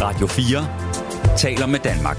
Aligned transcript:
Radio 0.00 0.26
4 0.26 1.36
taler 1.38 1.66
med 1.66 1.80
Danmark. 1.80 2.16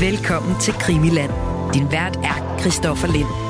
Velkommen 0.00 0.60
til 0.60 0.74
Krimiland. 0.74 1.32
Din 1.74 1.92
vært 1.92 2.16
er 2.16 2.58
Christoffer 2.60 3.08
Lind. 3.08 3.49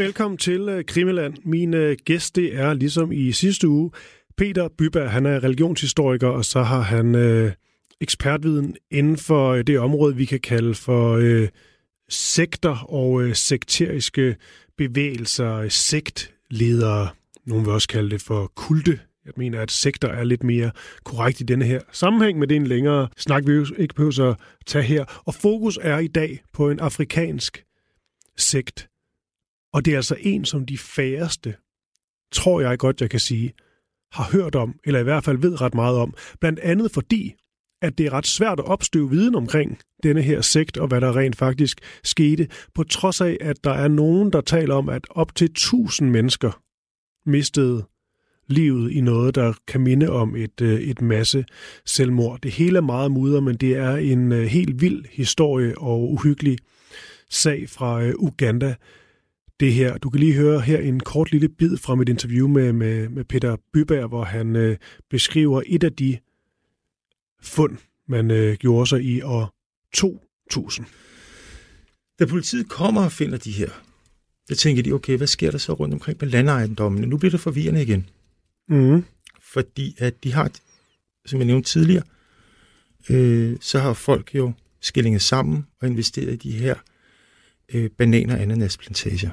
Velkommen 0.00 0.38
til 0.38 0.60
øh, 0.60 0.84
Krimeland. 0.84 1.34
Min 1.44 1.74
øh, 1.74 1.96
gæst, 2.04 2.36
det 2.36 2.56
er 2.56 2.74
ligesom 2.74 3.12
i 3.12 3.32
sidste 3.32 3.68
uge, 3.68 3.90
Peter 4.36 4.68
Byberg. 4.78 5.10
Han 5.10 5.26
er 5.26 5.44
religionshistoriker, 5.44 6.28
og 6.28 6.44
så 6.44 6.62
har 6.62 6.80
han 6.80 7.14
øh, 7.14 7.52
ekspertviden 8.00 8.76
inden 8.90 9.16
for 9.16 9.50
øh, 9.50 9.64
det 9.66 9.78
område, 9.78 10.16
vi 10.16 10.24
kan 10.24 10.40
kalde 10.40 10.74
for 10.74 11.16
øh, 11.16 11.48
sekter 12.08 12.90
og 12.90 13.22
øh, 13.22 13.34
sekteriske 13.34 14.36
bevægelser, 14.78 15.68
sektledere. 15.68 17.08
Nogle 17.46 17.64
vil 17.64 17.72
også 17.72 17.88
kalde 17.88 18.10
det 18.10 18.22
for 18.22 18.52
kulte. 18.54 19.00
Jeg 19.24 19.32
mener, 19.36 19.60
at 19.60 19.70
sekter 19.70 20.08
er 20.08 20.24
lidt 20.24 20.44
mere 20.44 20.70
korrekt 21.04 21.40
i 21.40 21.44
denne 21.44 21.64
her 21.64 21.80
sammenhæng, 21.92 22.38
men 22.38 22.48
det 22.48 22.56
er 22.56 22.60
en 22.60 22.66
længere 22.66 23.08
snak, 23.16 23.46
vi 23.46 23.64
ikke 23.78 23.94
behøver 23.94 24.30
at 24.30 24.36
tage 24.66 24.84
her. 24.84 25.04
Og 25.26 25.34
fokus 25.34 25.78
er 25.82 25.98
i 25.98 26.08
dag 26.08 26.42
på 26.52 26.70
en 26.70 26.80
afrikansk 26.80 27.64
sekt, 28.36 28.89
og 29.72 29.84
det 29.84 29.92
er 29.92 29.96
altså 29.96 30.16
en, 30.20 30.44
som 30.44 30.66
de 30.66 30.78
færreste, 30.78 31.54
tror 32.32 32.60
jeg 32.60 32.78
godt, 32.78 33.00
jeg 33.00 33.10
kan 33.10 33.20
sige, 33.20 33.52
har 34.12 34.28
hørt 34.32 34.54
om, 34.54 34.74
eller 34.84 35.00
i 35.00 35.02
hvert 35.02 35.24
fald 35.24 35.38
ved 35.38 35.60
ret 35.60 35.74
meget 35.74 35.96
om. 35.96 36.14
Blandt 36.40 36.58
andet 36.58 36.90
fordi, 36.90 37.34
at 37.82 37.98
det 37.98 38.06
er 38.06 38.12
ret 38.12 38.26
svært 38.26 38.58
at 38.58 38.64
opstøve 38.64 39.10
viden 39.10 39.34
omkring 39.34 39.78
denne 40.02 40.22
her 40.22 40.40
sekt, 40.40 40.76
og 40.76 40.88
hvad 40.88 41.00
der 41.00 41.16
rent 41.16 41.36
faktisk 41.36 41.80
skete, 42.04 42.48
på 42.74 42.84
trods 42.84 43.20
af, 43.20 43.36
at 43.40 43.64
der 43.64 43.72
er 43.72 43.88
nogen, 43.88 44.32
der 44.32 44.40
taler 44.40 44.74
om, 44.74 44.88
at 44.88 45.06
op 45.10 45.34
til 45.34 45.44
1000 45.44 46.10
mennesker 46.10 46.62
mistede 47.26 47.84
livet 48.46 48.92
i 48.92 49.00
noget, 49.00 49.34
der 49.34 49.52
kan 49.66 49.80
minde 49.80 50.10
om 50.10 50.36
et, 50.36 50.60
øh, 50.60 50.80
et 50.80 51.00
masse 51.00 51.44
selvmord. 51.86 52.40
Det 52.40 52.50
hele 52.50 52.76
er 52.76 52.82
meget 52.82 53.12
mudder, 53.12 53.40
men 53.40 53.56
det 53.56 53.76
er 53.76 53.96
en 53.96 54.32
øh, 54.32 54.42
helt 54.42 54.80
vild 54.80 55.04
historie 55.10 55.78
og 55.78 56.12
uhyggelig 56.12 56.58
sag 57.30 57.68
fra 57.68 58.02
øh, 58.02 58.14
Uganda, 58.18 58.74
det 59.60 59.72
her. 59.72 59.98
Du 59.98 60.10
kan 60.10 60.20
lige 60.20 60.34
høre 60.34 60.60
her 60.60 60.78
en 60.78 61.00
kort 61.00 61.32
lille 61.32 61.48
bid 61.48 61.76
fra 61.76 61.94
mit 61.94 62.08
interview 62.08 62.48
med, 62.48 62.72
med, 62.72 63.08
med 63.08 63.24
Peter 63.24 63.56
Byberg, 63.72 64.08
hvor 64.08 64.24
han 64.24 64.56
øh, 64.56 64.76
beskriver 65.10 65.62
et 65.66 65.84
af 65.84 65.92
de 65.92 66.18
fund, 67.42 67.76
man 68.08 68.30
øh, 68.30 68.56
gjorde 68.56 68.86
sig 68.86 69.02
i 69.02 69.22
år 69.22 69.54
2000. 69.94 70.86
Da 72.18 72.26
politiet 72.26 72.68
kommer 72.68 73.04
og 73.04 73.12
finder 73.12 73.38
de 73.38 73.52
her, 73.52 73.70
så 74.48 74.56
tænker 74.56 74.82
de, 74.82 74.92
okay, 74.92 75.16
hvad 75.16 75.26
sker 75.26 75.50
der 75.50 75.58
så 75.58 75.72
rundt 75.72 75.94
omkring 75.94 76.18
på 76.18 76.24
landeejendommene? 76.24 77.06
Nu 77.06 77.16
bliver 77.16 77.30
det 77.30 77.40
forvirrende 77.40 77.82
igen. 77.82 78.08
Mm. 78.68 79.04
Fordi 79.52 79.96
at 79.98 80.24
de 80.24 80.32
har, 80.32 80.50
som 81.26 81.38
jeg 81.38 81.46
nævnte 81.46 81.70
tidligere, 81.70 82.02
øh, 83.10 83.56
så 83.60 83.78
har 83.78 83.92
folk 83.92 84.34
jo 84.34 84.52
skillinget 84.80 85.22
sammen 85.22 85.66
og 85.80 85.88
investeret 85.88 86.32
i 86.32 86.36
de 86.36 86.52
her 86.52 86.74
øh, 87.74 87.90
bananer- 87.90 88.34
og 88.34 88.42
ananasplantager. 88.42 89.30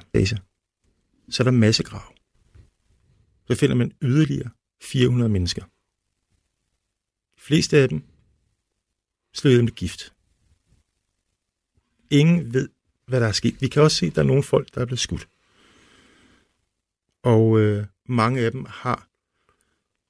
Så 1.29 1.43
er 1.43 1.45
der 1.45 1.51
masse 1.51 1.83
grav. 1.83 2.13
Så 3.47 3.55
finder 3.55 3.75
man 3.75 3.91
yderligere 4.01 4.49
400 4.81 5.29
mennesker. 5.29 5.61
De 7.35 7.41
fleste 7.41 7.77
af 7.77 7.89
dem 7.89 8.03
slået 9.33 9.63
med 9.63 9.71
gift. 9.71 10.13
Ingen 12.09 12.53
ved, 12.53 12.69
hvad 13.07 13.19
der 13.19 13.27
er 13.27 13.31
sket. 13.31 13.61
Vi 13.61 13.67
kan 13.67 13.81
også 13.81 13.97
se, 13.97 14.05
at 14.05 14.15
der 14.15 14.21
er 14.21 14.25
nogle 14.25 14.43
folk, 14.43 14.75
der 14.75 14.81
er 14.81 14.85
blevet 14.85 14.99
skudt. 14.99 15.27
Og 17.23 17.59
øh, 17.59 17.85
mange 18.05 18.41
af 18.41 18.51
dem 18.51 18.65
har 18.69 19.07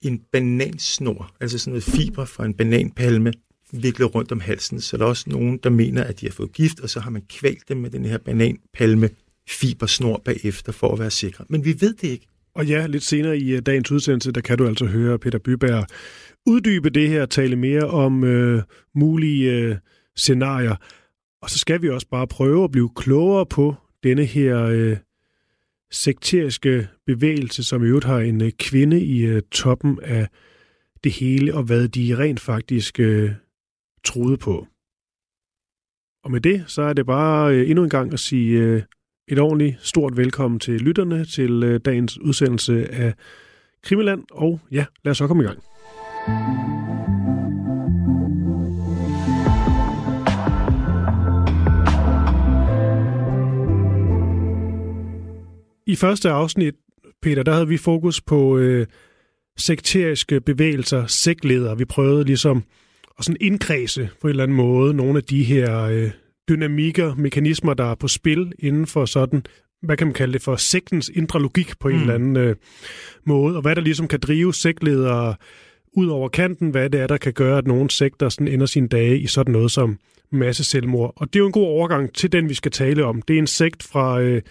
en 0.01 0.19
banansnor, 0.19 1.35
altså 1.39 1.59
sådan 1.59 1.71
noget 1.71 1.83
fiber 1.83 2.25
fra 2.25 2.45
en 2.45 2.53
bananpalme, 2.53 3.33
viklet 3.71 4.15
rundt 4.15 4.31
om 4.31 4.39
halsen. 4.39 4.81
Så 4.81 4.97
der 4.97 5.03
er 5.03 5.09
også 5.09 5.29
nogen, 5.29 5.59
der 5.63 5.69
mener, 5.69 6.03
at 6.03 6.19
de 6.19 6.25
har 6.25 6.33
fået 6.33 6.53
gift, 6.53 6.79
og 6.79 6.89
så 6.89 6.99
har 6.99 7.09
man 7.09 7.21
kvalt 7.29 7.69
dem 7.69 7.77
med 7.77 7.89
den 7.89 8.05
her 8.05 8.17
bananpalme 8.17 9.09
fibersnor 9.49 10.21
bagefter 10.25 10.71
for 10.71 10.93
at 10.93 10.99
være 10.99 11.11
sikre. 11.11 11.45
Men 11.49 11.65
vi 11.65 11.75
ved 11.81 11.93
det 11.93 12.07
ikke. 12.07 12.27
Og 12.55 12.65
ja, 12.65 12.87
lidt 12.87 13.03
senere 13.03 13.37
i 13.37 13.51
øh, 13.51 13.61
dagens 13.61 13.91
udsendelse, 13.91 14.31
der 14.31 14.41
kan 14.41 14.57
du 14.57 14.67
altså 14.67 14.85
høre 14.85 15.19
Peter 15.19 15.39
Byberg 15.39 15.87
uddybe 16.45 16.89
det 16.89 17.09
her, 17.09 17.25
tale 17.25 17.55
mere 17.55 17.83
om 17.83 18.23
øh, 18.23 18.63
mulige 18.95 19.51
øh, 19.51 19.75
scenarier. 20.15 20.75
Og 21.41 21.49
så 21.49 21.59
skal 21.59 21.81
vi 21.81 21.89
også 21.89 22.07
bare 22.07 22.27
prøve 22.27 22.63
at 22.63 22.71
blive 22.71 22.89
klogere 22.95 23.45
på 23.45 23.75
denne 24.03 24.25
her 24.25 24.63
øh, 24.63 24.97
sekteriske 25.91 26.87
bevægelse, 27.05 27.63
som 27.63 27.83
i 27.83 27.87
øvrigt 27.87 28.05
har 28.05 28.19
en 28.19 28.41
øh, 28.41 28.51
kvinde 28.51 29.01
i 29.01 29.25
øh, 29.25 29.41
toppen 29.51 29.99
af 30.03 30.27
det 31.03 31.11
hele, 31.11 31.55
og 31.55 31.63
hvad 31.63 31.87
de 31.87 32.17
rent 32.17 32.39
faktisk 32.39 32.99
øh, 32.99 33.31
troede 34.07 34.37
på. 34.37 34.67
Og 36.23 36.31
med 36.31 36.41
det, 36.41 36.63
så 36.67 36.81
er 36.81 36.93
det 36.93 37.05
bare 37.05 37.55
øh, 37.55 37.69
endnu 37.69 37.83
en 37.83 37.89
gang 37.89 38.13
at 38.13 38.19
sige 38.19 38.59
øh, 38.59 38.81
et 39.27 39.39
ordentligt 39.39 39.77
stort 39.79 40.17
velkommen 40.17 40.59
til 40.59 40.81
lytterne 40.81 41.25
til 41.25 41.63
øh, 41.63 41.79
dagens 41.85 42.19
udsendelse 42.19 42.91
af 42.91 43.13
Krimiland. 43.83 44.23
Og 44.31 44.59
ja, 44.71 44.85
lad 45.03 45.11
os 45.11 45.17
så 45.17 45.27
komme 45.27 45.43
i 45.43 45.45
gang. 45.45 45.59
I 55.87 55.95
første 55.95 56.29
afsnit, 56.29 56.75
Peter, 57.21 57.43
der 57.43 57.53
havde 57.53 57.67
vi 57.67 57.77
fokus 57.77 58.21
på 58.21 58.57
øh, 58.57 58.87
sekteriske 59.57 60.41
bevægelser, 60.41 61.05
sektledere. 61.05 61.77
Vi 61.77 61.85
prøvede 61.85 62.23
ligesom 62.23 62.63
og 63.17 63.23
sådan 63.23 63.37
indkredse 63.41 64.09
på 64.21 64.27
en 64.27 64.29
eller 64.29 64.43
anden 64.43 64.57
måde 64.57 64.93
nogle 64.93 65.17
af 65.17 65.23
de 65.23 65.43
her 65.43 65.81
øh, 65.81 66.11
dynamikker, 66.49 67.15
mekanismer, 67.15 67.73
der 67.73 67.91
er 67.91 67.95
på 67.95 68.07
spil 68.07 68.51
inden 68.59 68.87
for 68.87 69.05
sådan, 69.05 69.43
hvad 69.81 69.97
kan 69.97 70.07
man 70.07 70.13
kalde 70.13 70.33
det 70.33 70.41
for, 70.41 70.55
sektens 70.55 71.11
indre 71.13 71.41
logik 71.41 71.79
på 71.79 71.87
en 71.87 71.95
mm. 71.95 72.01
eller 72.01 72.13
anden 72.13 72.37
øh, 72.37 72.55
måde, 73.25 73.55
og 73.55 73.61
hvad 73.61 73.75
der 73.75 73.81
ligesom 73.81 74.07
kan 74.07 74.19
drive 74.19 74.53
sektledere 74.53 75.35
ud 75.93 76.07
over 76.07 76.29
kanten, 76.29 76.69
hvad 76.69 76.89
det 76.89 77.01
er, 77.01 77.07
der 77.07 77.17
kan 77.17 77.33
gøre, 77.33 77.57
at 77.57 77.67
nogle 77.67 77.89
sekter 77.89 78.29
sådan 78.29 78.47
ender 78.47 78.65
sine 78.65 78.87
dage 78.87 79.19
i 79.19 79.27
sådan 79.27 79.51
noget 79.51 79.71
som 79.71 79.99
masse 80.31 80.63
selvmord. 80.63 81.13
Og 81.15 81.27
det 81.33 81.39
er 81.39 81.41
jo 81.41 81.45
en 81.45 81.51
god 81.51 81.67
overgang 81.67 82.13
til 82.13 82.31
den, 82.31 82.49
vi 82.49 82.53
skal 82.53 82.71
tale 82.71 83.05
om. 83.05 83.21
Det 83.21 83.33
er 83.33 83.39
en 83.39 83.47
sekt 83.47 83.83
fra 83.83 84.21
øh, 84.21 84.41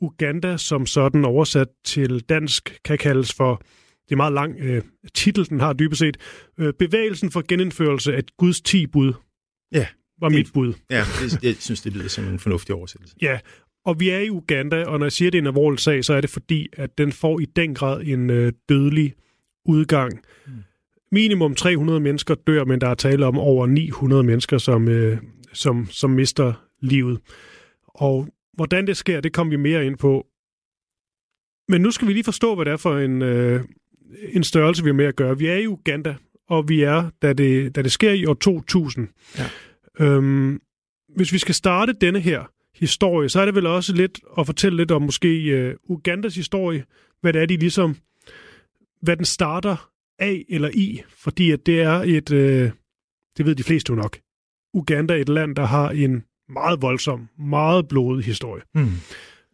Uganda, 0.00 0.56
som 0.56 0.86
sådan 0.86 1.24
oversat 1.24 1.68
til 1.84 2.20
dansk 2.20 2.78
kan 2.84 2.98
kaldes 2.98 3.34
for 3.34 3.62
det 4.08 4.12
er 4.12 4.16
meget 4.16 4.32
lang 4.32 4.56
øh, 4.60 4.82
titel, 5.14 5.48
den 5.48 5.60
har 5.60 5.72
dybest 5.72 5.98
set. 5.98 6.16
Øh, 6.58 6.72
bevægelsen 6.78 7.30
for 7.30 7.42
genindførelse 7.48 8.16
af 8.16 8.22
Guds 8.38 8.60
ti 8.60 8.86
bud. 8.86 9.12
Ja. 9.72 9.86
Var 10.20 10.28
det, 10.28 10.38
mit 10.38 10.52
bud. 10.54 10.74
Ja, 10.90 11.04
det, 11.20 11.42
jeg 11.42 11.56
synes, 11.58 11.80
det 11.80 11.92
lyder 11.92 12.08
som 12.08 12.24
en 12.24 12.38
fornuftig 12.38 12.74
oversættelse. 12.74 13.16
Ja, 13.22 13.38
og 13.84 14.00
vi 14.00 14.08
er 14.08 14.18
i 14.18 14.30
Uganda, 14.30 14.84
og 14.84 14.98
når 14.98 15.06
jeg 15.06 15.12
siger, 15.12 15.28
at 15.28 15.32
det 15.32 15.38
er 15.38 15.42
en 15.42 15.46
alvorlig 15.46 15.80
sag, 15.80 16.04
så 16.04 16.14
er 16.14 16.20
det 16.20 16.30
fordi, 16.30 16.68
at 16.72 16.98
den 16.98 17.12
får 17.12 17.40
i 17.40 17.44
den 17.44 17.74
grad 17.74 18.02
en 18.04 18.30
øh, 18.30 18.52
dødelig 18.68 19.14
udgang. 19.64 20.12
Mm. 20.46 20.52
Minimum 21.12 21.54
300 21.54 22.00
mennesker 22.00 22.34
dør, 22.34 22.64
men 22.64 22.80
der 22.80 22.88
er 22.88 22.94
tale 22.94 23.26
om 23.26 23.38
over 23.38 23.66
900 23.66 24.22
mennesker, 24.22 24.58
som, 24.58 24.88
øh, 24.88 25.18
som, 25.52 25.86
som 25.90 26.10
mister 26.10 26.52
livet. 26.80 27.20
Og 27.86 28.28
hvordan 28.52 28.86
det 28.86 28.96
sker, 28.96 29.20
det 29.20 29.32
kommer 29.32 29.50
vi 29.50 29.56
mere 29.56 29.86
ind 29.86 29.98
på. 29.98 30.26
Men 31.68 31.80
nu 31.80 31.90
skal 31.90 32.08
vi 32.08 32.12
lige 32.12 32.24
forstå, 32.24 32.54
hvad 32.54 32.64
det 32.64 32.72
er 32.72 32.76
for 32.76 32.98
en, 32.98 33.22
øh, 33.22 33.60
en 34.32 34.44
størrelse, 34.44 34.82
vi 34.82 34.88
har 34.88 34.94
med 34.94 35.04
at 35.04 35.16
gøre. 35.16 35.38
Vi 35.38 35.46
er 35.46 35.56
i 35.56 35.66
Uganda, 35.66 36.14
og 36.48 36.68
vi 36.68 36.82
er, 36.82 37.10
da 37.22 37.32
det, 37.32 37.76
da 37.76 37.82
det 37.82 37.92
sker 37.92 38.10
i 38.10 38.26
år 38.26 38.34
2000. 38.34 39.08
Ja. 39.38 39.44
Øhm, 40.00 40.60
hvis 41.16 41.32
vi 41.32 41.38
skal 41.38 41.54
starte 41.54 41.92
denne 41.92 42.20
her 42.20 42.50
historie, 42.74 43.28
så 43.28 43.40
er 43.40 43.44
det 43.44 43.54
vel 43.54 43.66
også 43.66 43.92
lidt 43.92 44.20
at 44.38 44.46
fortælle 44.46 44.76
lidt 44.76 44.90
om 44.90 45.02
måske 45.02 45.74
uh, 45.88 45.96
Ugandas 45.96 46.34
historie, 46.34 46.84
hvad 47.20 47.32
det 47.32 47.42
er, 47.42 47.46
de 47.46 47.56
ligesom, 47.56 47.96
hvad 49.00 49.16
den 49.16 49.24
starter 49.24 49.90
af 50.18 50.44
eller 50.48 50.70
i, 50.74 51.02
fordi 51.08 51.50
at 51.50 51.66
det 51.66 51.80
er 51.80 52.02
et, 52.06 52.30
uh, 52.30 52.70
det 53.36 53.46
ved 53.46 53.54
de 53.54 53.62
fleste 53.62 53.90
jo 53.90 53.94
nok, 53.94 54.18
Uganda 54.74 55.14
er 55.14 55.18
et 55.20 55.28
land, 55.28 55.56
der 55.56 55.64
har 55.64 55.90
en 55.90 56.24
meget 56.48 56.82
voldsom, 56.82 57.28
meget 57.38 57.88
blodig 57.88 58.24
historie. 58.24 58.62
Mm. 58.74 58.88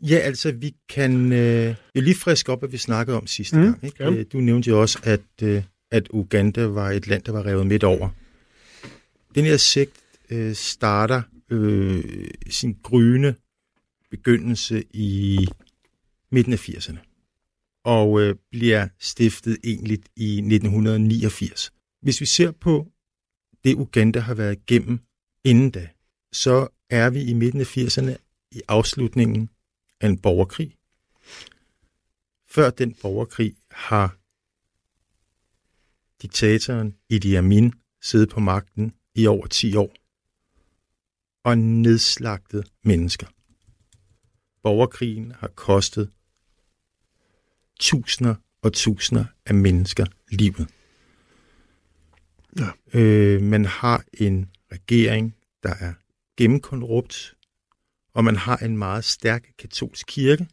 Ja, 0.01 0.17
altså 0.17 0.53
vi 0.53 0.75
kan 0.89 1.33
øh, 1.33 1.75
jo 1.97 2.01
lige 2.01 2.15
friske 2.15 2.53
op, 2.53 2.59
hvad 2.59 2.69
vi 2.69 2.77
snakkede 2.77 3.17
om 3.17 3.27
sidste 3.27 3.57
mm, 3.57 3.63
gang. 3.63 3.85
Ikke? 3.85 4.05
Ja. 4.05 4.23
Du 4.23 4.39
nævnte 4.39 4.71
jo 4.71 4.81
også, 4.81 4.99
at, 5.03 5.43
øh, 5.43 5.63
at 5.91 6.09
Uganda 6.11 6.67
var 6.67 6.91
et 6.91 7.07
land, 7.07 7.23
der 7.23 7.33
var 7.33 7.47
revet 7.47 7.67
midt 7.67 7.85
over. 7.85 8.09
Den 9.35 9.45
her 9.45 9.57
sigt 9.57 9.93
øh, 10.31 10.55
starter 10.55 11.23
øh, 11.51 12.05
sin 12.51 12.77
gryende 12.83 13.35
begyndelse 14.11 14.85
i 14.91 15.47
midten 16.33 16.53
af 16.53 16.69
80'erne 16.69 16.99
og 17.85 18.21
øh, 18.21 18.35
bliver 18.51 18.89
stiftet 18.99 19.59
egentlig 19.65 19.99
i 20.17 20.39
1989. 20.39 21.73
Hvis 22.03 22.21
vi 22.21 22.27
ser 22.27 22.51
på 22.51 22.87
det, 23.65 23.75
Uganda 23.75 24.19
har 24.19 24.35
været 24.35 24.59
igennem 24.59 25.01
inden 25.45 25.71
da, 25.71 25.89
så 26.33 26.69
er 26.91 27.11
vi 27.11 27.23
i 27.23 27.33
midten 27.33 27.61
af 27.61 27.77
80'erne 27.77 28.17
i 28.53 28.61
afslutningen 28.69 29.51
af 30.01 30.09
en 30.09 30.19
borgerkrig. 30.19 30.77
Før 32.47 32.71
den 32.71 32.95
borgerkrig 33.03 33.57
har 33.71 34.17
diktatoren 36.23 36.97
Idi 37.09 37.35
Amin 37.35 37.73
siddet 38.03 38.29
på 38.29 38.41
magten 38.41 38.95
i 39.15 39.27
over 39.27 39.47
10 39.47 39.77
år 39.77 39.95
og 41.45 41.59
nedslagtet 41.59 42.73
mennesker. 42.83 43.27
Borgerkrigen 44.63 45.33
har 45.33 45.49
kostet 45.49 46.11
tusinder 47.81 48.35
og 48.63 48.73
tusinder 48.73 49.25
af 49.47 49.55
mennesker 49.55 50.07
livet. 50.31 50.69
Ja. 52.59 52.99
Øh, 52.99 53.43
man 53.43 53.65
har 53.65 54.05
en 54.13 54.51
regering, 54.73 55.37
der 55.63 55.75
er 55.75 55.93
gennemkorrupt, 56.37 57.35
og 58.15 58.25
man 58.25 58.37
har 58.37 58.57
en 58.57 58.79
meget 58.79 59.05
stærk 59.05 59.49
katolsk 59.59 60.07
kirke, 60.07 60.49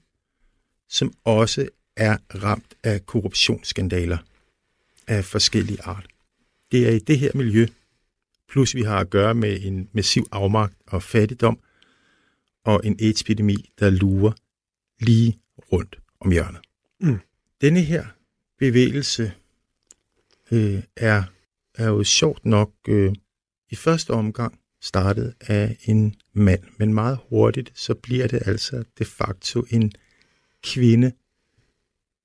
som 0.90 1.14
også 1.24 1.70
er 1.96 2.18
ramt 2.44 2.76
af 2.84 3.06
korruptionsskandaler 3.06 4.18
af 5.08 5.26
forskellige 5.26 5.82
art. 5.82 6.08
Det 6.72 6.88
er 6.88 6.92
i 6.92 7.00
det 7.00 7.20
her 7.20 7.32
miljø, 7.36 7.68
plus 8.50 8.76
vi 8.76 8.82
har 8.82 9.00
at 9.00 9.10
gøre 9.10 9.36
med 9.36 9.60
en 9.62 9.90
massiv 9.94 10.26
afmagt 10.32 10.76
og 10.88 11.04
fattigdom, 11.04 11.60
og 12.64 12.82
en 12.84 12.98
AIDS-epidemi, 13.02 13.70
der 13.80 13.90
lurer 13.90 14.32
lige 15.00 15.40
rundt 15.72 16.00
om 16.20 16.32
hjørnet. 16.32 16.62
Mm. 17.00 17.20
Denne 17.62 17.82
her 17.82 18.06
bevægelse 18.60 19.34
øh, 20.52 20.84
er, 20.96 21.24
er 21.76 21.88
jo 21.88 22.04
sjovt 22.04 22.46
nok 22.46 22.72
øh, 22.88 23.14
i 23.70 23.76
første 23.76 24.12
omgang 24.12 24.60
startet 24.86 25.34
af 25.40 25.78
en 25.86 26.16
mand, 26.34 26.64
men 26.80 26.94
meget 26.94 27.20
hurtigt 27.30 27.72
så 27.76 27.94
bliver 27.94 28.28
det 28.28 28.42
altså 28.46 28.84
de 29.00 29.06
facto 29.06 29.66
en 29.70 29.92
kvinde, 30.64 31.12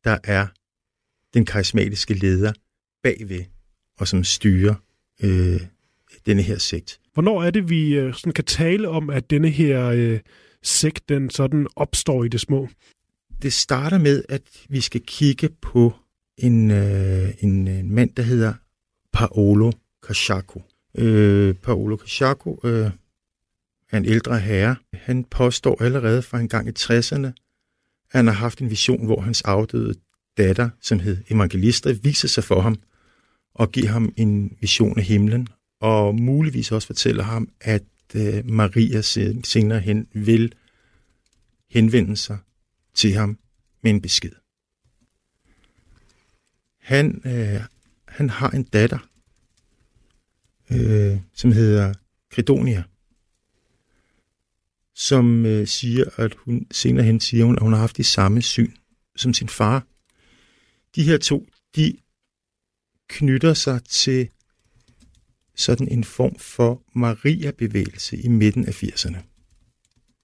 der 0.04 0.18
er 0.24 0.46
den 1.34 1.44
karismatiske 1.44 2.14
leder 2.14 2.52
bagved, 3.02 3.44
og 3.98 4.08
som 4.08 4.24
styrer 4.24 4.74
øh, 5.22 5.60
denne 6.26 6.42
her 6.42 6.58
sekt. 6.58 7.00
Hvornår 7.14 7.42
er 7.42 7.50
det, 7.50 7.70
vi 7.70 7.94
øh, 7.94 8.14
sådan 8.14 8.32
kan 8.32 8.44
tale 8.44 8.88
om, 8.88 9.10
at 9.10 9.30
denne 9.30 9.48
her 9.48 9.86
øh, 9.86 10.20
sekt, 10.62 11.08
den 11.08 11.30
sådan 11.30 11.66
opstår 11.76 12.24
i 12.24 12.28
det 12.28 12.40
små? 12.40 12.68
Det 13.42 13.52
starter 13.52 13.98
med, 13.98 14.24
at 14.28 14.42
vi 14.68 14.80
skal 14.80 15.00
kigge 15.06 15.48
på 15.48 15.92
en, 16.38 16.70
øh, 16.70 17.28
en, 17.40 17.68
en 17.68 17.94
mand, 17.94 18.10
der 18.14 18.22
hedder 18.22 18.54
Paolo 19.12 19.72
Cachaco. 20.02 20.62
Øh, 20.94 21.54
Paolo 21.54 21.96
Cachaco 21.96 22.60
øh, 22.64 22.90
er 23.90 23.96
en 23.96 24.04
ældre 24.04 24.38
herre. 24.38 24.76
Han 24.94 25.24
påstår 25.24 25.82
allerede 25.82 26.22
fra 26.22 26.40
en 26.40 26.48
gang 26.48 26.68
i 26.68 26.72
60'erne, 26.78 27.26
at 27.26 27.34
han 28.10 28.26
har 28.26 28.34
haft 28.34 28.58
en 28.58 28.70
vision, 28.70 29.06
hvor 29.06 29.20
hans 29.20 29.42
afdøde 29.42 29.94
datter, 30.38 30.70
som 30.80 31.00
hed 31.00 31.18
Evangelista, 31.30 31.92
viser 32.02 32.28
sig 32.28 32.44
for 32.44 32.60
ham 32.60 32.76
og 33.54 33.72
giver 33.72 33.88
ham 33.88 34.12
en 34.16 34.56
vision 34.60 34.98
af 34.98 35.04
himlen, 35.04 35.48
og 35.80 36.14
muligvis 36.14 36.72
også 36.72 36.86
fortæller 36.86 37.22
ham, 37.24 37.48
at 37.60 37.82
øh, 38.14 38.50
Maria 38.50 39.00
senere 39.44 39.80
hen 39.80 40.06
vil 40.12 40.54
henvende 41.70 42.16
sig 42.16 42.38
til 42.94 43.12
ham 43.12 43.38
med 43.82 43.90
en 43.90 44.00
besked. 44.00 44.32
Han, 46.80 47.22
øh, 47.24 47.60
han 48.08 48.30
har 48.30 48.50
en 48.50 48.62
datter, 48.62 48.98
øh, 50.72 51.18
som 51.34 51.52
hedder 51.52 51.94
Credonia, 52.32 52.82
som 54.94 55.46
øh, 55.46 55.66
siger, 55.66 56.04
at 56.16 56.34
hun 56.34 56.66
senere 56.70 57.04
hen 57.04 57.20
siger, 57.20 57.44
hun, 57.44 57.56
at 57.56 57.62
hun 57.62 57.72
har 57.72 57.80
haft 57.80 57.96
det 57.96 58.06
samme 58.06 58.42
syn 58.42 58.72
som 59.16 59.34
sin 59.34 59.48
far. 59.48 59.86
De 60.96 61.02
her 61.02 61.18
to, 61.18 61.46
de 61.76 61.96
knytter 63.08 63.54
sig 63.54 63.80
til 63.84 64.28
sådan 65.56 65.88
en 65.88 66.04
form 66.04 66.38
for 66.38 66.82
Maria-bevægelse 66.94 68.16
i 68.16 68.28
midten 68.28 68.66
af 68.66 68.82
80'erne. 68.82 69.18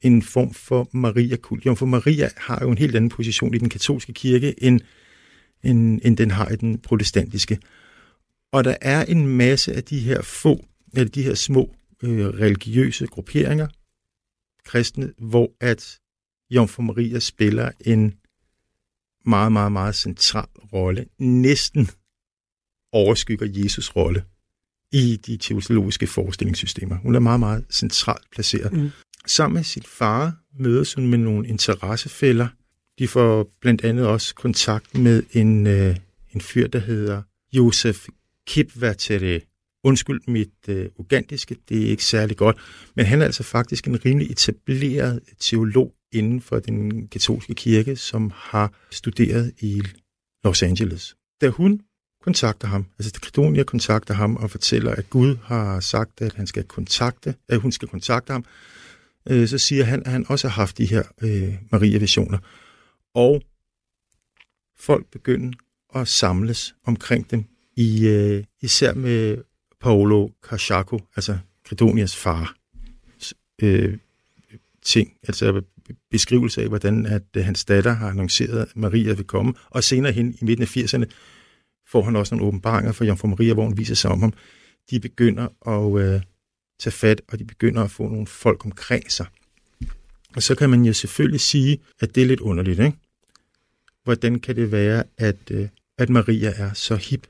En 0.00 0.22
form 0.22 0.54
for 0.54 0.88
Maria-kult. 0.93 1.66
Jo, 1.66 1.75
for 1.75 1.87
Maria 1.87 2.28
har 2.37 2.58
jo 2.62 2.70
en 2.70 2.78
helt 2.78 2.96
anden 2.96 3.10
position 3.10 3.54
i 3.54 3.58
den 3.58 3.69
katolske 3.69 4.12
kirke, 4.12 4.64
end, 4.64 4.81
end, 5.62 6.00
end 6.04 6.16
den 6.16 6.31
har 6.31 6.48
i 6.48 6.56
den 6.56 6.78
protestantiske. 6.78 7.58
Og 8.56 8.64
der 8.64 8.76
er 8.81 9.05
en 9.05 9.26
masse 9.26 9.75
af 9.75 9.85
de 9.85 9.99
her 9.99 10.23
få, 10.23 10.64
eller 10.94 11.11
de 11.11 11.23
her 11.23 11.35
små 11.35 11.75
øh, 12.03 12.26
religiøse 12.26 13.06
grupperinger, 13.06 13.69
kristne, 14.64 15.12
hvor 15.19 15.53
at 15.61 15.99
Jomfru 16.50 16.82
Maria 16.82 17.19
spiller 17.19 17.70
en 17.81 18.14
meget, 19.25 19.53
meget, 19.53 19.73
meget 19.73 19.94
central 19.94 20.49
rolle, 20.73 21.06
næsten 21.19 21.88
overskygger 22.93 23.47
Jesus 23.50 23.97
rolle 23.97 24.25
i 24.93 25.17
de 25.26 25.37
teologiske 25.37 26.06
forestillingssystemer. 26.06 26.97
Hun 26.97 27.14
er 27.14 27.20
meget, 27.20 27.41
meget 27.41 27.64
centralt 27.70 28.31
placeret. 28.31 28.73
Mm. 28.73 28.91
Sammen 29.26 29.55
med 29.55 29.64
sin 29.64 29.82
far 29.82 30.37
mødes 30.58 30.94
hun 30.94 31.06
med 31.06 31.19
nogle 31.19 31.49
interessefælder. 31.49 32.49
De 32.99 33.08
får 33.08 33.49
blandt 33.61 33.85
andet 33.85 34.06
også 34.06 34.35
kontakt 34.35 34.99
med 34.99 35.23
en, 35.32 35.67
øh, 35.67 35.97
en 36.35 36.41
fyr, 36.41 36.67
der 36.67 36.79
hedder 36.79 37.23
Josef 37.53 38.08
Kipvatere. 38.46 39.40
Undskyld 39.84 40.20
mit 40.28 40.69
øh, 40.69 40.88
ugandiske, 40.96 41.56
det 41.69 41.87
er 41.87 41.90
ikke 41.90 42.04
særlig 42.04 42.37
godt, 42.37 42.56
men 42.96 43.06
han 43.06 43.20
er 43.20 43.25
altså 43.25 43.43
faktisk 43.43 43.87
en 43.87 44.04
rimelig 44.04 44.31
etableret 44.31 45.20
teolog 45.38 45.94
inden 46.12 46.41
for 46.41 46.58
den 46.58 47.08
katolske 47.08 47.55
kirke, 47.55 47.96
som 47.96 48.32
har 48.34 48.72
studeret 48.91 49.53
i 49.60 49.82
Los 50.44 50.62
Angeles. 50.62 51.17
Da 51.41 51.48
hun 51.48 51.81
kontakter 52.22 52.69
ham, 52.69 52.86
altså 52.98 53.10
da 53.10 53.19
Credonia 53.19 53.62
kontakter 53.62 54.15
ham 54.15 54.36
og 54.36 54.50
fortæller, 54.50 54.94
at 54.94 55.10
Gud 55.10 55.36
har 55.43 55.81
sagt, 55.81 56.22
at 56.22 56.32
han 56.32 56.46
skal 56.46 56.65
kontakte, 56.65 57.34
at 57.48 57.60
hun 57.60 57.72
skal 57.72 57.88
kontakte 57.88 58.32
ham, 58.32 58.44
øh, 59.29 59.48
så 59.48 59.58
siger 59.58 59.84
han, 59.84 60.03
at 60.06 60.12
han 60.12 60.26
også 60.29 60.48
har 60.48 60.55
haft 60.55 60.79
de 60.79 60.86
her 60.86 61.03
øh, 61.22 61.55
Maria-visioner. 61.72 62.38
Og 63.15 63.43
folk 64.79 65.06
begynder 65.12 65.53
at 65.94 66.08
samles 66.08 66.74
omkring 66.84 67.31
dem, 67.31 67.44
i, 67.76 68.06
øh, 68.06 68.44
især 68.62 68.94
med 68.94 69.38
Paolo 69.80 70.28
Cachaco, 70.42 71.00
altså 71.16 71.38
Gridonias 71.64 72.16
far, 72.16 72.56
øh, 73.62 73.98
ting, 74.82 75.16
altså 75.22 75.62
beskrivelse 76.10 76.62
af, 76.62 76.68
hvordan 76.68 77.06
at, 77.06 77.22
øh, 77.36 77.44
hans 77.44 77.64
datter 77.64 77.92
har 77.92 78.08
annonceret, 78.08 78.60
at 78.60 78.76
Maria 78.76 79.12
vil 79.12 79.24
komme, 79.24 79.54
og 79.70 79.84
senere 79.84 80.12
hen 80.12 80.36
i 80.40 80.44
midten 80.44 80.62
af 80.62 80.76
80'erne 80.76 81.04
får 81.88 82.02
han 82.02 82.16
også 82.16 82.34
nogle 82.34 82.48
åbenbaringer 82.48 82.92
for 82.92 83.04
Jomfru 83.04 83.28
Maria, 83.28 83.54
hvor 83.54 83.64
hun 83.64 83.78
viser 83.78 83.94
sig 83.94 84.10
om 84.10 84.20
ham. 84.20 84.32
De 84.90 85.00
begynder 85.00 85.48
at 85.66 86.04
øh, 86.04 86.22
tage 86.78 86.92
fat, 86.92 87.22
og 87.28 87.38
de 87.38 87.44
begynder 87.44 87.82
at 87.82 87.90
få 87.90 88.08
nogle 88.08 88.26
folk 88.26 88.64
omkring 88.64 89.12
sig. 89.12 89.26
Og 90.36 90.42
så 90.42 90.54
kan 90.54 90.70
man 90.70 90.84
jo 90.84 90.92
selvfølgelig 90.92 91.40
sige, 91.40 91.78
at 92.00 92.14
det 92.14 92.22
er 92.22 92.26
lidt 92.26 92.40
underligt, 92.40 92.80
ikke? 92.80 92.96
Hvordan 94.04 94.38
kan 94.38 94.56
det 94.56 94.72
være, 94.72 95.04
at, 95.18 95.50
øh, 95.50 95.68
at 95.98 96.10
Maria 96.10 96.52
er 96.56 96.72
så 96.72 96.96
hip 96.96 97.26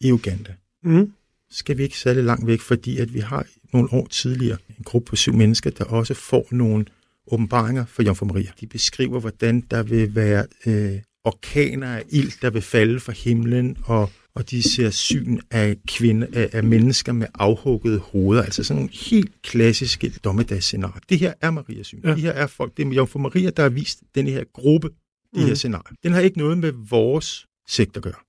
i 0.00 0.12
Uganda? 0.12 0.54
Mm. 0.84 1.12
Skal 1.50 1.78
vi 1.78 1.82
ikke 1.82 1.98
særlig 1.98 2.24
langt 2.24 2.46
væk, 2.46 2.60
fordi 2.60 2.98
at 2.98 3.14
vi 3.14 3.18
har 3.18 3.46
nogle 3.72 3.92
år 3.92 4.06
tidligere 4.06 4.58
en 4.78 4.84
gruppe 4.84 5.10
på 5.10 5.16
syv 5.16 5.34
mennesker, 5.34 5.70
der 5.70 5.84
også 5.84 6.14
får 6.14 6.48
nogle 6.50 6.84
åbenbaringer 7.26 7.86
for 7.86 8.02
Jomfru 8.02 8.26
Maria. 8.26 8.50
De 8.60 8.66
beskriver, 8.66 9.20
hvordan 9.20 9.60
der 9.60 9.82
vil 9.82 10.14
være 10.14 10.46
øh, 10.66 10.98
orkaner 11.24 11.86
af 11.86 12.04
ild, 12.10 12.32
der 12.42 12.50
vil 12.50 12.62
falde 12.62 13.00
fra 13.00 13.12
himlen, 13.12 13.76
og, 13.84 14.10
og 14.34 14.50
de 14.50 14.62
ser 14.62 14.90
syn 14.90 15.38
af, 15.50 15.76
kvinde, 15.88 16.26
af, 16.32 16.50
af 16.52 16.64
mennesker 16.64 17.12
med 17.12 17.26
afhuggede 17.34 17.98
hoveder, 17.98 18.42
altså 18.42 18.64
sådan 18.64 18.82
nogle 18.82 18.94
helt 19.10 19.42
klassiske 19.42 20.12
dommedagsscenarier. 20.24 21.00
Det 21.08 21.18
her 21.18 21.34
er 21.40 21.50
Marias 21.50 21.86
syn. 21.86 22.00
Ja. 22.04 22.10
Det 22.10 22.20
her 22.20 22.32
er 22.32 22.46
folk, 22.46 22.76
det 22.76 22.86
er 22.86 22.90
Jomfru 22.90 23.18
Maria, 23.18 23.50
der 23.50 23.62
har 23.62 23.70
vist 23.70 24.02
den 24.14 24.26
her 24.26 24.44
gruppe, 24.52 24.88
de 25.34 25.40
mm. 25.40 25.46
her 25.46 25.54
scenarier. 25.54 25.96
Den 26.02 26.12
har 26.12 26.20
ikke 26.20 26.38
noget 26.38 26.58
med 26.58 26.72
vores 26.90 27.46
sekt 27.68 27.96
at 27.96 28.02
gøre. 28.02 28.20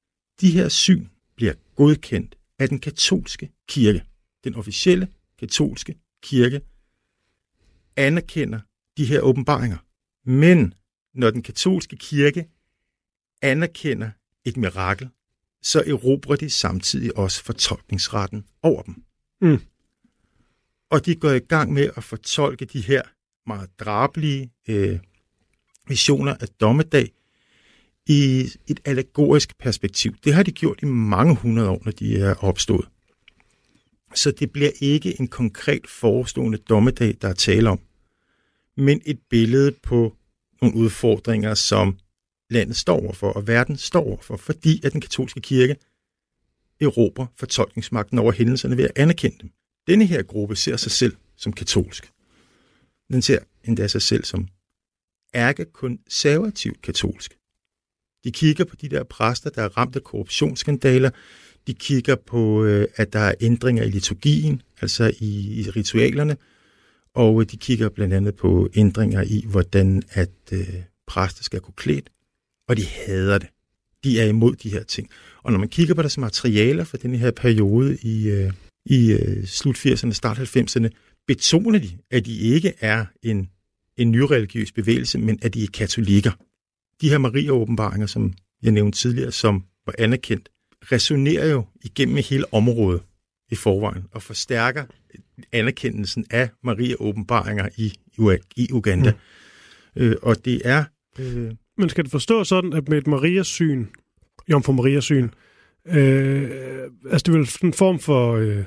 De 0.42 0.52
her 0.52 0.70
syn 0.70 1.06
bliver 1.40 1.54
godkendt 1.76 2.36
af 2.60 2.70
den 2.70 2.80
katolske 2.80 3.52
kirke. 3.68 4.04
Den 4.44 4.56
officielle 4.56 5.08
katolske 5.38 5.96
kirke 6.24 6.62
anerkender 7.96 8.60
de 8.98 9.06
her 9.06 9.22
åbenbaringer. 9.22 9.78
Men 10.26 10.74
når 11.14 11.32
den 11.32 11.44
katolske 11.44 11.96
kirke 11.96 12.48
anerkender 13.42 14.12
et 14.46 14.58
mirakel, 14.58 15.10
så 15.62 15.84
erobrer 15.88 16.36
de 16.36 16.50
samtidig 16.50 17.18
også 17.18 17.44
fortolkningsretten 17.44 18.46
over 18.64 18.82
dem. 18.82 19.04
Mm. 19.42 19.62
Og 20.90 21.06
de 21.06 21.16
går 21.16 21.32
i 21.32 21.40
gang 21.40 21.74
med 21.74 21.90
at 21.98 22.04
fortolke 22.04 22.66
de 22.66 22.82
her 22.82 23.02
meget 23.48 23.80
drabelige 23.80 24.52
øh, 24.70 25.00
visioner 25.88 26.36
af 26.36 26.48
dommedag 26.48 27.12
i 28.10 28.50
et 28.68 28.80
allegorisk 28.86 29.58
perspektiv. 29.58 30.16
Det 30.24 30.34
har 30.34 30.44
de 30.44 30.52
gjort 30.52 30.80
i 30.82 30.86
mange 30.86 31.36
hundrede 31.36 31.70
år, 31.70 31.82
når 31.86 31.92
de 31.92 32.20
er 32.20 32.44
opstået. 32.44 32.88
Så 34.16 34.32
det 34.32 34.52
bliver 34.52 34.72
ikke 34.82 35.20
en 35.20 35.28
konkret 35.28 35.88
forestående 35.88 36.58
dommedag, 36.58 37.16
der 37.22 37.28
er 37.28 37.34
tale 37.34 37.70
om, 37.70 37.80
men 38.78 39.02
et 39.06 39.20
billede 39.30 39.72
på 39.84 40.16
nogle 40.62 40.76
udfordringer, 40.76 41.54
som 41.54 41.98
landet 42.50 42.76
står 42.76 43.00
overfor, 43.00 43.32
og 43.32 43.48
verden 43.48 43.78
står 43.78 44.06
overfor, 44.06 44.38
fordi 44.38 44.82
at 44.86 44.94
den 44.94 45.02
katolske 45.02 45.42
kirke 45.42 45.76
erobrer 46.82 47.26
fortolkningsmagten 47.36 48.20
over 48.20 48.32
hændelserne 48.32 48.78
ved 48.78 48.84
at 48.84 48.92
anerkende 48.96 49.38
dem. 49.42 49.52
Denne 49.88 50.06
her 50.06 50.24
gruppe 50.24 50.56
ser 50.56 50.78
sig 50.78 50.92
selv 50.92 51.16
som 51.36 51.54
katolsk. 51.54 52.12
Den 53.12 53.22
ser 53.22 53.40
endda 53.64 53.88
sig 53.88 54.02
selv 54.02 54.24
som 54.24 54.48
ærkekonservativt 55.36 56.82
katolsk. 56.82 57.39
De 58.24 58.32
kigger 58.32 58.66
på 58.66 58.76
de 58.76 58.90
der 58.90 59.04
præster, 59.04 59.50
der 59.50 59.62
er 59.62 59.78
ramt 59.78 59.96
af 59.96 60.04
korruptionsskandaler. 60.04 61.10
De 61.68 61.74
kigger 61.74 62.16
på, 62.16 62.64
øh, 62.64 62.88
at 62.96 63.14
der 63.14 63.20
er 63.20 63.34
ændringer 63.42 63.84
i 63.84 63.90
liturgien, 63.90 64.62
altså 64.82 65.12
i, 65.20 65.60
i 65.60 65.70
ritualerne. 65.70 66.38
Og 67.14 67.42
øh, 67.42 67.48
de 67.52 67.58
kigger 67.58 67.90
blandt 67.90 68.14
andet 68.14 68.36
på 68.36 68.70
ændringer 68.76 69.22
i, 69.22 69.46
hvordan 69.48 70.04
at 70.12 70.30
øh, 70.52 70.68
præster 71.08 71.44
skal 71.44 71.60
gå 71.60 71.72
klædt. 71.72 72.10
Og 72.68 72.78
de 72.78 72.86
hader 72.86 73.38
det. 73.38 73.48
De 74.04 74.20
er 74.20 74.26
imod 74.26 74.56
de 74.56 74.70
her 74.70 74.84
ting. 74.84 75.10
Og 75.44 75.52
når 75.52 75.60
man 75.60 75.70
kigger 75.70 75.94
på 75.94 76.02
deres 76.02 76.18
materialer 76.18 76.84
for 76.84 76.98
den 76.98 77.16
her 77.16 77.32
periode 77.32 77.98
i, 78.02 78.28
øh, 78.28 78.52
i 78.86 79.12
øh, 79.12 79.46
slut 79.46 79.78
80'erne, 79.78 80.12
start 80.12 80.40
90'erne, 80.40 80.90
betoner 81.28 81.80
de, 81.80 81.98
at 82.12 82.26
de 82.26 82.40
ikke 82.40 82.74
er 82.80 83.06
en, 83.24 83.50
en 83.98 84.12
nyreligiøs 84.12 84.72
bevægelse, 84.72 85.18
men 85.18 85.40
at 85.42 85.54
de 85.54 85.64
er 85.64 85.68
katolikker. 85.74 86.32
De 87.02 87.10
her 87.10 87.18
Maria-åbenbaringer, 87.18 88.08
som 88.08 88.34
jeg 88.64 88.72
nævnte 88.72 88.98
tidligere, 88.98 89.32
som 89.32 89.64
var 89.86 89.94
anerkendt, 89.98 90.50
resonerer 90.92 91.52
jo 91.52 91.66
igennem 91.82 92.18
hele 92.30 92.54
området 92.54 93.02
i 93.52 93.56
forvejen 93.56 94.04
og 94.12 94.22
forstærker 94.22 94.84
anerkendelsen 95.52 96.26
af 96.30 96.50
Maria-åbenbaringer 96.64 97.70
i, 97.78 97.94
i 98.56 98.68
Uganda. 98.72 99.12
Mm. 99.12 100.02
Øh, 100.02 100.16
og 100.22 100.46
det 100.46 100.62
er... 100.66 100.84
Øh, 101.20 101.52
Men 101.78 101.90
skal 101.90 102.04
det 102.04 102.12
forstå 102.12 102.44
sådan, 102.44 102.74
at 102.74 102.90
med 102.90 102.98
et 102.98 103.08
Marias-syn, 103.08 103.86
Jomfru 104.50 104.74
Marias-syn, 104.74 105.30
øh, 105.88 106.50
altså 107.12 107.24
det 107.26 107.28
er 107.28 107.38
vel 107.38 107.50
en 107.64 107.74
form 107.74 108.00
for 108.00 108.34
øh, 108.34 108.64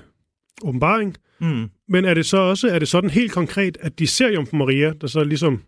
åbenbaring, 0.63 1.17
mm, 1.41 1.71
men 1.89 2.05
er 2.05 2.15
det 2.15 2.27
så 2.27 2.37
også 2.37 2.69
er 2.69 2.79
det 2.79 2.89
sådan 2.89 3.11
helt 3.11 3.33
konkret, 3.33 3.79
at 3.81 3.99
de 3.99 4.07
ser 4.07 4.29
Jomfru 4.29 4.57
Maria, 4.57 4.93
der 5.01 5.07
så 5.07 5.25
ligesom 5.25 5.63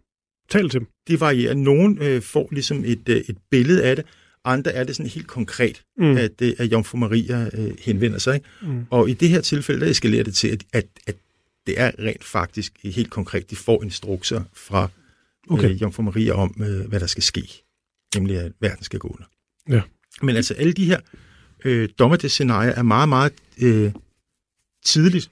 taler 0.48 0.68
til 0.68 0.80
dem? 0.80 0.88
det 1.08 1.20
varierer. 1.20 1.54
Nogen 1.54 1.98
øh, 2.02 2.22
får 2.22 2.48
ligesom 2.52 2.84
et, 2.84 3.08
øh, 3.08 3.16
et 3.16 3.36
billede 3.50 3.82
af 3.84 3.96
det, 3.96 4.04
andre 4.44 4.72
er 4.72 4.84
det 4.84 4.96
sådan 4.96 5.10
helt 5.10 5.26
konkret, 5.26 5.82
Mm. 5.98 6.16
at, 6.16 6.42
øh, 6.42 6.52
at 6.58 6.72
Jomfru 6.72 6.98
Maria 6.98 7.50
øh, 7.52 7.74
henvender 7.80 8.18
sig. 8.18 8.34
Ikke? 8.34 8.46
Mm. 8.62 8.86
Og 8.90 9.10
i 9.10 9.14
det 9.14 9.28
her 9.28 9.40
tilfælde, 9.40 9.80
der 9.80 9.90
eskalerer 9.90 10.24
det 10.24 10.34
til, 10.34 10.48
at, 10.48 10.64
at, 10.72 10.86
at 11.06 11.16
det 11.66 11.80
er 11.80 11.90
rent 11.98 12.24
faktisk 12.24 12.72
helt 12.84 13.10
konkret. 13.10 13.50
De 13.50 13.56
får 13.56 13.82
instrukser 13.82 14.42
fra 14.52 14.88
Okay. 15.50 15.70
øh, 15.70 15.82
Jomfru 15.82 16.02
Maria 16.02 16.32
om, 16.32 16.56
øh, 16.60 16.88
hvad 16.88 17.00
der 17.00 17.06
skal 17.06 17.22
ske. 17.22 17.62
Nemlig, 18.14 18.36
at 18.38 18.52
verden 18.60 18.84
skal 18.84 18.98
gå 18.98 19.08
under. 19.08 19.24
Ja. 19.76 19.82
Men 20.22 20.36
altså, 20.36 20.54
alle 20.54 20.72
de 20.72 20.84
her 20.84 21.00
øh, 21.64 21.88
dommerdescenarier 21.98 22.72
er 22.72 22.82
meget, 22.82 23.08
meget 23.08 23.32
øh, 23.62 23.92
tidligt 24.84 25.30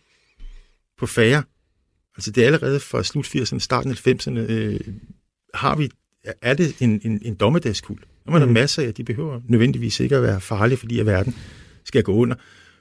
på 0.99 1.07
færre. 1.07 1.42
Altså, 2.16 2.31
det 2.31 2.42
er 2.42 2.47
allerede 2.47 2.81
fra 2.81 3.02
slut 3.02 3.26
80'erne, 3.26 3.59
starten 3.59 3.90
af 3.90 4.07
90'erne, 4.07 4.38
øh, 4.52 4.81
har 5.54 5.76
vi, 5.76 5.90
er 6.42 6.54
det 6.54 6.75
en, 6.81 7.00
en, 7.04 7.21
en 7.25 7.35
dommedagskult. 7.35 8.04
Nu 8.26 8.35
er 8.35 8.38
der 8.38 8.47
Mhm. 8.47 8.54
masser 8.54 8.83
af, 8.87 8.95
de 8.95 9.04
behøver 9.04 9.40
nødvendigvis 9.49 10.00
ikke 10.00 10.16
at 10.16 10.23
være 10.23 10.40
farlige, 10.40 10.78
fordi 10.78 10.99
at 10.99 11.07
verden 11.07 11.35
skal 11.85 12.02
gå 12.02 12.12
under. 12.14 12.37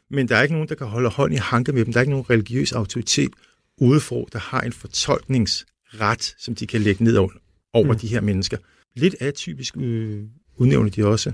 Men 0.09 0.27
der 0.27 0.35
er 0.35 0.41
ikke 0.41 0.53
nogen, 0.55 0.69
der 0.69 0.75
kan 0.75 0.87
holde 0.87 1.09
hånd 1.09 1.33
i 1.33 1.37
hanke 1.37 1.71
med 1.71 1.85
dem. 1.85 1.93
Der 1.93 1.99
er 1.99 2.01
ikke 2.01 2.11
nogen 2.11 2.29
religiøs 2.29 2.71
autoritet 2.71 3.29
udefra, 3.77 4.15
der 4.33 4.39
har 4.39 4.61
en 4.61 4.73
fortolkningsret, 4.73 6.35
som 6.37 6.55
de 6.55 6.67
kan 6.67 6.81
lægge 6.81 7.03
ned 7.03 7.15
over, 7.15 7.29
over 7.73 7.85
Mm. 7.85 7.91
mm. 7.91 7.99
de 7.99 8.07
her 8.07 8.21
mennesker. 8.21 8.57
Lidt 8.95 9.15
atypisk 9.19 9.77
øh, 9.77 10.23
udnævner 10.55 10.89
de 10.89 11.05
også 11.07 11.31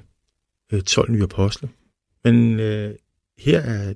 øh, 0.74 0.82
12 0.82 1.12
nye 1.12 1.24
apostle. 1.24 1.70
Men 2.24 2.60
øh, 2.60 2.94
her 3.38 3.60
er, 3.60 3.94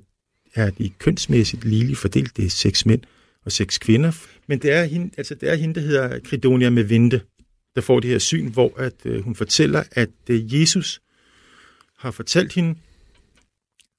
er 0.54 0.70
de 0.70 0.90
kønsmæssigt 0.98 1.64
ligeligt 1.64 1.98
fordelt. 1.98 2.36
Det 2.36 2.44
er 2.44 2.50
seks 2.50 2.86
mænd 2.86 3.00
og 3.44 3.52
seks 3.52 3.78
kvinder. 3.78 4.12
Men 4.46 4.58
det 4.58 4.72
er 4.72 4.84
hende, 4.84 5.10
altså 5.18 5.34
det 5.34 5.50
er 5.50 5.54
hende 5.54 5.74
der 5.74 5.80
hedder 5.80 6.20
Kridonia 6.20 6.70
med 6.70 6.84
vinte, 6.84 7.20
der 7.74 7.80
får 7.80 8.00
det 8.00 8.10
her 8.10 8.18
syn, 8.18 8.50
hvor 8.50 8.80
at, 8.80 8.94
øh, 9.04 9.24
hun 9.24 9.34
fortæller, 9.34 9.82
at 9.92 10.10
øh, 10.30 10.60
Jesus 10.60 11.00
har 11.98 12.10
fortalt 12.10 12.52
hende, 12.52 12.78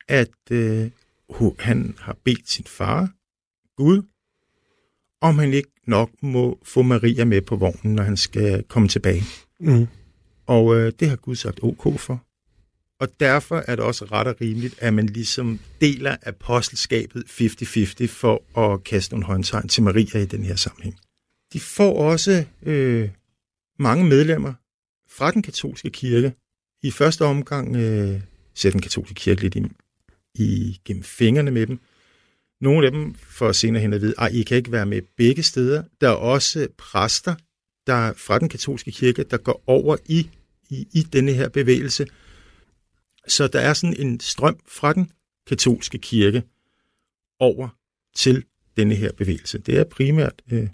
at 0.08 0.52
øh, 0.52 0.92
han 1.60 1.96
har 2.00 2.18
bedt 2.24 2.50
sin 2.50 2.66
far, 2.66 3.14
Gud, 3.78 4.02
om 5.22 5.40
han 5.40 5.54
ikke 5.54 5.72
nok 5.88 6.10
må 6.22 6.60
få 6.64 6.82
Maria 6.82 7.26
med 7.26 7.42
på 7.42 7.56
vognen, 7.56 7.96
når 7.96 8.04
han 8.04 8.18
skal 8.18 8.64
komme 8.64 8.88
tilbage. 8.88 9.24
Mm. 9.60 9.88
Og 10.46 10.76
øh, 10.76 10.94
det 11.00 11.10
har 11.10 11.16
Gud 11.16 11.36
sagt 11.36 11.60
ok 11.64 12.00
for. 12.00 12.26
Og 13.04 13.10
derfor 13.20 13.64
er 13.68 13.76
det 13.76 13.86
også 13.86 14.06
ret 14.06 14.28
og 14.28 14.36
rimeligt, 14.42 14.76
at 14.78 14.94
man 14.94 15.06
ligesom 15.06 15.60
deler 15.82 16.16
apostelskabet 16.22 17.24
50-50 17.24 18.06
for 18.08 18.60
at 18.60 18.84
kaste 18.84 19.14
nogle 19.14 19.26
håndtegn 19.26 19.68
til 19.68 19.84
Maria 19.84 20.20
i 20.20 20.26
den 20.26 20.44
her 20.44 20.56
sammenhæng. 20.56 21.00
De 21.54 21.60
får 21.60 22.00
også 22.00 22.46
øh, 22.62 23.10
mange 23.80 24.06
medlemmer 24.06 24.54
fra 25.10 25.32
den 25.32 25.42
katolske 25.42 25.90
kirke. 25.90 26.34
I 26.84 26.92
første 26.92 27.26
omgang 27.26 27.76
øh, 27.76 28.22
ser 28.54 28.72
den 28.72 28.82
katolske 28.82 29.14
kirke 29.14 29.42
lidt 29.42 29.56
i, 29.56 29.64
i, 30.36 30.82
gennem 30.86 31.04
fingrene 31.04 31.52
med 31.52 31.68
dem. 31.68 31.80
Nogle 32.62 32.86
af 32.86 32.92
dem 32.92 33.14
får 33.16 33.52
senere 33.52 33.82
hen 33.82 33.94
at 33.94 34.02
vide, 34.02 34.14
at 34.18 34.34
I 34.34 34.44
kan 34.44 34.58
ikke 34.58 34.72
være 34.72 34.86
med 34.86 35.02
begge 35.18 35.44
steder. 35.44 35.84
Der 36.02 36.10
er 36.10 36.16
også 36.16 36.68
præster, 36.78 37.36
der 37.88 38.14
fra 38.14 38.40
den 38.40 38.50
katolske 38.50 38.92
kirke, 38.92 39.24
der 39.24 39.38
går 39.38 39.64
over 39.68 39.98
i, 40.06 40.30
i, 40.70 40.88
i 40.94 41.02
denne 41.02 41.34
her 41.34 41.50
bevægelse. 41.50 42.08
Så 43.28 43.48
der 43.48 43.60
er 43.60 43.74
sådan 43.74 44.00
en 44.00 44.20
strøm 44.20 44.60
fra 44.68 44.94
den 44.94 45.12
katolske 45.48 45.98
kirke 45.98 46.44
over 47.40 47.70
til 48.16 48.46
denne 48.78 48.96
her 48.96 49.12
bevægelse. 49.12 49.58
Det 49.58 49.78
er 49.78 49.84
primært 49.84 50.42
øh, 50.52 50.70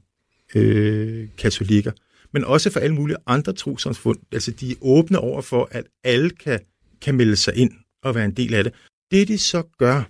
øh, 0.55 1.29
katolikker, 1.37 1.91
men 2.31 2.43
også 2.43 2.69
for 2.69 2.79
alle 2.79 2.95
mulige 2.95 3.17
andre 3.25 3.53
trosamfund. 3.53 4.19
Altså 4.31 4.51
de 4.51 4.71
er 4.71 4.75
åbne 4.81 5.19
over 5.19 5.41
for, 5.41 5.67
at 5.71 5.85
alle 6.03 6.29
kan, 6.29 6.59
kan 7.01 7.15
melde 7.15 7.35
sig 7.35 7.55
ind 7.55 7.71
og 8.03 8.15
være 8.15 8.25
en 8.25 8.37
del 8.37 8.53
af 8.53 8.63
det. 8.63 8.73
Det 9.11 9.27
de 9.27 9.37
så 9.37 9.61
gør, 9.77 10.03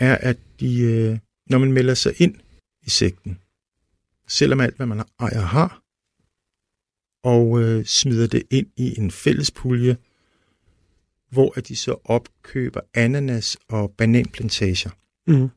er, 0.00 0.16
at 0.16 0.38
de, 0.60 0.80
øh, 0.80 1.18
når 1.50 1.58
man 1.58 1.72
melder 1.72 1.94
sig 1.94 2.20
ind 2.20 2.34
i 2.86 2.90
sekten, 2.90 3.38
selvom 4.28 4.60
alt, 4.60 4.76
hvad 4.76 4.86
man 4.86 5.02
ejer 5.20 5.40
har, 5.40 5.82
og 7.22 7.62
øh, 7.62 7.84
smider 7.84 8.26
det 8.26 8.42
ind 8.50 8.66
i 8.76 8.98
en 8.98 9.10
fællespulje, 9.10 9.96
hvor 11.30 11.52
at 11.56 11.68
de 11.68 11.76
så 11.76 11.96
opkøber 12.04 12.80
ananas- 12.96 13.56
og 13.68 13.94
bananplantager, 13.98 14.90
Mm. 15.26 15.48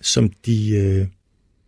som 0.00 0.30
de, 0.30 0.70
øh, 0.70 1.06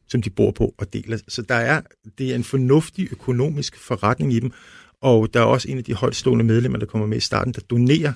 som 0.09 0.23
de 0.23 0.31
bor 0.31 0.50
på 0.50 0.75
og 0.78 0.93
deler. 0.93 1.19
Så 1.28 1.43
der 1.43 1.54
er, 1.54 1.81
det 2.19 2.31
er 2.31 2.35
en 2.35 2.45
fornuftig 2.45 3.09
økonomisk 3.12 3.76
forretning 3.76 4.33
i 4.33 4.40
dem, 4.40 4.52
og 5.00 5.35
der 5.35 5.40
er 5.40 5.45
også 5.45 5.71
en 5.71 5.78
af 5.78 5.85
de 5.85 5.95
højtstående 5.95 6.45
medlemmer, 6.45 6.78
der 6.78 6.87
kommer 6.87 7.07
med 7.07 7.16
i 7.16 7.21
starten, 7.21 7.52
der 7.52 7.61
donerer 7.61 8.12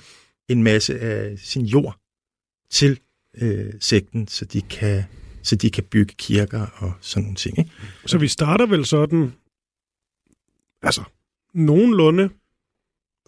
en 0.49 0.63
masse 0.63 0.99
af 0.99 1.39
sin 1.39 1.65
jord 1.65 1.99
til 2.71 2.99
øh, 3.41 3.73
sekten, 3.79 4.27
så 4.27 4.45
de 4.45 4.61
kan 4.61 5.03
så 5.43 5.55
de 5.55 5.69
kan 5.69 5.83
bygge 5.83 6.13
kirker 6.17 6.67
og 6.75 6.93
sådan 7.01 7.23
nogle 7.23 7.35
ting. 7.35 7.59
Ikke? 7.59 7.71
Så 8.05 8.17
vi 8.17 8.27
starter 8.27 8.65
vel 8.65 8.85
sådan, 8.85 9.33
altså, 10.81 11.03
nogenlunde 11.53 12.29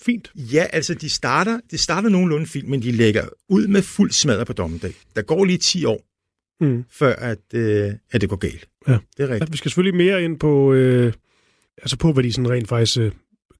fint. 0.06 0.32
Ja, 0.36 0.66
altså 0.74 0.94
de 0.94 1.10
starter, 1.10 1.60
de 1.72 1.78
starter 1.78 2.10
nogenlunde 2.10 2.46
fint, 2.46 2.70
men 2.70 2.82
de 2.82 2.92
lægger 2.92 3.26
ud 3.50 3.68
med 3.68 3.82
fuld 3.82 4.12
smadre 4.12 4.46
på 4.46 4.54
dommedag. 4.54 4.94
Der 5.16 5.22
går 5.22 5.46
lige 5.46 5.58
10 5.58 5.86
år, 5.86 6.06
Mm. 6.62 6.84
før 6.92 7.16
at, 7.16 7.38
øh, 7.54 7.92
at 8.12 8.22
det 8.22 8.30
går 8.30 8.36
galt. 8.36 8.68
Ja. 8.88 8.92
Det 9.18 9.24
er 9.24 9.28
rigtigt. 9.30 9.50
Ja, 9.50 9.52
vi 9.52 9.58
skal 9.58 9.72
selvfølgelig 9.72 9.98
mere 9.98 10.24
ind 10.24 10.40
på, 10.40 10.74
øh, 10.74 11.14
altså 11.78 11.98
på 11.98 12.12
hvad 12.14 12.24
de 12.24 12.34
sådan 12.34 12.50
rent 12.50 12.68
faktisk 12.70 12.98
øh, 12.98 13.12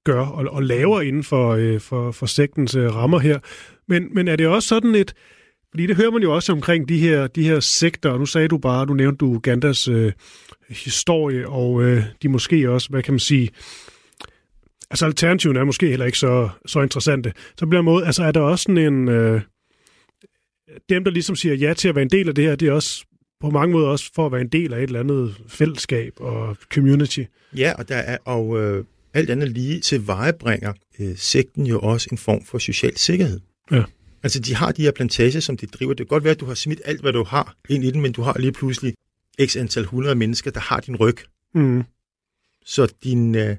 gør 0.06 0.20
og, 0.26 0.54
og 0.54 0.64
laver 0.64 1.02
inden 1.02 1.24
for, 1.24 1.50
øh, 1.52 1.80
for, 1.80 2.12
for 2.12 2.26
sektens 2.26 2.76
øh, 2.76 2.96
rammer 2.96 3.20
her. 3.20 3.40
Men, 3.88 4.08
men 4.16 4.28
er 4.28 4.36
det 4.36 4.48
også 4.48 4.68
sådan 4.68 4.96
et, 4.96 5.14
Fordi 5.72 5.88
det 5.88 5.96
hører 5.96 6.12
man 6.12 6.22
jo 6.22 6.36
også 6.36 6.52
omkring 6.52 6.90
de 6.90 6.98
her, 6.98 7.28
de 7.28 7.44
her 7.44 7.60
sekter, 7.60 8.10
og 8.10 8.20
nu 8.20 8.26
sagde 8.26 8.48
du 8.48 8.58
bare, 8.58 8.86
du 8.86 8.94
nævnte 8.94 9.18
du 9.18 9.26
Ugandas 9.26 9.88
øh, 9.88 10.12
historie, 10.70 11.48
og 11.50 11.84
øh, 11.84 12.04
de 12.22 12.30
måske 12.30 12.70
også, 12.70 12.90
hvad 12.90 13.04
kan 13.04 13.14
man 13.14 13.20
sige, 13.20 13.50
altså 14.92 15.06
alternativen 15.06 15.56
er 15.56 15.64
måske 15.64 15.88
heller 15.88 16.06
ikke 16.06 16.18
så, 16.18 16.50
så 16.66 16.82
interessante. 16.82 17.34
Så 17.60 17.66
bliver 17.66 17.82
måde, 17.82 18.06
altså 18.06 18.24
er 18.24 18.32
der 18.32 18.40
også 18.40 18.64
sådan 18.64 18.78
en, 18.78 19.10
øh, 19.10 19.42
dem 20.90 21.04
der 21.04 21.12
ligesom 21.12 21.36
siger 21.36 21.56
ja 21.56 21.74
til 21.74 21.88
at 21.90 21.96
være 21.96 22.04
en 22.04 22.10
del 22.10 22.30
af 22.30 22.36
det 22.36 22.44
her, 22.44 22.56
det 22.56 22.68
er 22.68 22.72
også 22.72 23.06
på 23.40 23.50
mange 23.50 23.72
måder 23.72 23.88
også 23.88 24.12
for 24.16 24.26
at 24.26 24.32
være 24.32 24.42
en 24.42 24.50
del 24.50 24.74
af 24.74 24.78
et 24.78 24.84
eller 24.84 25.00
andet 25.00 25.36
fællesskab 25.48 26.14
og 26.18 26.58
community. 26.74 27.24
Ja, 27.58 27.74
og 27.78 27.90
der 27.90 27.96
er, 27.96 28.18
og 28.26 28.60
øh, 28.62 28.86
alt 29.14 29.30
andet 29.30 29.50
lige 29.50 29.80
til 29.80 30.08
vejebringer 30.08 30.74
øh, 31.00 31.18
sekten 31.18 31.66
jo 31.66 31.80
også 31.80 32.08
en 32.12 32.18
form 32.18 32.46
for 32.46 32.58
social 32.58 32.98
sikkerhed. 32.98 33.40
Ja. 33.72 33.84
Altså, 34.24 34.40
de 34.40 34.56
har 34.56 34.72
de 34.72 34.82
her 34.82 34.92
plantager, 34.92 35.40
som 35.40 35.58
de 35.58 35.66
driver. 35.66 35.94
Det 35.94 36.08
kan 36.08 36.14
godt 36.16 36.24
være, 36.24 36.32
at 36.32 36.40
du 36.40 36.46
har 36.46 36.54
smidt 36.54 36.82
alt, 36.86 37.02
hvad 37.02 37.14
du 37.14 37.24
har 37.24 37.56
ind 37.70 37.84
i 37.84 37.92
den, 37.92 38.02
men 38.02 38.12
du 38.12 38.22
har 38.22 38.36
lige 38.40 38.52
pludselig 38.52 38.94
x 39.46 39.56
antal 39.56 39.86
hundrede 39.86 40.16
mennesker, 40.16 40.52
der 40.52 40.60
har 40.60 40.80
din 40.80 40.96
ryg. 40.96 41.18
Mm. 41.54 41.84
Så 42.66 42.94
din, 43.04 43.36
øh, 43.36 43.56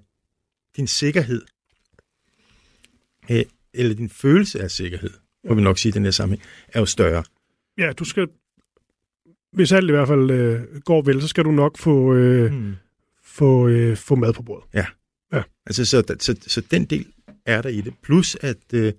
din 0.76 0.86
sikkerhed, 0.86 1.42
øh, 3.30 3.44
eller 3.74 3.94
din 3.94 4.10
følelse 4.10 4.60
af 4.60 4.70
sikkerhed, 4.70 5.10
må 5.48 5.54
vi 5.54 5.62
nok 5.62 5.78
sige 5.78 5.90
i 5.90 5.92
den 5.92 6.04
her 6.04 6.10
sammenhæng, 6.10 6.42
er 6.68 6.80
jo 6.80 6.86
større. 6.86 7.24
Ja, 7.78 7.92
du 7.92 8.04
skal, 8.04 8.28
hvis 9.52 9.72
alt 9.72 9.88
i 9.88 9.92
hvert 9.92 10.08
fald 10.08 10.30
øh, 10.30 10.80
går 10.80 11.02
vel, 11.02 11.22
så 11.22 11.28
skal 11.28 11.44
du 11.44 11.50
nok 11.50 11.78
få, 11.78 12.14
øh, 12.14 12.50
Hmm. 12.50 12.74
få, 13.24 13.68
øh, 13.68 13.96
få 13.96 14.14
mad 14.14 14.32
på 14.32 14.42
bordet. 14.42 14.68
Altså, 15.66 15.84
så, 15.84 16.16
så, 16.20 16.36
så 16.46 16.60
den 16.60 16.84
del 16.84 17.12
er 17.46 17.62
der 17.62 17.68
i 17.68 17.80
det. 17.80 17.94
Plus, 18.02 18.36
at, 18.40 18.74
øh, 18.74 18.92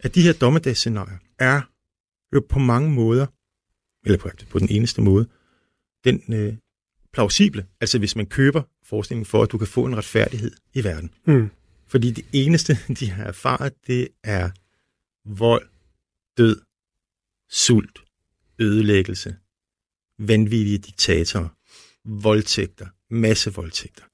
at 0.00 0.14
de 0.14 0.22
her 0.22 0.32
dommedagsscenarier 0.32 1.18
er 1.38 1.60
jo 2.32 2.46
på 2.48 2.58
mange 2.58 2.90
måder, 2.90 3.26
eller 4.04 4.18
på, 4.18 4.30
på 4.50 4.58
den 4.58 4.68
eneste 4.70 5.02
måde, 5.02 5.28
den 6.04 6.22
øh, 6.34 6.54
plausible. 7.12 7.66
Altså, 7.80 7.98
hvis 7.98 8.16
man 8.16 8.26
køber 8.26 8.62
forskningen 8.84 9.24
for, 9.24 9.42
at 9.42 9.52
du 9.52 9.58
kan 9.58 9.66
få 9.66 9.86
en 9.86 9.96
retfærdighed 9.96 10.52
i 10.74 10.84
verden. 10.84 11.10
Mm. 11.24 11.50
Fordi 11.86 12.10
det 12.10 12.24
eneste, 12.32 12.78
de 13.00 13.10
har 13.10 13.24
erfaret, 13.24 13.72
det 13.86 14.08
er 14.24 14.50
vold, 15.24 15.68
død, 16.38 16.60
sult, 17.50 17.98
ødelæggelse, 18.58 19.36
vanvittige 20.18 20.78
diktatorer, 20.78 21.48
voldtægter, 22.04 22.86
masse 23.10 23.54
voldtægter. 23.54 24.04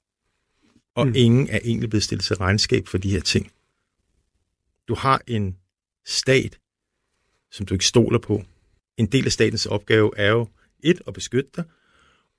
Og 0.95 1.07
mm. 1.07 1.13
ingen 1.15 1.49
er 1.49 1.59
egentlig 1.63 1.89
blevet 1.89 2.03
stillet 2.03 2.25
til 2.25 2.35
regnskab 2.35 2.87
for 2.87 2.97
de 2.97 3.09
her 3.11 3.19
ting. 3.19 3.51
Du 4.87 4.95
har 4.95 5.21
en 5.27 5.57
stat, 6.05 6.59
som 7.51 7.65
du 7.65 7.73
ikke 7.73 7.85
stoler 7.85 8.19
på. 8.19 8.43
En 8.97 9.05
del 9.05 9.25
af 9.25 9.31
statens 9.31 9.65
opgave 9.65 10.17
er 10.17 10.31
jo 10.31 10.49
et, 10.83 11.01
at 11.07 11.13
beskytte 11.13 11.51
dig, 11.55 11.63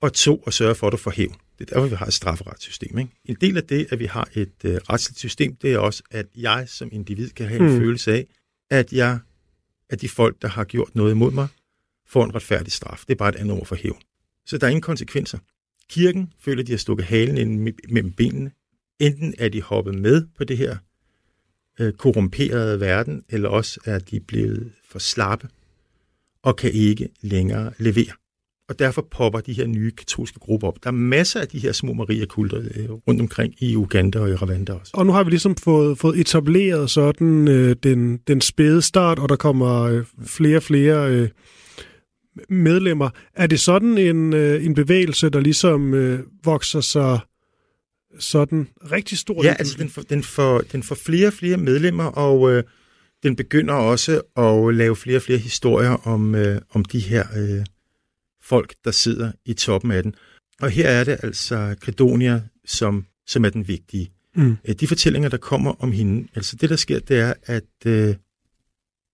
og 0.01 0.13
to, 0.13 0.43
at 0.47 0.53
sørge 0.53 0.75
for, 0.75 0.87
at 0.87 0.91
du 0.91 0.97
får 0.97 1.11
hævn. 1.11 1.35
Det 1.59 1.71
er 1.71 1.75
derfor, 1.75 1.87
vi 1.87 1.95
har 1.95 2.05
et 2.05 2.13
strafferetssystem. 2.13 2.97
Ikke? 2.97 3.11
En 3.25 3.35
del 3.41 3.57
af 3.57 3.63
det, 3.63 3.87
at 3.91 3.99
vi 3.99 4.05
har 4.05 4.29
et 4.33 4.51
øh, 4.63 4.75
retsligt 4.75 5.19
system, 5.19 5.55
det 5.55 5.73
er 5.73 5.77
også, 5.79 6.03
at 6.11 6.25
jeg 6.35 6.65
som 6.69 6.89
individ 6.91 7.29
kan 7.29 7.47
have 7.47 7.59
en 7.59 7.65
Mm. 7.67 7.71
mm. 7.73 7.79
følelse 7.79 8.11
af, 8.13 8.27
at 8.69 8.93
jeg, 8.93 9.19
at 9.89 10.01
de 10.01 10.09
folk, 10.09 10.41
der 10.41 10.47
har 10.47 10.63
gjort 10.63 10.95
noget 10.95 11.11
imod 11.11 11.31
mig, 11.31 11.47
får 12.07 12.23
en 12.25 12.35
retfærdig 12.35 12.71
straf. 12.71 13.03
Det 13.07 13.13
er 13.13 13.17
bare 13.17 13.29
et 13.29 13.35
andet 13.35 13.57
ord 13.59 13.65
for 13.65 13.75
hævn. 13.75 13.99
Så 14.45 14.57
der 14.57 14.67
er 14.67 14.71
ingen 14.71 14.81
konsekvenser. 14.81 15.37
Kirken 15.89 16.33
føler, 16.39 16.61
at 16.61 16.67
de 16.67 16.71
har 16.71 16.77
stukket 16.77 17.05
halen 17.05 17.37
ind 17.37 17.67
me- 17.69 17.93
mellem 17.93 18.11
benene. 18.13 18.51
Enten 18.99 19.33
er 19.37 19.49
de 19.49 19.61
hoppet 19.61 19.95
med 19.95 20.25
på 20.37 20.43
det 20.43 20.57
her 20.57 20.77
øh, 21.79 21.93
korrumperede 21.93 22.79
verden, 22.79 23.23
eller 23.29 23.49
også 23.49 23.79
er 23.85 23.99
de 23.99 24.19
blevet 24.19 24.71
for 24.89 24.99
slappe 24.99 25.49
og 26.41 26.55
kan 26.55 26.71
ikke 26.71 27.09
længere 27.21 27.73
levere. 27.79 28.11
Og 28.69 28.79
derfor 28.79 29.07
popper 29.11 29.39
de 29.39 29.53
her 29.53 29.67
nye 29.67 29.91
katolske 29.91 30.39
grupper 30.39 30.67
op. 30.67 30.83
Der 30.83 30.89
er 30.89 30.93
masser 30.93 31.41
af 31.41 31.47
de 31.47 31.59
her 31.59 31.71
små 31.71 31.93
Maria-kulter 31.93 32.57
øh, 32.57 32.89
rundt 32.91 33.21
omkring 33.21 33.53
i 33.59 33.75
Uganda 33.75 34.19
og 34.19 34.29
i 34.29 34.33
Rwanda 34.33 34.73
også. 34.73 34.91
Og 34.95 35.05
nu 35.05 35.11
har 35.11 35.23
vi 35.23 35.29
ligesom 35.29 35.55
fået, 35.55 35.97
fået 35.97 36.19
etableret 36.19 36.89
sådan 36.89 37.47
øh, 37.47 37.75
den, 37.83 38.17
den 38.17 38.41
spæde 38.41 38.81
start, 38.81 39.19
og 39.19 39.29
der 39.29 39.35
kommer 39.35 39.81
øh, 39.81 40.05
flere 40.25 40.57
og 40.57 40.63
flere 40.63 41.11
øh, 41.11 41.29
medlemmer. 42.49 43.09
Er 43.35 43.47
det 43.47 43.59
sådan 43.59 43.97
en, 43.97 44.33
øh, 44.33 44.65
en 44.65 44.73
bevægelse, 44.73 45.29
der 45.29 45.39
ligesom 45.39 45.93
øh, 45.93 46.19
vokser 46.45 46.81
sig 46.81 47.19
sådan 48.19 48.67
rigtig 48.91 49.17
stor? 49.17 49.43
Ja, 49.43 49.55
altså 49.59 49.77
den 49.77 49.89
får, 49.89 50.01
den 50.01 50.23
får, 50.23 50.59
den 50.71 50.83
får 50.83 50.95
flere 50.95 51.27
og 51.27 51.33
flere 51.33 51.57
medlemmer, 51.57 52.05
og 52.05 52.51
øh, 52.51 52.63
den 53.23 53.35
begynder 53.35 53.73
også 53.73 54.21
at 54.37 54.75
lave 54.75 54.95
flere 54.95 55.17
og 55.17 55.21
flere 55.21 55.39
historier 55.39 56.07
om, 56.07 56.35
øh, 56.35 56.61
om 56.73 56.85
de 56.85 56.99
her 56.99 57.23
øh, 57.37 57.65
folk, 58.49 58.75
der 58.85 58.91
sidder 58.91 59.31
i 59.45 59.53
toppen 59.53 59.91
af 59.91 60.03
den. 60.03 60.15
Og 60.61 60.69
her 60.69 60.89
er 60.89 61.03
det 61.03 61.17
altså 61.23 61.75
Credonia, 61.79 62.41
som, 62.65 63.05
som 63.27 63.45
er 63.45 63.49
den 63.49 63.67
vigtige. 63.67 64.11
Mm. 64.35 64.57
Øh, 64.65 64.75
De 64.75 64.87
fortællinger, 64.87 65.29
der 65.29 65.37
kommer 65.37 65.71
om 65.83 65.91
hende, 65.91 66.27
altså 66.35 66.55
det, 66.55 66.69
der 66.69 66.75
sker, 66.75 66.99
det 66.99 67.19
er, 67.19 67.33
at 67.43 67.85
øh, 67.85 68.15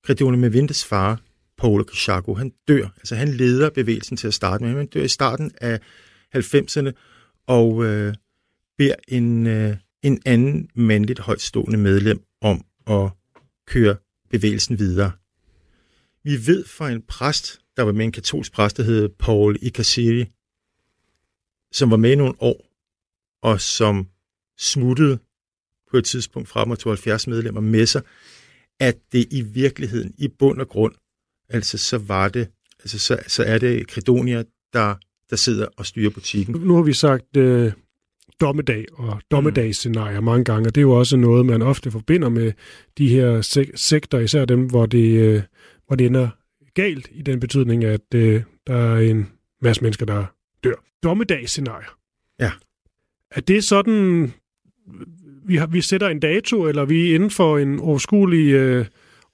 Credonia 0.05 0.39
Mevindes 0.39 0.85
far, 0.85 1.21
Paolo 1.57 1.83
Kishako, 1.83 2.33
han 2.33 2.51
dør. 2.67 2.87
Altså 2.97 3.15
han 3.15 3.27
leder 3.27 3.69
bevægelsen 3.69 4.17
til 4.17 4.27
at 4.27 4.33
starte 4.33 4.63
med. 4.63 4.75
Han 4.75 4.87
dør 4.87 5.03
i 5.03 5.07
starten 5.07 5.51
af 5.61 5.79
90'erne, 6.35 6.91
og 7.47 7.85
øh, 7.85 8.13
beder 8.77 8.95
en, 9.07 9.47
øh, 9.47 9.77
en 10.01 10.21
anden 10.25 10.69
mandligt 10.75 11.19
højtstående 11.19 11.77
medlem 11.77 12.23
om 12.41 12.65
at 12.87 13.11
køre 13.67 13.95
bevægelsen 14.29 14.79
videre. 14.79 15.11
Vi 16.23 16.47
ved 16.47 16.65
fra 16.65 16.91
en 16.91 17.01
præst, 17.01 17.62
der 17.77 17.83
var 17.83 17.91
med 17.91 18.05
en 18.05 18.11
katolsk 18.11 18.53
præst, 18.53 18.77
der 18.77 18.83
hed 18.83 19.09
Paul 19.09 19.57
Ikasiri, 19.61 20.25
som 21.71 21.91
var 21.91 21.97
med 21.97 22.11
i 22.11 22.15
nogle 22.15 22.33
år, 22.39 22.65
og 23.41 23.61
som 23.61 24.07
smuttede 24.57 25.19
på 25.91 25.97
et 25.97 26.05
tidspunkt 26.05 26.49
fra 26.49 26.65
med 26.65 26.77
72 26.77 27.27
medlemmer 27.27 27.61
med 27.61 27.85
sig, 27.85 28.01
at 28.79 28.97
det 29.11 29.27
i 29.31 29.41
virkeligheden, 29.41 30.13
i 30.17 30.27
bund 30.27 30.61
og 30.61 30.69
grund, 30.69 30.93
altså 31.49 31.77
så 31.77 31.97
var 31.97 32.29
det, 32.29 32.47
altså 32.79 32.99
så, 32.99 33.19
så 33.27 33.43
er 33.43 33.57
det 33.57 33.89
Credonia, 33.89 34.43
der, 34.73 34.95
der 35.29 35.35
sidder 35.35 35.67
og 35.77 35.85
styrer 35.85 36.09
butikken. 36.09 36.55
Nu 36.55 36.75
har 36.75 36.83
vi 36.83 36.93
sagt 36.93 37.37
øh, 37.37 37.71
dommedag 38.41 38.85
og 38.93 39.21
dommedagsscenarier 39.31 40.21
mange 40.21 40.45
gange, 40.45 40.69
og 40.69 40.75
det 40.75 40.81
er 40.81 40.85
jo 40.85 40.91
også 40.91 41.17
noget, 41.17 41.45
man 41.45 41.61
ofte 41.61 41.91
forbinder 41.91 42.29
med 42.29 42.51
de 42.97 43.09
her 43.09 43.41
sek- 43.41 43.75
sekter, 43.75 44.19
især 44.19 44.45
dem, 44.45 44.65
hvor 44.65 44.85
det, 44.85 45.19
øh, 45.19 45.41
hvor 45.87 45.95
det 45.95 46.05
ender 46.05 46.29
galt 46.73 47.09
i 47.11 47.21
den 47.21 47.39
betydning, 47.39 47.83
at 47.83 48.13
øh, 48.15 48.43
der 48.67 48.75
er 48.75 48.99
en 48.99 49.29
masse 49.61 49.81
mennesker, 49.81 50.05
der 50.05 50.25
dør. 50.63 50.75
Dommedagsscenarier. 51.03 51.97
Ja. 52.39 52.51
Er 53.31 53.41
det 53.41 53.63
sådan, 53.63 54.33
vi, 55.45 55.55
har, 55.55 55.67
vi 55.67 55.81
sætter 55.81 56.07
en 56.07 56.19
dato, 56.19 56.67
eller 56.67 56.85
vi 56.85 57.11
er 57.11 57.15
inden 57.15 57.29
for 57.29 57.57
en 57.57 57.79
overskuelig 57.79 58.53
øh, 58.53 58.85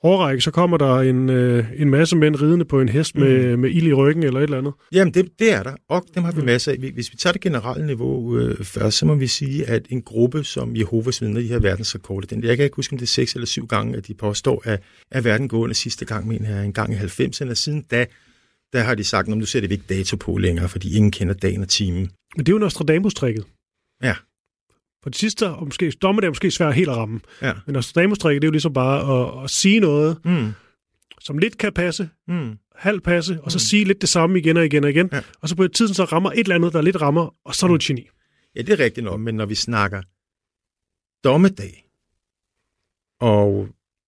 årrække, 0.03 0.41
så 0.41 0.51
kommer 0.51 0.77
der 0.77 0.95
en, 0.99 1.29
øh, 1.29 1.65
en 1.75 1.89
masse 1.89 2.15
mænd 2.15 2.41
ridende 2.41 2.65
på 2.65 2.81
en 2.81 2.89
hest 2.89 3.15
med, 3.15 3.57
med 3.57 3.69
ild 3.69 3.87
i 3.87 3.93
ryggen 3.93 4.23
eller 4.23 4.39
et 4.39 4.43
eller 4.43 4.57
andet? 4.57 4.73
Jamen, 4.91 5.13
det, 5.13 5.29
det 5.39 5.53
er 5.53 5.63
der, 5.63 5.75
og 5.89 6.05
dem 6.15 6.23
har 6.23 6.31
vi 6.31 6.41
masser 6.41 6.71
af. 6.71 6.77
Hvis 6.77 7.11
vi 7.11 7.17
tager 7.17 7.31
det 7.33 7.41
generelle 7.41 7.85
niveau 7.85 8.37
øh, 8.37 8.63
først, 8.63 8.97
så 8.97 9.05
må 9.05 9.15
vi 9.15 9.27
sige, 9.27 9.65
at 9.65 9.85
en 9.89 10.01
gruppe 10.01 10.43
som 10.43 10.75
Jehovas 10.75 11.21
vidner, 11.21 11.41
de 11.41 11.47
her 11.47 11.59
verdensrekorder, 11.59 12.27
den, 12.27 12.43
jeg 12.43 12.57
kan 12.57 12.63
ikke 12.63 12.75
huske, 12.75 12.93
om 12.93 12.97
det 12.97 13.05
er 13.05 13.07
seks 13.07 13.33
eller 13.33 13.45
syv 13.45 13.67
gange, 13.67 13.97
at 13.97 14.07
de 14.07 14.13
påstår, 14.13 14.61
at, 14.65 14.81
at 15.11 15.23
verden 15.23 15.47
går 15.47 15.57
under 15.57 15.75
sidste 15.75 16.05
gang, 16.05 16.27
mener 16.27 16.55
jeg, 16.55 16.65
en 16.65 16.73
gang 16.73 16.93
i 16.93 16.97
90'erne, 16.97 17.49
og 17.49 17.57
siden 17.57 17.81
da, 17.91 18.05
der 18.73 18.79
har 18.79 18.95
de 18.95 19.03
sagt, 19.03 19.29
at 19.29 19.37
nu 19.37 19.45
sætter 19.45 19.69
vi 19.69 19.73
ikke 19.73 19.85
dato 19.89 20.17
på 20.17 20.37
længere, 20.37 20.69
fordi 20.69 20.95
ingen 20.95 21.11
kender 21.11 21.33
dagen 21.33 21.61
og 21.61 21.69
timen. 21.69 22.09
Men 22.35 22.45
det 22.45 22.51
er 22.51 22.55
jo 22.55 22.59
Nostradamus-trækket. 22.59 23.45
Ja. 24.03 24.15
For 25.03 25.09
det 25.09 25.19
sidste, 25.19 25.49
og 25.49 25.65
måske, 25.65 25.91
dommedag 26.01 26.27
er 26.27 26.31
måske 26.31 26.51
svært 26.51 26.75
helt 26.75 26.89
at 26.89 26.95
ramme. 26.97 27.19
Ja. 27.41 27.53
Men 27.65 27.73
Nostradamus-trækket, 27.73 28.41
det 28.41 28.45
er 28.45 28.49
jo 28.49 28.51
ligesom 28.51 28.73
bare 28.73 28.97
at, 29.39 29.43
at 29.43 29.49
sige 29.49 29.79
noget, 29.79 30.17
Mm. 30.25 30.51
som 31.21 31.37
lidt 31.37 31.57
kan 31.57 31.73
passe, 31.73 32.09
Mm. 32.27 32.57
halv 32.75 33.01
passe, 33.01 33.39
og 33.43 33.51
så 33.51 33.59
sige 33.59 33.85
lidt 33.85 34.01
det 34.01 34.09
samme 34.09 34.39
igen 34.39 34.57
og 34.57 34.65
igen 34.65 34.83
og 34.83 34.89
igen. 34.89 35.09
Ja. 35.13 35.21
Og 35.41 35.49
så 35.49 35.55
på 35.55 35.63
et 35.63 35.73
tidspunkt 35.73 35.95
så 35.95 36.03
rammer 36.03 36.31
et 36.31 36.39
eller 36.39 36.55
andet, 36.55 36.73
der 36.73 36.81
lidt 36.81 37.01
rammer, 37.01 37.35
og 37.45 37.55
så 37.55 37.65
er 37.65 37.67
du 37.67 37.75
et 37.75 37.81
geni. 37.81 38.07
Ja, 38.55 38.61
det 38.61 38.69
er 38.69 38.79
rigtigt 38.79 39.03
nok, 39.03 39.19
men 39.19 39.35
når 39.35 39.45
vi 39.45 39.55
snakker 39.55 40.01
dommedag, 41.23 41.85
og 43.21 43.67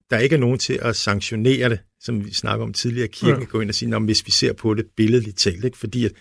der 0.10 0.18
ikke 0.18 0.36
er 0.36 0.40
nogen 0.40 0.60
til 0.60 0.80
at 0.82 0.96
sanktionere 0.96 1.70
det, 1.70 1.80
som 2.00 2.26
vi 2.26 2.34
snakker 2.34 2.66
om 2.66 2.74
tidligere, 2.74 3.08
kirken 3.08 3.42
Ja. 3.42 3.48
går 3.48 3.62
ind 3.62 3.70
og 3.70 3.76
siger, 3.76 3.90
"Nå, 3.90 4.00
men 4.00 4.06
hvis 4.06 4.26
vi 4.26 4.32
ser 4.32 4.54
på 4.54 4.74
det 4.74 4.86
billedligt 4.98 5.38
talt, 5.38 5.66
ikke? 5.66 5.78
fordi 5.78 6.06
at, 6.06 6.12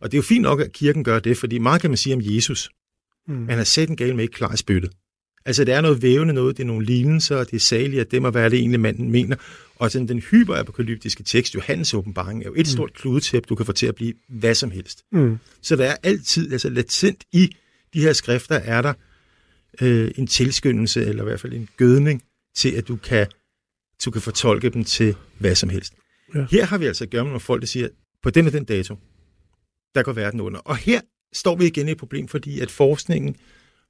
og 0.00 0.12
det 0.12 0.16
er 0.16 0.18
jo 0.18 0.22
fint 0.22 0.42
nok, 0.42 0.60
at 0.60 0.72
kirken 0.72 1.04
gør 1.04 1.18
det, 1.18 1.36
fordi 1.36 1.58
meget 1.58 1.80
kan 1.80 1.90
man 1.90 1.96
sige 1.96 2.14
om 2.14 2.20
Jesus, 2.24 2.70
Mm. 3.28 3.48
han 3.48 3.58
er 3.58 3.64
sat 3.64 3.88
en 3.88 3.96
gal 3.96 4.14
med 4.16 4.24
ikke 4.24 4.34
klar 4.34 4.54
i 4.54 4.56
spyttet. 4.56 4.90
Altså, 5.44 5.64
det 5.64 5.74
er 5.74 5.80
noget 5.80 6.02
vævende 6.02 6.34
noget, 6.34 6.56
det 6.56 6.62
er 6.62 6.66
nogle 6.66 6.86
lignelser, 6.86 7.44
det 7.44 7.54
er 7.54 7.60
saligt, 7.60 8.00
at 8.00 8.10
det 8.10 8.22
må 8.22 8.30
være 8.30 8.50
det 8.50 8.58
egentlig, 8.58 8.80
manden 8.80 9.10
mener. 9.10 9.36
Og 9.76 9.90
sådan, 9.90 10.08
den 10.08 10.18
hyperapokalyptiske 10.18 11.22
tekst, 11.22 11.54
Johannes 11.54 11.94
åbenbaring, 11.94 12.42
er 12.42 12.46
jo 12.46 12.54
et 12.56 12.68
stort 12.68 12.94
kludetæppe, 12.94 13.46
du 13.46 13.54
kan 13.54 13.66
få 13.66 13.72
til 13.72 13.86
at 13.86 13.94
blive 13.94 14.14
hvad 14.28 14.54
som 14.54 14.70
helst. 14.70 15.02
Mm. 15.12 15.38
Så 15.62 15.76
der 15.76 15.84
er 15.84 15.96
altid, 16.02 16.52
altså 16.52 16.68
latent 16.68 17.24
i 17.32 17.56
de 17.94 18.00
her 18.00 18.12
skrifter, 18.12 18.54
er 18.54 18.82
der 18.82 18.92
øh, 19.80 20.10
en 20.16 20.26
tilskyndelse, 20.26 21.04
eller 21.04 21.22
i 21.22 21.26
hvert 21.26 21.40
fald 21.40 21.52
en 21.52 21.68
gødning, 21.76 22.22
til 22.56 22.70
at 22.70 22.88
du 22.88 22.96
kan, 22.96 23.26
du 24.04 24.10
kan 24.10 24.22
fortolke 24.22 24.70
dem 24.70 24.84
til 24.84 25.16
hvad 25.38 25.54
som 25.54 25.68
helst. 25.68 25.92
Ja. 26.34 26.46
Her 26.50 26.64
har 26.64 26.78
vi 26.78 26.86
altså 26.86 27.04
at 27.04 27.10
gøre 27.10 27.24
med 27.24 27.30
nogle 27.30 27.40
folk, 27.40 27.60
der 27.60 27.66
siger, 27.66 27.88
på 28.22 28.30
den 28.30 28.46
og 28.46 28.52
den 28.52 28.64
dato, 28.64 28.96
der 29.94 30.02
går 30.02 30.12
verden 30.12 30.40
under. 30.40 30.60
Og 30.60 30.76
her 30.76 31.00
står 31.32 31.56
vi 31.56 31.66
igen 31.66 31.88
i 31.88 31.90
et 31.90 31.98
problem, 31.98 32.28
fordi 32.28 32.60
at 32.60 32.70
forskningen 32.70 33.36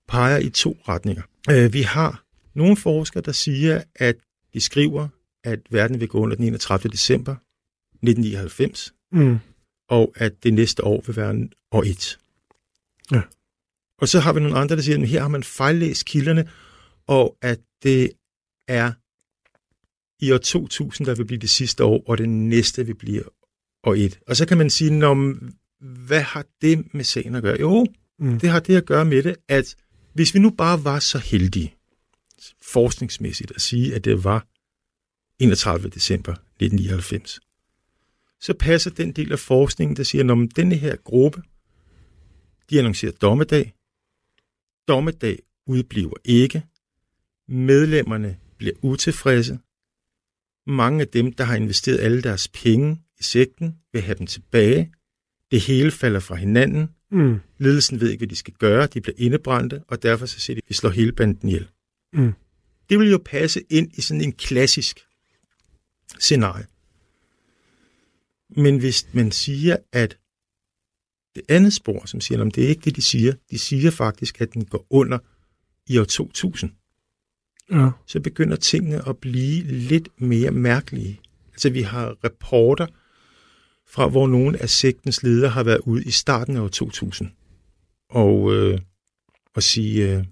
peger 0.09 0.38
i 0.38 0.51
to 0.51 0.79
retninger. 0.88 1.22
Øh, 1.51 1.72
vi 1.72 1.83
har 1.83 2.24
nogle 2.55 2.77
forskere, 2.77 3.22
der 3.22 3.33
siger, 3.33 3.83
at 3.94 4.16
de 4.55 4.61
skriver, 4.61 5.09
at 5.44 5.61
verden 5.70 6.01
vil 6.01 6.09
gå 6.09 6.18
under 6.18 6.37
den 6.37 6.44
31. 6.44 6.90
december 6.92 7.37
1999, 8.03 8.94
Mm. 9.12 9.38
og 9.88 10.12
at 10.16 10.42
det 10.42 10.55
næste 10.55 10.85
år 10.85 11.03
vil 11.07 11.16
være 11.16 11.48
år 11.72 11.83
1. 11.83 12.18
Ja. 13.12 13.22
Og 13.98 14.09
så 14.09 14.20
har 14.20 14.33
vi 14.33 14.40
nogle 14.40 14.59
andre, 14.59 14.77
der 14.77 14.83
siger, 14.83 15.03
at 15.03 15.09
her 15.09 15.20
har 15.20 15.29
man 15.29 15.42
fejllæst 15.42 16.05
kilderne, 16.05 16.51
og 17.07 17.37
at 17.42 17.61
det 17.83 18.11
er 18.68 18.92
i 20.24 20.33
år 20.33 20.38
2000, 20.38 21.07
der 21.07 21.14
vil 21.14 21.24
blive 21.24 21.38
det 21.40 21.51
sidste 21.51 21.85
år, 21.85 22.03
og 22.07 22.18
det 22.18 22.29
næste 22.29 22.87
vil 22.87 22.94
blive 22.94 23.22
år 23.85 23.94
1. 23.94 24.18
Og 24.27 24.37
så 24.37 24.46
kan 24.46 24.59
man 24.59 24.70
sige, 24.70 24.90
Nå, 24.90 25.14
hvad 25.81 26.21
har 26.23 26.47
det 26.62 26.95
med 26.95 27.05
sagen 27.05 27.35
at 27.35 27.43
gøre? 27.43 27.61
Jo, 27.61 27.87
Mm. 28.21 28.41
det 28.41 28.51
har 28.51 28.61
det 28.61 28.77
at 28.77 28.87
gøre 28.87 29.05
med 29.05 29.23
det, 29.23 29.37
at 29.49 29.77
hvis 30.12 30.35
vi 30.35 30.38
nu 30.38 30.51
bare 30.51 30.85
var 30.85 30.99
så 30.99 31.19
heldige, 31.19 31.75
forskningsmæssigt, 32.62 33.51
at 33.51 33.61
sige, 33.61 33.95
at 33.95 34.05
det 34.05 34.25
var 34.25 34.47
31. 35.38 35.88
december 35.88 36.33
1999, 36.33 37.41
så 38.41 38.55
passer 38.55 38.91
den 38.91 39.12
del 39.12 39.33
af 39.33 39.38
forskningen, 39.38 39.97
der 39.97 40.03
siger, 40.03 40.33
at 40.43 40.57
denne 40.57 40.75
her 40.75 40.97
gruppe, 40.97 41.43
de 42.71 42.79
annoncerer 42.79 43.12
dommedag, 43.12 43.73
dommedag 44.88 45.38
udbliver 45.67 46.14
ikke, 46.25 46.62
medlemmerne 47.49 48.38
bliver 48.59 48.75
utilfredse, 48.83 49.59
mange 50.67 51.01
af 51.01 51.09
dem, 51.09 51.33
der 51.33 51.45
har 51.45 51.57
investeret 51.57 51.99
alle 52.01 52.23
deres 52.23 52.49
penge 52.49 53.03
i 53.19 53.23
sekten, 53.23 53.79
vil 53.93 54.03
have 54.03 54.19
dem 54.19 54.27
tilbage, 54.27 54.93
det 55.51 55.61
hele 55.61 55.91
falder 55.91 56.21
fra 56.21 56.35
hinanden, 56.35 56.89
Mm. 57.11 57.41
Ledelsen 57.59 58.01
ved 58.01 58.11
ikke, 58.11 58.21
hvad 58.21 58.29
de 58.29 58.37
skal 58.37 58.55
gøre. 58.55 58.87
De 58.87 59.01
bliver 59.01 59.15
indebrændte, 59.19 59.83
og 59.89 60.03
derfor 60.03 60.27
så 60.27 60.41
siger 60.41 60.55
de, 60.55 60.61
vi 60.69 60.75
slår 60.75 60.91
hele 60.91 61.13
banden 61.13 61.49
ihjel. 61.49 61.69
Mm. 62.13 62.33
Det 62.91 62.99
vil 62.99 63.11
jo 63.11 63.19
passe 63.25 63.61
ind 63.71 63.91
i 63.99 64.01
sådan 64.01 64.21
en 64.21 64.33
klassisk 64.33 65.01
scenarie. 66.19 66.67
Men 68.57 68.79
hvis 68.79 69.09
man 69.13 69.31
siger, 69.33 69.77
at 69.93 70.19
det 71.35 71.43
andet 71.49 71.73
spor, 71.73 72.07
som 72.07 72.21
siger, 72.21 72.45
at 72.45 72.55
det 72.55 72.65
er 72.65 72.69
ikke 72.69 72.83
det, 72.85 72.97
de 72.97 73.03
siger, 73.03 73.33
de 73.51 73.59
siger 73.59 73.91
faktisk, 73.91 74.41
at 74.41 74.55
den 74.55 74.65
går 74.65 74.87
under 74.91 75.19
i 75.87 75.99
år 75.99 76.05
2000, 76.05 76.71
Ja. 77.73 77.91
så 78.07 78.21
begynder 78.21 78.57
tingene 78.57 79.09
at 79.09 79.19
blive 79.19 79.63
lidt 79.65 80.09
mere 80.21 80.51
mærkelige. 80.51 81.21
Altså 81.53 81.71
vi 81.71 81.83
har 81.83 82.17
rapporter 82.25 82.87
fra, 83.88 84.09
hvor 84.09 84.27
nogle 84.27 84.62
af 84.62 84.68
sektens 84.70 85.22
ledere 85.22 85.51
har 85.51 85.62
været 85.62 85.79
ude 85.87 86.05
i 86.05 86.11
starten 86.11 86.57
af 86.57 86.61
år 86.61 86.68
2000 86.68 87.31
og, 88.11 88.55
øh, 88.55 88.81
og 89.55 89.62
sige, 89.62 90.12
øh, 90.12 90.24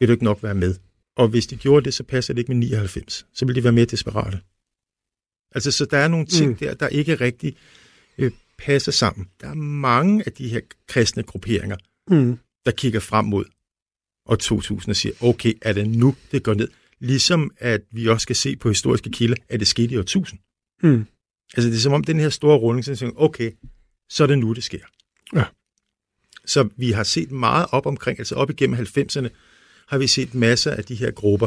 vil 0.00 0.08
du 0.08 0.12
ikke 0.12 0.24
nok 0.24 0.42
være 0.42 0.54
med? 0.54 0.74
Og 1.16 1.28
hvis 1.28 1.46
de 1.46 1.56
gjorde 1.56 1.84
det, 1.84 1.94
så 1.94 2.02
passer 2.04 2.34
det 2.34 2.38
ikke 2.40 2.52
med 2.52 2.56
99. 2.60 3.26
Så 3.34 3.46
vil 3.46 3.54
de 3.54 3.64
være 3.64 3.72
mere 3.72 3.84
desperate. 3.84 4.40
Altså, 5.54 5.70
så 5.72 5.84
der 5.84 5.98
er 5.98 6.08
nogle 6.08 6.26
ting 6.26 6.50
Mm. 6.50 6.56
der, 6.56 6.74
der 6.74 6.88
ikke 6.88 7.14
rigtig 7.14 7.56
øh, 8.18 8.32
passer 8.58 8.92
sammen. 8.92 9.28
Der 9.40 9.48
er 9.48 9.54
mange 9.54 10.22
af 10.26 10.32
de 10.32 10.48
her 10.48 10.60
kristne 10.86 11.22
grupperinger, 11.22 11.76
Mm. 12.10 12.38
der 12.66 12.70
kigger 12.72 13.00
frem 13.00 13.24
mod 13.24 13.44
år 14.26 14.36
2000 14.36 14.90
og 14.90 14.96
siger, 14.96 15.14
okay, 15.20 15.54
er 15.62 15.72
det 15.72 15.88
nu, 15.90 16.16
det 16.32 16.42
går 16.42 16.54
ned? 16.54 16.68
Ligesom 16.98 17.50
at 17.58 17.80
vi 17.90 18.06
også 18.08 18.22
skal 18.22 18.36
se 18.36 18.56
på 18.56 18.68
historiske 18.68 19.10
kilder, 19.10 19.36
at 19.48 19.60
det 19.60 19.68
skete 19.68 19.94
i 19.94 19.96
år 19.96 20.02
1000. 20.02 20.40
Mm. 20.82 21.06
Altså 21.56 21.70
det 21.70 21.76
er 21.76 21.80
som 21.80 21.92
om 21.92 22.04
den 22.04 22.20
her 22.20 22.28
store 22.28 22.56
rulling, 22.58 22.84
så 22.84 22.94
siger, 22.94 23.10
okay, 23.16 23.50
så 24.08 24.22
er 24.22 24.26
det 24.26 24.38
nu, 24.38 24.52
det 24.52 24.64
sker. 24.64 24.78
Ja. 25.34 25.44
Så 26.46 26.68
vi 26.76 26.90
har 26.90 27.02
set 27.02 27.30
meget 27.30 27.66
op 27.72 27.86
omkring, 27.86 28.18
altså 28.18 28.34
op 28.34 28.50
igennem 28.50 28.78
90'erne, 28.78 29.28
har 29.88 29.98
vi 29.98 30.06
set 30.06 30.34
masser 30.34 30.70
af 30.70 30.84
de 30.84 30.94
her 30.94 31.10
grupper, 31.10 31.46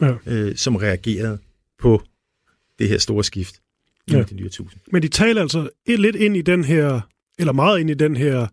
Ja. 0.00 0.14
øh, 0.26 0.56
som 0.56 0.76
reagerede 0.76 1.38
på 1.78 2.02
det 2.78 2.88
her 2.88 2.98
store 2.98 3.24
skift 3.24 3.54
i 4.06 4.12
Ja. 4.12 4.18
det 4.22 4.32
nye 4.36 4.48
tusind. 4.48 4.80
Men 4.92 5.02
de 5.02 5.08
taler 5.08 5.42
altså 5.42 5.68
et- 5.86 6.00
lidt 6.00 6.16
ind 6.16 6.36
i 6.36 6.42
den 6.42 6.64
her, 6.64 7.00
eller 7.38 7.52
meget 7.52 7.80
ind 7.80 7.90
i 7.90 7.94
den 7.94 8.16
her, 8.16 8.46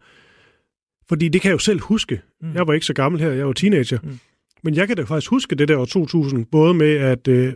fordi 1.10 1.30
det 1.30 1.42
kan 1.42 1.50
jeg 1.50 1.54
jo 1.54 1.60
selv 1.60 1.80
huske. 1.82 2.22
Mm. 2.42 2.54
Jeg 2.54 2.68
var 2.68 2.74
ikke 2.74 2.86
så 2.86 2.94
gammel 2.94 3.22
her, 3.22 3.32
jeg 3.32 3.48
var 3.48 3.54
teenager. 3.54 4.00
Mm. 4.04 4.20
Men 4.64 4.76
jeg 4.76 4.88
kan 4.88 4.98
da 4.98 5.04
faktisk 5.04 5.30
huske 5.30 5.56
det 5.56 5.68
der 5.68 5.78
år 5.78 5.86
2000, 5.86 6.46
både 6.46 6.74
med 6.74 6.96
at 6.96 7.28
øh, 7.28 7.54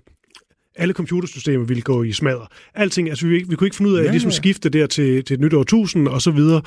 alle 0.78 0.94
computersystemer 0.94 1.66
ville 1.66 1.82
gå 1.82 2.04
i 2.04 2.12
smadre. 2.14 2.48
Alting, 2.76 3.10
altså 3.10 3.28
vi, 3.28 3.46
vi 3.50 3.56
kunne 3.56 3.68
ikke 3.68 3.76
finde 3.76 3.92
ud 3.92 3.96
af 3.96 4.00
at 4.00 4.06
Ja, 4.06 4.12
ligesom 4.12 4.30
ja. 4.32 4.36
skifte 4.36 4.70
der 4.70 4.88
til, 4.88 5.24
til 5.24 5.34
et 5.34 5.40
nyt 5.40 5.54
årtusind 5.54 6.08
og 6.08 6.22
så 6.22 6.32
videre. 6.32 6.62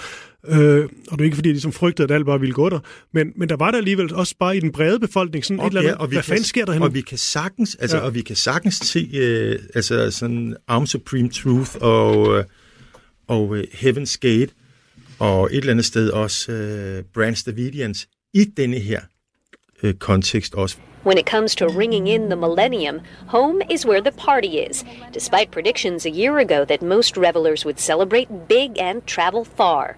Øh, 0.49 0.89
og 1.11 1.19
det 1.19 1.21
er 1.21 1.25
ikke 1.25 1.35
fordi, 1.37 1.49
jeg 1.49 1.55
ligesom 1.55 1.73
frygtede, 1.73 2.05
at 2.09 2.15
alt 2.15 2.27
bare 2.27 2.41
ville 2.41 2.55
gå 2.55 2.69
der. 2.69 2.79
Men, 3.15 3.33
men 3.37 3.49
der 3.49 3.57
var 3.57 3.71
der 3.71 3.79
alligevel 3.79 4.15
også 4.15 4.35
bare 4.39 4.57
i 4.57 4.61
den 4.61 4.73
brede 4.73 4.99
befolkning 5.01 5.45
sådan 5.45 5.61
et 5.61 5.67
eller 5.67 5.81
andet, 5.95 6.09
hvad 6.09 6.23
fanden 6.23 6.45
sker 6.45 6.65
der 6.65 6.73
henne? 6.73 6.87
Og 6.87 6.95
vi 6.95 7.01
kan 7.01 7.19
sagtens, 7.19 7.75
altså, 7.81 7.97
Ja. 7.97 8.03
ja. 8.03 8.07
og 8.07 8.15
vi 8.15 8.21
kan 8.23 8.37
sagtens 8.37 8.75
se, 8.75 9.11
øh, 9.15 9.59
altså 9.75 10.11
sådan 10.11 10.57
Arm 10.69 10.87
Supreme 10.87 11.29
Truth 11.29 11.71
og, 11.81 12.39
øh, 12.39 12.45
og 13.29 13.57
øh, 13.57 13.65
Heaven's 13.73 14.17
Gate, 14.21 14.49
og 15.19 15.49
et 15.53 15.57
eller 15.59 15.71
andet 15.71 15.85
sted 15.85 16.09
også 16.11 16.53
øh, 16.53 17.03
Branch 17.15 17.47
Davidians, 17.47 18.09
i 18.35 18.45
denne 18.45 18.79
her 18.79 19.01
øh, 19.83 19.95
kontekst 19.95 20.55
også. 20.55 20.77
When 21.03 21.17
it 21.17 21.25
comes 21.25 21.55
to 21.55 21.67
ringing 21.67 22.07
in 22.09 22.29
the 22.29 22.37
millennium, 22.37 23.01
home 23.29 23.63
is 23.71 23.87
where 23.87 24.03
the 24.03 24.13
party 24.13 24.59
is, 24.59 24.85
despite 25.13 25.51
predictions 25.51 26.05
a 26.05 26.11
year 26.11 26.39
ago 26.39 26.67
that 26.67 26.83
most 26.83 27.17
revelers 27.17 27.65
would 27.65 27.81
celebrate 27.81 28.49
big 28.49 28.79
and 28.79 29.07
travel 29.07 29.47
far. 29.47 29.97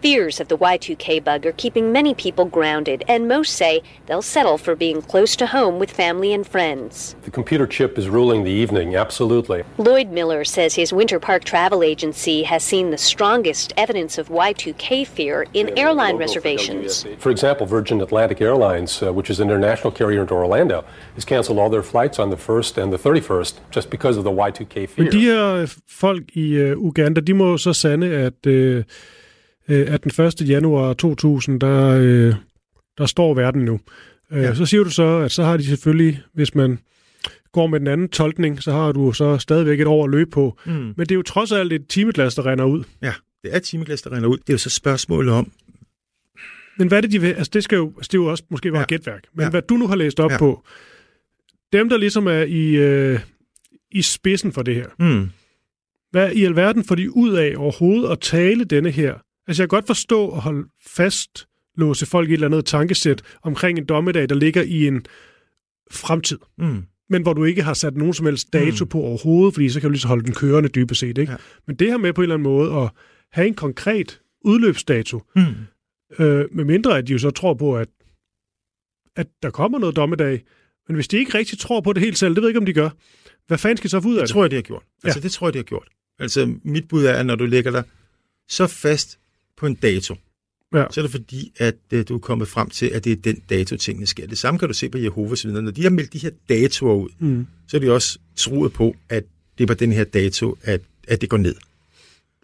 Fears 0.00 0.38
of 0.38 0.46
the 0.46 0.56
Y2K 0.56 1.24
bug 1.24 1.44
are 1.44 1.52
keeping 1.52 1.90
many 1.90 2.14
people 2.14 2.44
grounded, 2.44 3.02
and 3.08 3.26
most 3.26 3.54
say 3.54 3.82
they'll 4.06 4.22
settle 4.22 4.56
for 4.56 4.76
being 4.76 5.02
close 5.02 5.34
to 5.34 5.48
home 5.48 5.80
with 5.80 5.90
family 5.90 6.32
and 6.32 6.46
friends. 6.46 7.16
The 7.22 7.32
computer 7.32 7.66
chip 7.66 7.98
is 7.98 8.08
ruling 8.08 8.44
the 8.44 8.52
evening, 8.52 8.94
absolutely. 8.94 9.64
Lloyd 9.76 10.12
Miller 10.12 10.44
says 10.44 10.76
his 10.76 10.92
Winter 10.92 11.18
Park 11.18 11.42
travel 11.42 11.82
agency 11.82 12.44
has 12.44 12.62
seen 12.62 12.90
the 12.90 12.96
strongest 12.96 13.74
evidence 13.76 14.18
of 14.18 14.28
Y2K 14.28 15.04
fear 15.04 15.46
in 15.52 15.76
airline 15.76 16.16
reservations. 16.16 17.04
For 17.18 17.30
example, 17.30 17.66
Virgin 17.66 18.00
Atlantic 18.00 18.40
Airlines, 18.40 19.02
uh, 19.02 19.12
which 19.12 19.28
is 19.28 19.40
an 19.40 19.48
international 19.48 19.90
carrier 19.92 20.20
into 20.20 20.34
Orlando, 20.34 20.84
has 21.16 21.24
canceled 21.24 21.58
all 21.58 21.70
their 21.70 21.82
flights 21.82 22.20
on 22.20 22.30
the 22.30 22.36
1st 22.36 22.80
and 22.80 22.92
the 22.92 22.98
31st 22.98 23.54
just 23.72 23.90
because 23.90 24.16
of 24.16 24.22
the 24.22 24.30
Y2K 24.30 24.88
fear. 24.88 25.04
Men 25.04 25.10
de 25.10 25.24
her 25.26 25.66
folk 25.86 26.36
i 26.36 26.70
uh, 26.70 26.76
Uganda, 26.78 27.20
de 27.20 27.34
må 27.34 27.58
så 27.58 27.72
sande, 27.72 28.06
at, 28.06 28.46
uh, 28.46 28.84
at 29.68 30.04
den 30.04 30.24
1. 30.24 30.48
januar 30.48 30.92
2000, 30.92 31.60
der, 31.60 31.96
uh, 32.28 32.34
der 32.98 33.06
står 33.06 33.34
verden 33.34 33.64
nu. 33.64 33.72
Uh, 34.30 34.38
Ja. 34.38 34.54
Så 34.54 34.66
siger 34.66 34.84
du 34.84 34.90
så, 34.90 35.18
at 35.18 35.32
så 35.32 35.42
har 35.44 35.56
de 35.56 35.64
selvfølgelig, 35.64 36.22
hvis 36.32 36.54
man 36.54 36.78
går 37.52 37.66
med 37.66 37.80
den 37.80 37.86
anden 37.88 38.08
tolkning, 38.08 38.62
så 38.62 38.72
har 38.72 38.92
du 38.92 39.12
så 39.12 39.38
stadigvæk 39.38 39.80
et 39.80 39.86
år 39.86 40.04
at 40.04 40.10
løbe 40.10 40.30
på. 40.30 40.58
Mm. 40.66 40.72
Men 40.72 40.94
det 40.98 41.10
er 41.10 41.14
jo 41.14 41.22
trods 41.22 41.52
alt 41.52 41.72
et 41.72 41.88
timeglas, 41.88 42.34
der 42.34 42.46
render 42.46 42.64
ud. 42.64 42.84
Ja, 43.02 43.12
det 43.42 43.52
er 43.52 43.56
et 43.56 43.62
timeglas, 43.62 44.02
der 44.02 44.12
render 44.12 44.28
ud. 44.28 44.36
Det 44.36 44.48
er 44.48 44.54
jo 44.54 44.58
så 44.58 44.70
spørgsmålet 44.70 45.34
om, 45.34 45.52
Men 46.78 46.88
hvad 46.88 46.98
er 46.98 47.02
det, 47.02 47.12
de 47.12 47.20
vil? 47.20 47.32
Altså, 47.32 47.50
det, 47.52 47.64
skal 47.64 47.76
jo, 47.76 47.92
altså, 47.96 48.08
det 48.12 48.14
er 48.18 48.22
jo 48.22 48.26
også 48.26 48.44
måske 48.50 48.70
bare 48.70 48.80
ja. 48.80 48.86
Gætværk. 48.86 49.24
Men 49.34 49.42
ja. 49.42 49.50
Hvad 49.50 49.62
du 49.62 49.76
nu 49.76 49.86
har 49.86 49.96
læst 49.96 50.20
op. 50.20 50.30
Ja. 50.30 50.38
på, 50.38 50.64
dem, 51.72 51.88
der 51.88 51.96
ligesom 51.96 52.26
er 52.26 52.42
i, 52.42 52.76
øh, 52.76 53.20
i 53.90 54.02
spidsen 54.02 54.52
for 54.52 54.62
det 54.62 54.74
her, 54.74 54.86
mm, 54.98 55.30
hvad 56.10 56.32
i 56.32 56.44
alverden 56.44 56.84
får 56.84 56.94
de 56.94 57.16
ud 57.16 57.32
af 57.32 57.54
overhovedet 57.56 58.10
at 58.10 58.20
tale 58.20 58.64
denne 58.64 58.90
her? 58.90 59.14
Altså, 59.48 59.62
jeg 59.62 59.68
kan 59.70 59.76
godt 59.76 59.86
forstå 59.86 60.30
at 60.30 60.40
holde 60.40 60.68
fast, 60.86 61.48
låse 61.76 62.06
folk 62.06 62.28
i 62.28 62.32
et 62.32 62.34
eller 62.34 62.46
andet 62.46 62.64
tankesæt 62.64 63.22
omkring 63.42 63.78
en 63.78 63.84
dommedag, 63.86 64.28
der 64.28 64.34
ligger 64.34 64.62
i 64.62 64.86
en 64.86 65.04
fremtid, 65.90 66.38
mm, 66.58 66.82
men 67.10 67.22
hvor 67.22 67.32
du 67.32 67.44
ikke 67.44 67.62
har 67.62 67.74
sat 67.74 67.96
nogen 67.96 68.14
som 68.14 68.26
helst 68.26 68.52
dato 68.52 68.84
mm. 68.84 68.88
på 68.88 68.98
overhovedet, 69.00 69.54
fordi 69.54 69.68
så 69.68 69.80
kan 69.80 69.88
du 69.88 69.92
lige 69.92 70.00
så 70.00 70.08
holde 70.08 70.24
den 70.24 70.34
kørende 70.34 70.68
dybest 70.68 71.00
set. 71.00 71.18
Ikke? 71.18 71.32
Ja. 71.32 71.38
Men 71.66 71.76
det 71.76 71.86
her 71.90 71.96
med 71.96 72.12
på 72.12 72.20
en 72.20 72.22
eller 72.22 72.34
anden 72.34 72.42
måde 72.52 72.72
at 72.82 72.90
have 73.32 73.46
en 73.48 73.54
konkret 73.54 74.20
udløbsdato, 74.44 75.22
mm. 75.36 75.42
Øh, 76.18 76.44
med 76.52 76.64
mindre 76.64 76.98
at 76.98 77.06
de 77.06 77.12
jo 77.12 77.18
så 77.18 77.30
tror 77.30 77.54
på, 77.54 77.76
at, 77.76 77.88
at 79.16 79.26
der 79.42 79.50
kommer 79.50 79.78
noget 79.78 79.96
dommedag. 79.96 80.42
Men 80.88 80.94
hvis 80.94 81.08
de 81.08 81.16
ikke 81.18 81.38
rigtig 81.38 81.58
tror 81.58 81.80
på 81.80 81.92
det 81.92 82.02
helt 82.02 82.18
selv, 82.18 82.34
det 82.34 82.42
ved 82.42 82.48
jeg 82.48 82.50
ikke, 82.50 82.58
om 82.58 82.66
de 82.66 82.72
gør. 82.72 82.90
Hvad 83.46 83.58
fanden 83.58 83.76
skal 83.76 83.88
de 83.88 83.90
så 83.90 84.00
få 84.00 84.08
ud 84.08 84.14
af 84.14 84.20
Det 84.20 84.28
det? 84.28 84.32
tror 84.32 84.42
jeg, 84.44 84.50
det 84.50 84.56
har 84.56 84.62
gjort. 84.62 84.82
Altså, 85.04 85.18
Ja. 85.18 85.22
det 85.22 85.32
tror 85.32 85.46
jeg, 85.46 85.52
det 85.52 85.58
har 85.58 85.64
gjort. 85.64 85.88
Altså, 86.18 86.54
mit 86.64 86.88
bud 86.88 87.04
er, 87.04 87.12
at 87.12 87.26
når 87.26 87.34
du 87.34 87.46
lægger 87.46 87.70
dig 87.70 87.82
så 88.48 88.66
fast 88.66 89.18
på 89.58 89.66
en 89.66 89.74
dato, 89.74 90.14
Ja. 90.74 90.84
så 90.90 91.00
er 91.00 91.02
det 91.02 91.10
fordi, 91.10 91.52
at 91.56 91.74
øh, 91.92 92.04
du 92.08 92.14
er 92.14 92.18
kommet 92.18 92.48
frem 92.48 92.70
til, 92.70 92.86
at 92.86 93.04
det 93.04 93.12
er 93.12 93.16
den 93.16 93.42
dato, 93.50 93.76
tingene 93.76 94.06
sker. 94.06 94.26
Det 94.26 94.38
samme 94.38 94.58
kan 94.58 94.68
du 94.68 94.74
se 94.74 94.88
på 94.88 94.98
Jehovas 94.98 95.44
vidner. 95.44 95.60
Når 95.60 95.70
de 95.70 95.82
har 95.82 95.90
meldt 95.90 96.12
de 96.12 96.18
her 96.18 96.30
datoer 96.48 96.94
ud, 96.94 97.08
Mm. 97.18 97.46
så 97.68 97.76
er 97.76 97.80
de 97.80 97.92
også 97.92 98.18
troet 98.36 98.72
på, 98.72 98.96
at 99.08 99.24
det 99.58 99.64
er 99.64 99.68
på 99.68 99.74
den 99.74 99.92
her 99.92 100.04
dato, 100.04 100.56
at, 100.62 100.80
at 101.08 101.20
det 101.20 101.28
går 101.28 101.36
ned. 101.36 101.54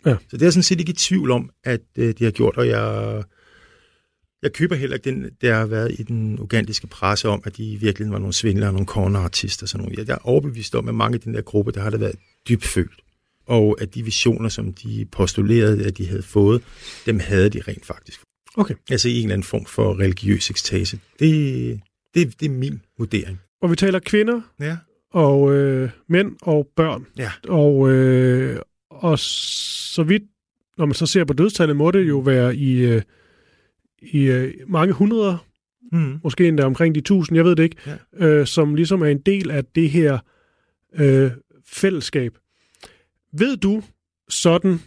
Ja. 0.06 0.16
Så 0.28 0.36
det 0.36 0.42
er 0.42 0.46
jeg 0.46 0.52
sådan 0.52 0.62
set 0.62 0.80
ikke 0.80 0.90
i 0.90 0.94
tvivl 0.96 1.30
om, 1.30 1.50
at 1.64 1.80
øh, 1.96 2.14
de 2.18 2.24
har 2.24 2.30
gjort, 2.30 2.56
og 2.56 2.68
jeg, 2.68 3.22
jeg 4.42 4.52
køber 4.52 4.74
heller 4.76 4.96
ikke 4.96 5.10
den, 5.10 5.30
der 5.40 5.54
har 5.54 5.66
været 5.66 5.92
i 5.98 6.02
den 6.02 6.38
ugandiske 6.40 6.86
presse 6.86 7.28
om, 7.28 7.42
at 7.44 7.56
de 7.56 7.64
i 7.72 7.76
virkeligheden 7.76 8.12
var 8.12 8.18
nogle 8.18 8.32
svindlere, 8.32 8.72
nogle 8.72 8.86
cornerartister 8.86 9.64
og 9.64 9.68
sådan 9.68 9.86
noget. 9.86 10.08
Jeg 10.08 10.14
er 10.14 10.18
overbevist 10.28 10.74
om, 10.74 10.88
at 10.88 10.94
mange 10.94 11.14
af 11.14 11.20
den 11.20 11.34
der 11.34 11.40
gruppe, 11.42 11.72
der 11.72 11.80
har 11.80 11.90
det 11.90 12.00
været 12.00 12.16
dybfølt. 12.48 13.00
Og 13.46 13.76
at 13.80 13.94
de 13.94 14.02
visioner, 14.04 14.48
som 14.48 14.72
de 14.72 15.06
postulerede, 15.12 15.86
at 15.86 15.98
de 15.98 16.06
havde 16.06 16.22
fået, 16.22 16.62
dem 17.06 17.18
havde 17.18 17.48
de 17.50 17.60
rent 17.68 17.86
faktisk. 17.86 18.20
Okay. 18.56 18.74
Altså 18.90 19.08
i 19.08 19.12
en 19.16 19.22
eller 19.22 19.32
anden 19.34 19.44
form 19.44 19.64
for 19.66 19.98
religiøs 20.00 20.50
ekstase. 20.50 20.98
Det, 21.18 21.80
det, 22.14 22.40
det 22.40 22.46
er 22.46 22.50
min 22.50 22.80
vurdering. 22.98 23.40
Og 23.62 23.70
vi 23.70 23.76
taler 23.76 23.98
kvinder 23.98 24.40
Ja. 24.60 24.76
og 25.12 25.54
øh, 25.54 25.90
mænd 26.08 26.36
og 26.42 26.68
børn. 26.76 27.06
Ja. 27.18 27.30
Og, 27.48 27.90
øh, 27.90 28.60
og 28.90 29.18
så 29.18 30.02
vidt, 30.02 30.22
når 30.78 30.86
man 30.86 30.94
så 30.94 31.06
ser 31.06 31.24
på 31.24 31.32
dødstallet, 31.32 31.76
må 31.76 31.90
det 31.90 32.08
jo 32.08 32.18
være 32.18 32.56
i, 32.56 32.78
øh, 32.78 33.02
i 34.02 34.18
øh, 34.22 34.54
mange 34.66 34.92
hundrede, 34.94 35.38
Mm. 35.92 36.18
måske 36.24 36.48
endda 36.48 36.64
omkring 36.64 36.94
de 36.94 37.00
tusind, 37.00 37.36
jeg 37.36 37.44
ved 37.44 37.56
det 37.56 37.62
ikke, 37.62 37.76
Ja. 38.20 38.26
øh, 38.26 38.46
som 38.46 38.74
ligesom 38.74 39.02
er 39.02 39.06
en 39.06 39.18
del 39.18 39.50
af 39.50 39.64
det 39.64 39.90
her 39.90 40.18
øh, 40.94 41.30
fællesskab. 41.66 42.32
Ved 43.38 43.56
du 43.56 43.82
sådan, 44.28 44.80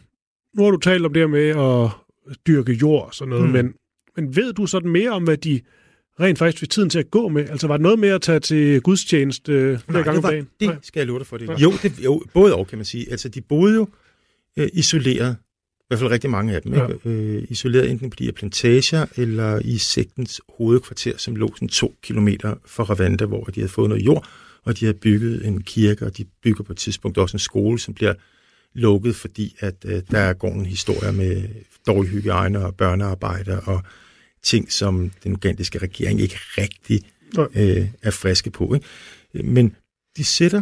nu 0.58 0.64
har 0.64 0.72
du 0.72 0.78
talt 0.78 1.06
om 1.06 1.14
det 1.14 1.22
her 1.22 1.28
med 1.28 1.48
at 1.50 2.38
dyrke 2.48 2.72
jord 2.74 3.06
og 3.08 3.14
sådan 3.14 3.30
noget, 3.30 3.46
Mm. 3.46 3.52
men, 3.52 3.74
men 4.16 4.36
ved 4.36 4.54
du 4.54 4.66
sådan 4.66 4.90
mere 4.90 5.10
om, 5.10 5.24
hvad 5.24 5.38
de 5.38 5.62
rent 6.20 6.40
faktisk 6.40 6.60
fik 6.60 6.70
tiden 6.70 6.90
til 6.90 7.00
at 7.00 7.12
gå 7.12 7.28
med? 7.28 7.50
Altså 7.50 7.68
var 7.68 7.78
det 7.78 7.82
noget 7.82 8.00
med 8.00 8.10
at 8.10 8.22
tage 8.22 8.40
til 8.40 8.82
gudstjeneste 8.82 9.52
øh, 9.54 9.80
flere 9.80 10.04
gange 10.04 10.18
det, 10.18 10.26
om 10.26 10.32
dagen? 10.32 10.48
det 10.60 10.68
Nej. 10.68 10.78
skal 10.84 11.00
jeg 11.00 11.08
love 11.08 11.20
dig 11.20 11.28
for. 11.28 11.38
Det. 11.38 11.48
Nej. 11.48 11.58
Jo, 11.58 11.72
det, 11.84 12.00
jo, 12.04 12.24
både 12.34 12.56
og, 12.56 12.68
kan 12.68 12.78
man 12.78 12.86
sige. 12.86 13.12
Altså, 13.12 13.30
de 13.30 13.42
boede 13.42 13.76
jo 13.76 13.88
øh, 14.58 14.68
isoleret, 14.74 15.36
i 15.80 15.84
hvert 15.88 16.00
fald 16.00 16.12
rigtig 16.12 16.30
mange 16.30 16.56
af 16.56 16.62
dem, 16.62 16.74
Ja. 16.74 16.88
ikke? 16.88 17.10
Øh, 17.10 17.44
isoleret 17.50 17.90
enten 17.92 18.10
på 18.10 18.16
de 18.20 18.26
her 18.26 18.32
plantager, 18.32 19.06
eller 19.18 19.60
i 19.66 19.78
sektens 19.78 20.42
hovedkvarter, 20.58 21.18
som 21.18 21.36
lå 21.36 21.54
sådan 21.56 21.68
to 21.68 21.96
kilometer 22.02 22.56
fra 22.66 22.84
Ravanda, 22.84 23.26
hvor 23.26 23.44
de 23.44 23.60
havde 23.60 23.72
fået 23.72 23.90
noget 23.90 24.06
jord, 24.06 24.28
og 24.64 24.80
de 24.80 24.86
havde 24.86 24.98
bygget 24.98 25.46
en 25.48 25.62
kirke, 25.62 26.06
og 26.06 26.18
de 26.18 26.26
bygger 26.44 26.64
på 26.64 26.74
et 26.74 26.78
tidspunkt 26.78 27.18
også 27.18 27.36
en 27.36 27.40
skole, 27.40 27.80
som 27.80 27.94
bliver 27.94 28.14
lukket, 28.78 29.16
fordi 29.16 29.56
at 29.60 29.86
øh, 29.86 30.04
der 30.12 30.34
går 30.34 30.52
en 30.52 30.66
historie 30.66 31.12
med 31.12 31.50
dårlig 31.88 32.12
hygiejne 32.12 32.66
og 32.66 32.76
børnearbejde 32.76 33.62
og 33.62 33.84
ting, 34.44 34.72
som 34.72 35.10
den 35.24 35.34
ugandiske 35.34 35.78
regering 35.78 36.22
ikke 36.22 36.40
rigtig 36.58 37.12
øh, 37.40 37.90
er 38.02 38.12
friske 38.12 38.52
på. 38.52 38.74
Ikke? 38.74 38.88
Men 39.44 39.76
de 40.18 40.24
sætter 40.24 40.62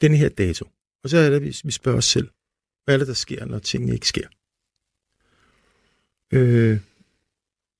den 0.00 0.14
her 0.14 0.28
dato, 0.28 0.68
og 1.04 1.10
så 1.10 1.18
er 1.18 1.30
det, 1.30 1.42
vi 1.42 1.56
vi 1.64 1.70
spørger 1.70 1.98
os 1.98 2.04
selv, 2.04 2.28
hvad 2.84 2.94
er 2.94 2.98
det, 2.98 3.06
der 3.06 3.14
sker, 3.14 3.44
når 3.44 3.58
tingene 3.58 3.94
ikke 3.94 4.08
sker? 4.08 4.28
Øh, 6.32 6.80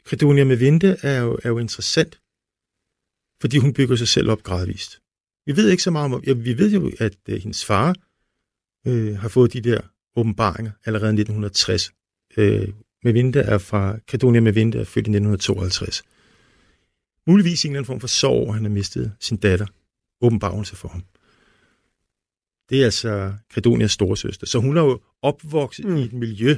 Credonia 0.07 0.45
med 0.45 0.57
Vinte 0.57 0.97
er 1.03 1.21
jo, 1.21 1.39
er 1.43 1.49
jo 1.49 1.59
interessant, 1.59 2.21
fordi 3.41 3.59
hun 3.59 3.75
bygger 3.75 3.97
sig 3.97 4.09
selv 4.09 4.31
op 4.31 4.43
gradvist. 4.43 5.01
Vi 5.47 5.57
ved 5.57 5.71
ikke 5.71 5.83
så 5.83 5.91
meget 5.91 6.15
om, 6.15 6.25
ja, 6.27 6.33
vi 6.33 6.59
ved 6.59 6.73
jo, 6.73 6.93
at 6.99 7.17
øh, 7.29 7.43
hendes 7.43 7.65
far 7.65 7.95
øh, 8.87 9.19
har 9.19 9.29
fået 9.29 9.53
de 9.53 9.61
der 9.61 9.81
åbenbaringer 10.17 10.73
allerede 10.85 11.11
i 11.11 11.21
1960. 11.21 11.93
Øh, 12.37 12.69
med 13.05 13.13
Vinte 13.13 13.41
er 13.41 13.59
fra, 13.59 13.99
Credonia 14.09 14.41
med 14.41 14.53
Vinte 14.53 14.79
er 14.79 14.85
født 14.85 15.07
i 15.07 15.11
1952. 15.11 16.03
Muligvis 17.27 17.65
en 17.65 17.71
eller 17.71 17.79
anden 17.79 17.87
form 17.87 18.01
for 18.01 18.09
sorg, 18.09 18.33
over, 18.33 18.53
han 18.53 18.63
har 18.63 18.71
mistet 18.71 19.13
sin 19.21 19.37
datter. 19.37 19.67
Åbenbarelse 20.21 20.77
for 20.77 20.89
ham. 20.89 21.03
Det 22.71 22.81
er 22.81 22.85
altså 22.85 23.33
Credonias 23.53 23.93
storesøster. 23.93 24.47
Så 24.47 24.59
hun 24.59 24.77
er 24.77 24.83
jo 24.83 25.01
opvokset. 25.23 25.85
Mm. 25.85 25.97
i 25.97 26.03
et 26.03 26.13
miljø 26.13 26.57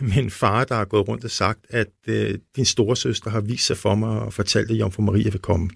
med 0.00 0.16
en 0.16 0.30
far, 0.30 0.64
der 0.64 0.74
har 0.74 0.84
gået 0.84 1.08
rundt 1.08 1.24
og 1.24 1.30
sagt, 1.30 1.66
at 1.68 1.92
øh, 2.06 2.38
din 2.56 2.64
storesøster 2.64 3.30
har 3.30 3.40
vist 3.40 3.66
sig 3.66 3.76
for 3.76 3.94
mig 3.94 4.20
og 4.20 4.32
fortalt, 4.32 4.70
at 4.70 4.76
Jomfru 4.76 5.02
Maria 5.02 5.30
vil 5.30 5.40
komme. 5.40 5.70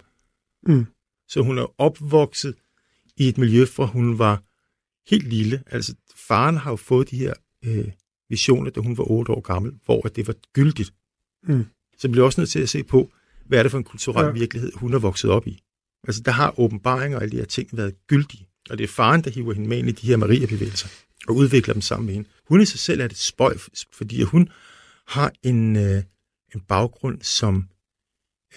Mm. 0.63 0.85
Så 1.27 1.41
hun 1.41 1.57
er 1.57 1.73
opvokset 1.77 2.55
i 3.17 3.27
et 3.27 3.37
miljø, 3.37 3.65
fra 3.65 3.85
hun 3.85 4.19
var 4.19 4.43
helt 5.09 5.27
lille. 5.27 5.63
Altså, 5.67 5.95
faren 6.15 6.57
har 6.57 6.71
jo 6.71 6.75
fået 6.75 7.09
de 7.11 7.17
her 7.17 7.33
øh, 7.65 7.91
visioner, 8.29 8.71
da 8.71 8.79
hun 8.79 8.97
var 8.97 9.11
otte 9.11 9.31
år 9.31 9.41
gammel, 9.41 9.73
hvor 9.85 10.05
at 10.05 10.15
det 10.15 10.27
var 10.27 10.35
gyldigt. 10.53 10.93
Mm. 11.43 11.65
Så 11.97 12.09
bliver 12.09 12.25
også 12.25 12.41
nødt 12.41 12.49
til 12.49 12.59
at 12.59 12.69
se 12.69 12.83
på, 12.83 13.11
hvad 13.45 13.59
er 13.59 13.63
det 13.63 13.71
for 13.71 13.77
en 13.77 13.83
kulturel 13.83 14.25
Ja. 14.25 14.31
virkelighed, 14.31 14.71
hun 14.75 14.93
er 14.93 14.99
vokset 14.99 15.29
op 15.31 15.47
i. 15.47 15.63
Altså, 16.07 16.21
der 16.21 16.31
har 16.31 16.59
åbenbaringer 16.59 17.17
og 17.17 17.23
alle 17.23 17.31
de 17.31 17.37
her 17.37 17.45
ting 17.45 17.69
været 17.77 18.07
gyldige. 18.07 18.47
Og 18.69 18.77
det 18.77 18.83
er 18.83 18.87
faren, 18.87 19.23
der 19.23 19.29
hiver 19.31 19.53
hende 19.53 19.69
med 19.69 19.77
ind 19.77 19.89
i 19.89 19.91
de 19.91 20.07
her 20.07 20.17
Maria-bevægelser 20.17 20.87
og 21.27 21.35
udvikler 21.35 21.73
dem 21.73 21.81
sammen 21.81 22.05
med 22.05 22.13
hende. 22.13 22.29
Hun 22.47 22.61
i 22.61 22.65
sig 22.65 22.79
selv 22.79 23.01
er 23.01 23.05
et 23.05 23.17
spøj, 23.17 23.57
fordi 23.93 24.21
hun 24.23 24.49
har 25.07 25.33
en, 25.43 25.75
øh, 25.75 26.03
en 26.55 26.61
baggrund 26.61 27.21
som 27.21 27.69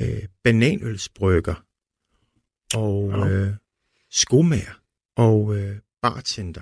øh, 0.01 0.23
bananølsbrygger 0.45 1.55
og 2.75 3.11
Ja. 3.11 3.29
øh, 3.29 3.53
skomager 4.11 4.81
og 5.17 5.57
øh, 5.57 5.77
bartender. 6.05 6.61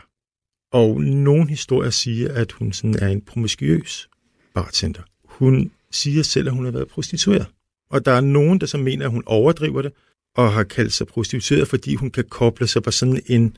Og 0.72 1.00
nogle 1.00 1.48
historier 1.48 1.90
siger, 1.90 2.32
at 2.32 2.52
hun 2.52 2.72
sådan 2.72 2.96
er 3.02 3.08
en 3.08 3.20
promiskuøs 3.20 4.08
bartender. 4.54 5.02
Hun 5.24 5.70
siger 5.90 6.22
selv, 6.22 6.48
at 6.48 6.54
hun 6.54 6.64
har 6.64 6.72
været 6.72 6.88
prostitueret. 6.88 7.46
Og 7.90 8.04
der 8.04 8.12
er 8.12 8.20
nogen, 8.20 8.60
der 8.60 8.66
så 8.66 8.78
mener, 8.78 9.04
at 9.04 9.10
hun 9.10 9.22
overdriver 9.26 9.82
det, 9.82 9.92
og 10.36 10.52
har 10.52 10.64
kaldt 10.64 10.92
sig 10.92 11.06
prostitueret, 11.06 11.68
fordi 11.68 11.94
hun 11.94 12.10
kan 12.10 12.24
koble 12.24 12.66
sig 12.66 12.82
på 12.82 12.90
sådan 12.90 13.22
en 13.26 13.56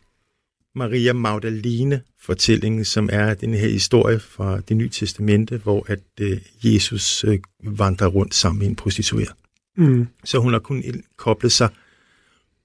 Maria 0.75 1.13
Magdalene-fortælling, 1.13 2.87
som 2.87 3.09
er 3.13 3.35
den 3.35 3.55
her 3.55 3.69
historie 3.69 4.21
fra 4.21 4.61
det 4.61 4.77
nye 4.77 4.89
testamente, 4.89 5.57
hvor 5.57 5.87
at 5.89 6.03
øh, 6.21 6.41
Jesus 6.63 7.25
øh, 7.25 7.39
vandrer 7.65 8.07
rundt 8.07 8.35
sammen 8.35 8.59
med 8.59 8.67
en 8.67 8.77
prostitueret. 8.77 9.33
Mm. 9.77 10.07
Så 10.25 10.39
hun 10.39 10.53
har 10.53 10.61
kun 10.61 10.83
koblet 11.17 11.53
sig 11.53 11.69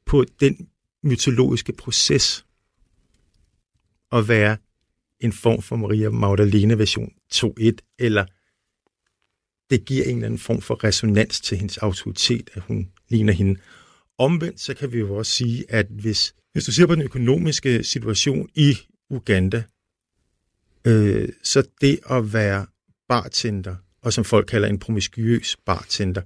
på 0.05 0.25
den 0.39 0.67
mytologiske 1.03 1.73
proces 1.73 2.45
at 4.11 4.27
være 4.27 4.57
en 5.19 5.33
form 5.33 5.61
for 5.61 5.75
Maria 5.75 6.09
Magdalene 6.09 6.79
version 6.79 7.13
2.1, 7.33 7.95
eller 7.99 8.25
det 9.69 9.85
giver 9.85 10.03
en 10.03 10.15
eller 10.15 10.25
anden 10.25 10.39
form 10.39 10.61
for 10.61 10.83
resonans 10.83 11.41
til 11.41 11.57
hendes 11.57 11.77
autoritet, 11.77 12.49
at 12.53 12.61
hun 12.61 12.91
ligner 13.09 13.33
hende. 13.33 13.59
Omvendt 14.17 14.59
så 14.59 14.73
kan 14.73 14.91
vi 14.91 14.99
jo 14.99 15.15
også 15.15 15.31
sige, 15.31 15.65
at 15.69 15.85
hvis, 15.89 16.35
hvis 16.51 16.65
du 16.65 16.71
ser 16.71 16.85
på 16.85 16.95
den 16.95 17.03
økonomiske 17.03 17.83
situation 17.83 18.49
i 18.55 18.77
Uganda, 19.09 19.63
øh, 20.87 21.29
så 21.43 21.63
det 21.81 21.99
at 22.09 22.33
være 22.33 22.65
bartender, 23.09 23.75
og 24.01 24.13
som 24.13 24.23
folk 24.23 24.47
kalder 24.47 24.67
en 24.67 24.79
promiskuøs 24.79 25.57
bartender, 25.65 26.21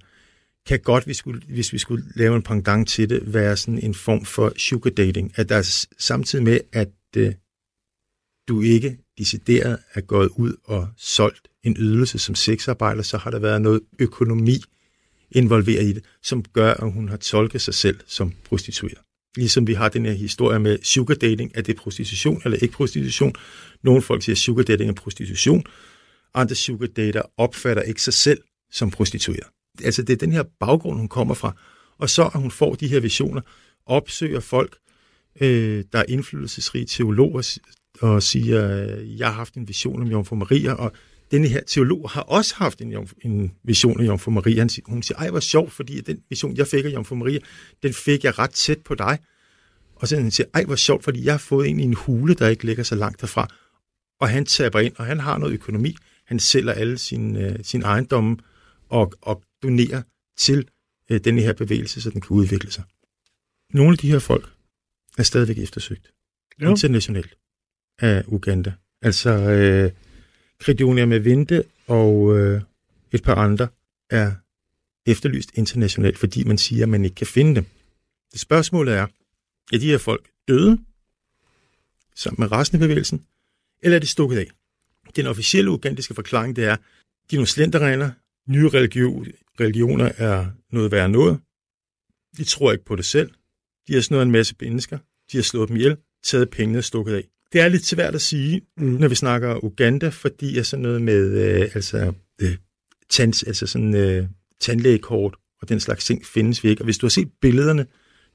kan 0.65 0.79
godt, 0.79 1.05
hvis, 1.05 1.17
skulle, 1.17 1.41
hvis 1.47 1.73
vi 1.73 1.77
skulle 1.77 2.03
lave 2.15 2.35
en 2.35 2.41
pendant 2.41 2.89
til 2.89 3.09
det, 3.09 3.33
være 3.33 3.57
sådan 3.57 3.79
en 3.79 3.93
form 3.93 4.25
for 4.25 4.53
sugar 4.57 4.89
dating. 4.89 5.31
At 5.35 5.49
der 5.49 5.55
er 5.55 5.85
samtidig 5.99 6.43
med, 6.43 6.59
at 6.71 6.89
øh, 7.17 7.33
du 8.47 8.61
ikke 8.61 8.97
decideret 9.17 9.77
er 9.93 10.01
gået 10.01 10.29
ud 10.35 10.53
og 10.63 10.87
solgt 10.97 11.47
en 11.63 11.75
ydelse 11.79 12.19
som 12.19 12.35
sexarbejder, 12.35 13.01
så 13.01 13.17
har 13.17 13.31
der 13.31 13.39
været 13.39 13.61
noget 13.61 13.81
økonomi 13.99 14.57
involveret 15.31 15.83
i 15.83 15.93
det, 15.93 16.03
som 16.23 16.43
gør, 16.43 16.73
at 16.73 16.91
hun 16.91 17.09
har 17.09 17.17
tolket 17.17 17.61
sig 17.61 17.73
selv 17.73 17.99
som 18.07 18.33
prostitueret. 18.43 18.97
Ligesom 19.35 19.67
vi 19.67 19.73
har 19.73 19.89
den 19.89 20.05
her 20.05 20.13
historie 20.13 20.59
med 20.59 20.77
sugar 20.83 21.15
dating, 21.15 21.51
er 21.55 21.61
det 21.61 21.75
prostitution 21.75 22.41
eller 22.45 22.57
ikke 22.57 22.73
prostitution? 22.73 23.33
Nogle 23.83 24.01
folk 24.01 24.23
siger, 24.23 24.33
at 24.33 24.37
sugar 24.37 24.63
dating 24.63 24.89
er 24.89 24.93
prostitution. 24.93 25.63
Andre 26.33 26.55
sugar 26.55 26.87
dater 26.87 27.21
opfatter 27.37 27.83
ikke 27.83 28.01
sig 28.01 28.13
selv 28.13 28.41
som 28.71 28.91
prostitueret. 28.91 29.47
Altså 29.83 30.01
det 30.01 30.13
er 30.13 30.17
den 30.17 30.31
her 30.31 30.43
baggrund, 30.59 30.97
hun 30.97 31.07
kommer 31.07 31.33
fra. 31.33 31.55
Og 31.97 32.09
så 32.09 32.23
at 32.23 32.41
hun 32.41 32.51
får 32.51 32.75
de 32.75 32.87
her 32.87 32.99
visioner, 32.99 33.41
opsøger 33.85 34.39
folk, 34.39 34.77
øh, 35.41 35.83
der 35.91 35.99
er 35.99 36.05
indflydelsesrige 36.07 36.85
teologer, 36.85 37.41
og 38.03 38.23
siger, 38.23 38.83
øh, 38.83 39.19
jeg 39.19 39.27
har 39.27 39.33
haft 39.33 39.53
en 39.53 39.67
vision 39.67 40.01
om 40.01 40.07
Jomfru 40.07 40.35
Maria, 40.35 40.73
og 40.73 40.91
denne 41.31 41.47
her 41.47 41.61
teolog 41.67 42.09
har 42.09 42.21
også 42.21 42.55
haft 42.55 42.81
en, 42.81 43.07
en 43.21 43.51
vision 43.63 44.01
af 44.01 44.05
Jomfru 44.05 44.31
Maria. 44.31 44.59
Han 44.59 44.69
siger, 44.69 44.85
hun 44.87 45.03
siger, 45.03 45.17
ej, 45.17 45.29
hvor 45.29 45.39
sjovt, 45.39 45.71
fordi 45.71 46.01
den 46.01 46.19
vision, 46.29 46.57
jeg 46.57 46.67
fik 46.67 46.85
af 46.85 46.89
Jomfru 46.89 47.15
Maria, 47.15 47.39
den 47.83 47.93
fik 47.93 48.23
jeg 48.23 48.39
ret 48.39 48.49
tæt 48.49 48.81
på 48.85 48.95
dig. 48.95 49.19
Og 49.95 50.07
så 50.07 50.15
han 50.15 50.31
siger, 50.31 50.47
ej, 50.53 50.63
hvor 50.63 50.75
sjovt, 50.75 51.03
fordi 51.03 51.25
jeg 51.25 51.33
har 51.33 51.37
fået 51.37 51.69
en 51.69 51.79
i 51.79 51.83
en 51.83 51.93
hule, 51.93 52.33
der 52.33 52.47
ikke 52.47 52.65
ligger 52.65 52.83
så 52.83 52.95
langt 52.95 53.21
derfra. 53.21 53.47
Og 54.19 54.29
han 54.29 54.45
taber 54.45 54.79
ind, 54.79 54.93
og 54.97 55.05
han 55.05 55.19
har 55.19 55.37
noget 55.37 55.53
økonomi. 55.53 55.95
Han 56.25 56.39
sælger 56.39 56.71
alle 56.71 56.97
sine, 56.97 57.49
øh, 57.49 57.59
sine 57.63 57.85
ejendomme 57.85 58.37
og, 58.89 59.13
og 59.21 59.43
donerer 59.63 60.01
til 60.37 60.67
øh, 61.11 61.19
denne 61.23 61.41
her 61.41 61.53
bevægelse, 61.53 62.01
så 62.01 62.09
den 62.09 62.21
kan 62.21 62.31
udvikle 62.37 62.71
sig. 62.71 62.83
Nogle 63.73 63.91
af 63.91 63.97
de 63.97 64.11
her 64.11 64.19
folk 64.19 64.49
er 65.17 65.23
stadigvæk 65.23 65.57
eftersøgt 65.57 66.11
Jo. 66.61 66.69
internationalt 66.69 67.37
af 67.99 68.23
Uganda. 68.27 68.73
Altså 69.01 69.29
øh, 69.29 69.91
Credonia 70.61 71.05
med 71.05 71.19
Vinte 71.19 71.63
og 71.87 72.39
øh, 72.39 72.61
et 73.11 73.23
par 73.23 73.35
andre 73.35 73.67
er 74.09 74.31
efterlyst 75.05 75.51
internationalt, 75.53 76.17
fordi 76.17 76.43
man 76.43 76.57
siger, 76.57 76.83
at 76.83 76.89
man 76.89 77.03
ikke 77.03 77.15
kan 77.15 77.27
finde 77.27 77.55
dem. 77.55 77.65
Det 78.31 78.39
spørgsmålet 78.39 78.93
er, 78.93 79.07
er 79.73 79.77
de 79.77 79.89
her 79.89 79.97
folk 79.97 80.29
døde 80.47 80.77
sammen 82.15 82.41
med 82.41 82.51
resten 82.51 82.75
af 82.75 82.79
bevægelsen, 82.79 83.25
eller 83.81 83.95
er 83.95 83.99
de 83.99 84.07
stukket 84.07 84.37
af? 84.37 84.47
Den 85.15 85.27
officielle 85.27 85.71
ugandiske 85.71 86.13
forklaring, 86.13 86.55
det 86.55 86.63
er, 86.63 86.75
de 86.75 87.35
er 87.35 87.37
nogle 87.37 87.47
slenderregner, 87.47 88.11
nye 88.47 88.69
religion, 88.69 89.27
religioner 89.59 90.11
er 90.17 90.47
noget 90.71 90.91
værre 90.91 91.09
noget. 91.09 91.39
De 92.37 92.43
tror 92.43 92.71
ikke 92.71 92.85
på 92.85 92.95
det 92.95 93.05
selv. 93.05 93.31
De 93.87 93.93
har 93.93 94.01
snået 94.01 94.23
en 94.23 94.31
masse 94.31 94.55
mennesker. 94.61 94.97
De 95.31 95.37
har 95.37 95.43
slået 95.43 95.69
dem 95.69 95.77
ihjel, 95.77 95.97
taget 96.23 96.49
pengene 96.49 96.77
og 96.77 96.83
stukket 96.83 97.13
af. 97.13 97.27
Det 97.53 97.61
er 97.61 97.67
lidt 97.67 97.85
svært 97.85 98.15
at 98.15 98.21
sige, 98.21 98.61
mm. 98.77 98.85
når 98.85 99.07
vi 99.07 99.15
snakker 99.15 99.63
Uganda, 99.63 100.09
fordi 100.09 100.57
er 100.57 100.63
sådan 100.63 100.83
noget 100.83 101.01
med 101.01 101.31
øh, 101.31 101.61
altså, 101.75 102.13
øh, 102.41 102.57
tand, 103.09 103.47
altså 103.47 103.67
sådan, 103.67 103.95
øh, 103.95 104.27
tandlægekort 104.59 105.35
og 105.61 105.69
den 105.69 105.79
slags 105.79 106.05
ting 106.05 106.25
findes 106.25 106.63
vi 106.63 106.69
ikke. 106.69 106.81
Og 106.81 106.85
hvis 106.85 106.97
du 106.97 107.05
har 107.05 107.09
set 107.09 107.31
billederne 107.41 107.87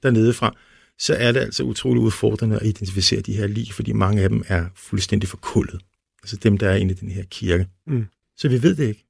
dernede 0.03 0.33
fra, 0.33 0.57
så 0.99 1.15
er 1.15 1.33
det 1.33 1.41
altså 1.41 1.63
utrolig 1.63 2.03
udfordrende 2.03 2.57
at 2.57 2.67
identificere 2.67 3.21
de 3.21 3.37
her 3.37 3.47
lig, 3.47 3.73
fordi 3.73 3.93
mange 3.93 4.23
af 4.23 4.29
dem 4.29 4.45
er 4.49 4.69
fuldstændig 4.75 5.29
forkullet. 5.29 5.81
Altså 6.23 6.37
dem, 6.37 6.59
der 6.59 6.69
er 6.69 6.77
inde 6.77 6.95
i 6.95 6.97
den 6.97 7.11
her 7.11 7.25
kirke. 7.25 7.69
Mm. 7.87 8.07
Så 8.37 8.49
vi 8.49 8.63
ved 8.63 8.77
det 8.77 8.89
ikke. 8.89 9.07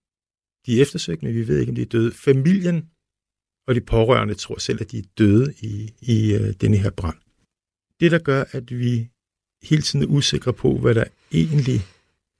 De 0.66 0.78
er 0.78 0.82
eftersøgt, 0.82 1.22
men 1.22 1.34
vi 1.34 1.48
ved 1.48 1.58
ikke, 1.60 1.70
om 1.70 1.76
de 1.76 1.82
er 1.82 1.86
døde. 1.86 2.12
Familien 2.12 2.88
og 3.66 3.74
de 3.74 3.80
pårørende 3.80 4.34
tror 4.34 4.58
selv, 4.58 4.80
at 4.80 4.90
de 4.90 4.98
er 4.98 5.02
døde 5.18 5.54
i, 5.60 5.90
i 6.00 6.34
uh, 6.34 6.50
denne 6.60 6.76
her 6.76 6.90
brand. 6.90 7.16
Det, 8.00 8.10
der 8.10 8.18
gør, 8.18 8.44
at 8.52 8.78
vi 8.78 9.08
hele 9.62 9.82
tiden 9.82 10.02
er 10.02 10.06
usikre 10.08 10.52
på, 10.52 10.78
hvad 10.78 10.94
der 10.94 11.04
egentlig 11.32 11.86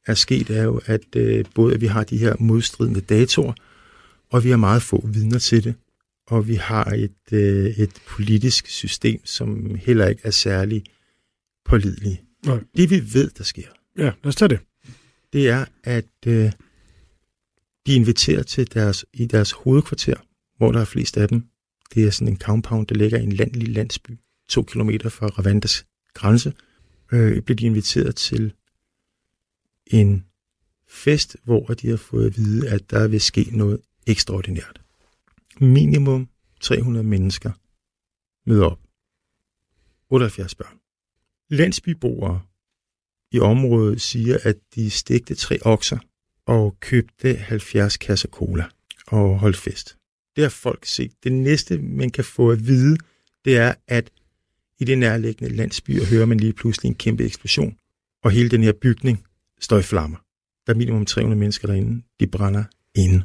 er 0.07 0.15
sket, 0.15 0.51
er 0.51 0.63
jo, 0.63 0.81
at 0.87 1.17
uh, 1.17 1.53
både 1.55 1.75
at 1.75 1.81
vi 1.81 1.87
har 1.87 2.05
de 2.05 2.19
her 2.19 2.37
modstridende 2.39 3.01
datorer, 3.01 3.53
og 4.31 4.45
vi 4.45 4.51
har 4.51 4.57
meget 4.57 4.83
få 4.83 5.07
vidner 5.07 5.39
til 5.39 5.65
det, 5.65 5.75
og 6.27 6.49
vi 6.49 6.55
har 6.55 6.85
et, 6.85 7.33
uh, 7.33 7.39
et 7.83 7.93
politisk 8.07 8.67
system, 8.67 9.27
som 9.27 9.75
heller 9.75 10.09
ikke 10.09 10.21
er 10.25 10.31
særlig 10.31 10.85
pålideligt. 11.65 12.21
Nej. 12.47 12.59
Det 12.77 12.91
vi 12.91 13.15
ved, 13.15 13.31
der 13.39 13.45
sker, 13.45 13.69
Ja, 13.99 14.05
lad 14.05 14.27
os 14.27 14.37
tage 14.37 14.49
det. 14.49 14.61
det 15.33 15.49
er, 15.49 15.65
at 15.85 16.05
uh, 16.27 16.33
de 17.87 17.95
inviterer 17.95 18.43
til 18.43 18.75
deres, 18.75 19.05
i 19.13 19.27
deres 19.27 19.53
hovedkvarter, 19.53 20.15
hvor 20.57 20.73
der 20.73 20.81
er 20.81 20.85
flest 20.85 21.17
af 21.17 21.29
dem. 21.29 21.45
Det 21.95 22.07
er 22.07 22.11
sådan 22.11 22.33
en 22.33 22.39
compound, 22.39 22.87
der 22.87 22.95
ligger 22.95 23.19
i 23.19 23.23
en 23.23 23.33
landlig 23.33 23.69
landsby, 23.69 24.11
to 24.49 24.63
kilometer 24.63 25.09
fra 25.09 25.27
Rwandas 25.27 25.87
grænse. 26.15 26.53
Øh, 27.13 27.43
bliver 27.43 27.57
de 27.57 27.67
inviteret 27.67 28.17
til 28.17 28.55
en 29.87 30.25
fest, 30.89 31.37
hvor 31.45 31.65
de 31.67 31.89
har 31.89 31.97
fået 31.97 32.27
at 32.27 32.37
vide, 32.37 32.69
at 32.69 32.91
der 32.91 33.09
vil 33.09 33.21
ske 33.21 33.49
noget 33.53 33.81
ekstraordinært. 34.07 34.81
Minimum 35.61 36.29
300 36.61 37.07
mennesker 37.07 37.53
møder 38.47 38.67
op. 38.67 38.81
78 40.11 40.55
børn. 40.55 40.79
Landsbyboere 41.51 42.41
i 43.33 43.39
området 43.39 44.01
siger, 44.01 44.39
at 44.43 44.57
de 44.75 44.91
stegte 44.91 45.35
tre 45.35 45.59
okser 45.63 45.99
og 46.47 46.81
købte 46.81 47.35
70 47.35 47.97
kasser 47.97 48.29
cola 48.29 48.65
og 49.07 49.39
holdt 49.39 49.57
fest. 49.57 49.97
Det 50.37 50.45
har 50.45 50.49
folk 50.49 50.87
set. 50.87 51.13
Det 51.25 51.33
næste, 51.33 51.79
man 51.79 52.11
kan 52.11 52.25
få 52.25 52.51
at 52.51 52.67
vide, 52.67 52.97
det 53.45 53.57
er, 53.57 53.75
at 53.87 54.11
i 54.79 54.85
det 54.85 54.99
nærliggende 54.99 55.57
landsbyer 55.57 56.05
hører 56.05 56.27
man 56.27 56.41
lige 56.41 56.53
pludselig 56.53 56.89
en 56.89 56.95
kæmpe 56.95 57.25
eksplosion, 57.25 57.79
og 58.25 58.31
hele 58.31 58.51
den 58.51 58.63
her 58.63 58.73
bygning 58.73 59.25
står 59.61 59.79
i 59.79 59.83
flammer. 59.83 60.19
Der 60.67 60.73
er 60.73 60.77
minimum 60.77 61.07
300 61.07 61.39
mennesker 61.39 61.69
derinde. 61.69 62.03
De 62.21 62.27
brænder 62.27 62.65
inde. 62.95 63.25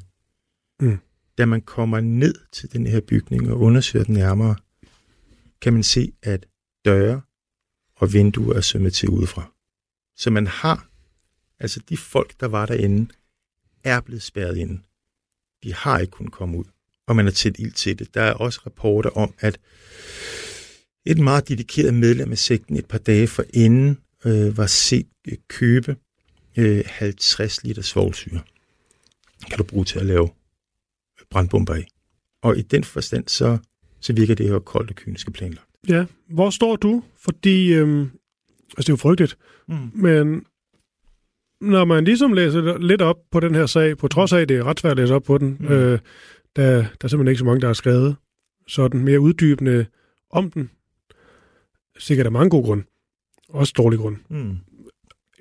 Mm. 0.79 0.97
Da 1.37 1.45
man 1.45 1.61
kommer 1.61 1.99
ned 1.99 2.35
til 2.51 2.73
den 2.73 2.87
her 2.87 3.01
bygning 3.01 3.51
og 3.51 3.59
undersøger 3.59 4.05
den 4.05 4.13
nærmere, 4.13 4.55
kan 5.61 5.73
man 5.73 5.83
se, 5.83 6.13
at 6.23 6.45
døre 6.85 7.21
og 7.95 8.13
vinduer 8.13 8.55
er 8.55 8.61
sømmet 8.61 8.93
til 8.93 9.09
udefra. 9.09 9.51
Så 10.15 10.29
man 10.29 10.47
har, 10.47 10.87
altså 11.59 11.79
de 11.89 11.97
folk, 11.97 12.39
der 12.39 12.47
var 12.47 12.65
derinde, 12.65 13.13
er 13.83 14.01
blevet 14.01 14.23
spærret 14.23 14.57
inde. 14.57 14.81
De 15.63 15.73
har 15.73 15.99
ikke 15.99 16.11
kunnet 16.11 16.31
komme 16.31 16.57
ud, 16.57 16.65
og 17.07 17.15
man 17.15 17.25
har 17.25 17.31
tændt 17.31 17.59
ild 17.59 17.71
til 17.71 17.99
det. 17.99 18.13
Der 18.13 18.21
er 18.21 18.33
også 18.33 18.61
rapporter 18.65 19.09
om, 19.09 19.33
at 19.39 19.59
et 21.05 21.17
meget 21.17 21.47
dedikeret 21.49 21.93
medlem 21.93 22.31
af 22.31 22.37
sekten 22.37 22.75
et 22.75 22.85
par 22.85 22.97
dage 22.97 23.27
forinden 23.27 23.97
øh, 24.25 24.57
var 24.57 24.67
set 24.67 25.07
øh, 25.27 25.37
købe 25.47 25.95
øh, 26.57 26.83
50 26.85 27.63
liter 27.63 27.81
svovlsyre. 27.81 28.41
Kan 29.49 29.57
du 29.57 29.63
bruge 29.63 29.85
til 29.85 29.99
at 29.99 30.05
lave 30.05 30.29
brandbomber 31.29 31.75
i. 31.75 31.83
Og 32.41 32.57
i 32.57 32.61
den 32.61 32.83
forstand, 32.83 33.27
så, 33.27 33.57
så 33.99 34.13
virker 34.13 34.35
det 34.35 34.49
her 34.49 34.59
koldt 34.59 34.89
og 34.89 34.95
kyniske 34.95 35.31
planlagt. 35.31 35.67
Ja, 35.87 36.05
hvor 36.29 36.49
står 36.49 36.75
du? 36.75 37.03
Fordi, 37.23 37.73
øhm, 37.73 38.01
altså 38.01 38.11
det 38.77 38.89
er 38.89 38.93
jo 38.93 38.97
frygteligt, 38.97 39.37
Mm. 39.67 39.91
men 39.93 40.45
når 41.61 41.85
man 41.85 42.05
ligesom 42.05 42.33
læser 42.33 42.77
lidt 42.77 43.01
op 43.01 43.17
på 43.31 43.39
den 43.39 43.55
her 43.55 43.65
sag, 43.65 43.97
på 43.97 44.07
trods 44.07 44.33
af, 44.33 44.39
at 44.39 44.49
det 44.49 44.57
er 44.57 44.63
ret 44.63 44.79
svært 44.79 44.91
at 44.91 44.97
læse 44.97 45.13
op 45.15 45.23
på 45.23 45.37
den, 45.37 45.57
mm. 45.59 45.67
øh, 45.67 45.99
der, 46.55 46.71
der 46.75 46.81
er 47.03 47.07
simpelthen 47.07 47.27
ikke 47.27 47.39
så 47.39 47.45
mange, 47.45 47.61
der 47.61 47.67
har 47.67 47.73
skrevet 47.73 48.15
sådan 48.67 49.03
mere 49.03 49.19
uddybende 49.19 49.85
om 50.29 50.51
den. 50.51 50.69
Sikkert 51.99 52.25
af 52.25 52.31
mange 52.31 52.49
gode 52.49 52.63
grunde. 52.63 52.83
Også 53.49 53.73
dårlige 53.77 54.01
grunde. 54.01 54.19
Mm. 54.29 54.57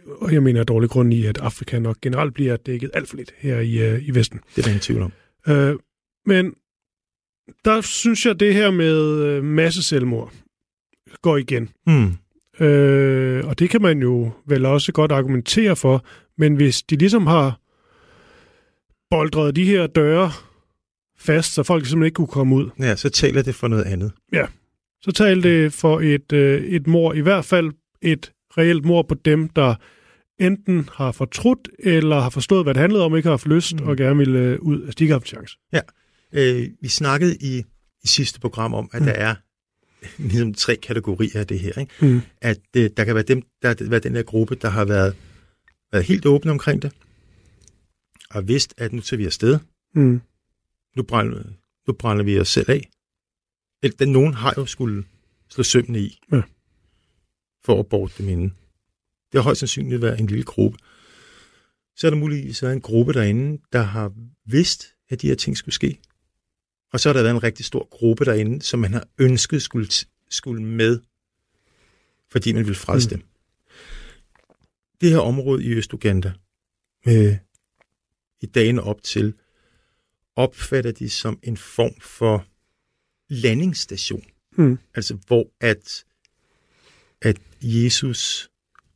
Og 0.06 0.32
jeg 0.32 0.42
mener 0.42 0.64
dårlig 0.64 0.90
grund 0.90 1.14
i, 1.14 1.26
at 1.26 1.38
Afrika 1.38 1.78
nok 1.78 2.00
generelt 2.00 2.34
bliver 2.34 2.56
dækket 2.56 2.90
alt 2.94 3.08
for 3.08 3.16
lidt 3.16 3.34
her 3.38 3.60
i, 3.60 3.78
øh, 3.78 4.08
i 4.08 4.14
Vesten. 4.14 4.40
Det 4.56 4.58
er 4.58 4.62
der 4.62 4.68
ingen 4.68 4.80
tvivl 4.80 5.02
om. 5.02 5.12
Øh, 5.48 5.76
men 6.26 6.54
der 7.64 7.80
synes 7.80 8.26
jeg, 8.26 8.40
det 8.40 8.54
her 8.54 8.70
med 8.70 9.24
øh, 9.24 9.44
masse 9.44 9.82
selvmord 9.82 10.32
går 11.22 11.36
igen. 11.36 11.68
Mm. 11.86 12.12
Øh, 12.66 13.46
og 13.46 13.58
det 13.58 13.70
kan 13.70 13.82
man 13.82 14.02
jo 14.02 14.30
vel 14.46 14.66
også 14.66 14.92
godt 14.92 15.12
argumentere 15.12 15.76
for, 15.76 16.04
men 16.38 16.54
hvis 16.56 16.82
de 16.82 16.96
ligesom 16.96 17.26
har 17.26 17.60
boldret 19.10 19.56
de 19.56 19.64
her 19.64 19.86
døre 19.86 20.32
fast, 21.18 21.54
så 21.54 21.62
folk 21.62 21.86
simpelthen 21.86 22.04
ikke 22.06 22.14
kunne 22.14 22.26
komme 22.26 22.54
ud, 22.54 22.70
Ja, 22.78 22.96
så 22.96 23.10
taler 23.10 23.42
det 23.42 23.54
for 23.54 23.68
noget 23.68 23.84
andet. 23.84 24.12
Så 25.02 25.12
talte 25.12 25.48
det 25.64 25.72
for 25.72 26.00
et, 26.00 26.32
øh, 26.32 26.62
et 26.64 26.86
mor, 26.86 27.12
i 27.14 27.20
hvert 27.20 27.44
fald 27.44 27.70
et 28.02 28.32
reelt 28.58 28.84
mor 28.84 29.02
på 29.02 29.14
dem, 29.14 29.48
der 29.48 29.74
enten 30.40 30.88
har 30.92 31.12
fortrudt, 31.12 31.68
eller 31.78 32.20
har 32.20 32.30
forstået, 32.30 32.64
hvad 32.64 32.74
det 32.74 32.80
handlede 32.80 33.04
om, 33.04 33.16
ikke 33.16 33.26
har 33.26 33.32
haft 33.32 33.46
lyst, 33.46 33.80
Mm. 33.80 33.88
og 33.88 33.96
gerne 33.96 34.16
ville 34.18 34.38
øh, 34.38 34.58
ud. 34.60 34.82
Altså, 34.82 34.94
de 34.98 35.04
ikke 35.04 35.12
har 35.12 35.18
haft 35.18 35.28
chance. 35.28 35.56
Øh, 36.32 36.68
vi 36.82 36.88
snakkede 36.88 37.36
i, 37.40 37.62
i 38.04 38.06
sidste 38.08 38.40
program 38.40 38.74
om, 38.74 38.90
at 38.92 39.00
Mm. 39.00 39.06
der 39.06 39.12
er 39.12 39.34
ligesom 40.30 40.54
tre 40.54 40.76
kategorier 40.76 41.40
af 41.40 41.46
det 41.46 41.58
her. 41.60 41.78
Ikke? 41.80 41.92
Mm. 42.06 42.20
At 42.40 42.60
øh, 42.76 42.90
der 42.96 43.04
kan 43.04 43.14
være 43.14 43.24
dem, 43.24 43.42
der 43.62 43.68
har 43.68 43.76
været 43.90 44.02
den 44.04 44.14
her 44.16 44.22
gruppe, 44.22 44.54
der 44.54 44.68
har 44.68 44.84
været, 44.84 45.16
været 45.92 46.04
helt 46.04 46.26
åbne 46.26 46.50
omkring 46.50 46.82
det, 46.82 46.92
og 48.30 48.48
vidst, 48.48 48.74
at 48.78 48.92
nu 48.92 49.00
tager 49.00 49.18
vi 49.18 49.26
afsted. 49.26 49.58
Mm. 49.94 50.20
Nu 50.96 51.02
brænder, 51.02 51.42
nu 51.88 51.92
brænder 51.94 52.24
vi 52.24 52.38
os 52.40 52.48
selv 52.48 52.70
af. 52.70 52.88
Eller, 53.82 53.96
den, 53.96 54.12
nogen 54.12 54.34
har 54.34 54.54
jo 54.56 54.66
skulle 54.66 55.04
slå 55.50 55.62
sømmene 55.62 56.00
i, 56.00 56.20
Ja. 56.32 56.42
for 57.64 57.80
at 57.80 57.86
borte 57.86 58.14
dem 58.18 58.28
inden. 58.28 58.48
Det 59.32 59.38
har 59.38 59.42
højst 59.42 59.60
sandsynligt 59.60 60.02
været 60.02 60.20
en 60.20 60.26
lille 60.26 60.44
gruppe. 60.44 60.78
Så 61.96 62.06
er 62.06 62.10
der 62.10 62.18
muligvis 62.18 62.62
en 62.62 62.80
gruppe 62.80 63.12
derinde, 63.12 63.62
der 63.72 63.82
har 63.82 64.12
vidst, 64.46 64.94
at 65.08 65.22
de 65.22 65.26
her 65.28 65.34
ting 65.34 65.56
skulle 65.56 65.74
ske. 65.74 65.98
Og 66.92 67.00
så 67.00 67.08
har 67.08 67.12
der 67.12 67.22
været 67.22 67.34
en 67.34 67.42
rigtig 67.42 67.66
stor 67.66 67.88
gruppe 67.90 68.24
derinde, 68.24 68.62
som 68.62 68.80
man 68.80 68.92
har 68.92 69.08
ønsket 69.18 69.62
skulle, 69.62 69.88
skulle 70.30 70.62
med, 70.62 71.00
fordi 72.30 72.52
man 72.52 72.64
ville 72.64 72.74
frelse 72.74 73.08
mm. 73.08 73.18
dem. 73.18 73.28
Det 75.00 75.10
her 75.10 75.18
område 75.18 75.64
i 75.64 75.68
Østuganda, 75.68 76.32
øh, 77.06 77.36
i 78.40 78.46
dagene 78.46 78.82
op 78.82 79.02
til, 79.02 79.34
opfatter 80.36 80.92
de 80.92 81.10
som 81.10 81.38
en 81.42 81.56
form 81.56 82.00
for 82.00 82.46
landingsstation. 83.28 84.24
Mm. 84.56 84.78
Altså 84.94 85.18
hvor 85.26 85.46
at, 85.60 86.04
at 87.22 87.38
Jesus 87.62 88.50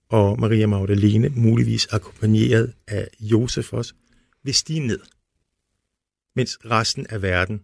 og 0.09 0.41
Maria 0.41 0.67
Magdalene, 0.67 1.29
muligvis 1.29 1.87
akkompagneret 1.87 2.75
af 2.87 3.09
Josef 3.21 3.73
også, 3.73 3.95
vil 4.43 4.55
stige 4.55 4.87
ned, 4.87 5.01
mens 6.37 6.59
resten 6.65 7.07
af 7.11 7.23
verden 7.23 7.63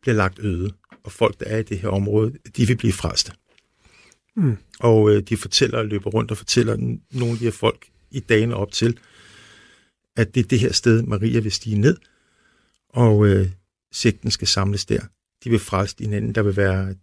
bliver 0.00 0.14
lagt 0.14 0.38
øde, 0.38 0.72
og 1.04 1.12
folk, 1.12 1.40
der 1.40 1.46
er 1.46 1.58
i 1.58 1.62
det 1.62 1.78
her 1.78 1.88
område, 1.88 2.38
de 2.56 2.66
vil 2.66 2.76
blive 2.76 2.92
frelste. 2.92 3.32
Mm. 4.36 4.56
Og 4.80 5.10
øh, 5.10 5.22
de 5.22 5.36
fortæller 5.36 5.78
og 5.78 5.86
løber 5.86 6.10
rundt 6.10 6.30
og 6.30 6.36
fortæller 6.36 6.76
nogle 7.10 7.32
af 7.32 7.38
de 7.38 7.44
her 7.44 7.50
folk 7.50 7.88
i 8.10 8.20
dagene 8.20 8.56
op 8.56 8.72
til, 8.72 8.98
at 10.16 10.34
det 10.34 10.44
er 10.44 10.48
det 10.48 10.60
her 10.60 10.72
sted, 10.72 11.02
Maria 11.02 11.40
vil 11.40 11.52
stige 11.52 11.78
ned, 11.78 11.96
og 12.88 13.26
øh, 13.26 13.50
sekten 13.92 14.30
skal 14.30 14.48
samles 14.48 14.86
der. 14.86 15.00
De 15.44 15.50
vil 15.50 15.58
frelse 15.58 15.96
hinanden, 15.98 16.34
der 16.34 16.42
vil, 16.42 16.56
være, 16.56 16.94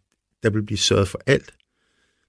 der 0.43 0.49
vil 0.49 0.63
blive 0.63 0.77
sørget 0.77 1.07
for 1.07 1.21
alt. 1.25 1.53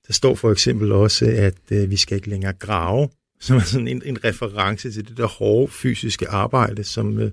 Der 0.06 0.12
står 0.12 0.34
for 0.34 0.52
eksempel 0.52 0.92
også, 0.92 1.26
at 1.26 1.58
øh, 1.70 1.90
vi 1.90 1.96
skal 1.96 2.16
ikke 2.16 2.30
længere 2.30 2.52
grave, 2.52 3.08
som 3.40 3.56
er 3.56 3.60
sådan 3.60 3.88
en, 3.88 4.02
en 4.04 4.24
reference 4.24 4.90
til 4.92 5.08
det 5.08 5.16
der 5.16 5.26
hårde 5.26 5.72
fysiske 5.72 6.28
arbejde, 6.28 6.84
som, 6.84 7.18
øh, 7.18 7.30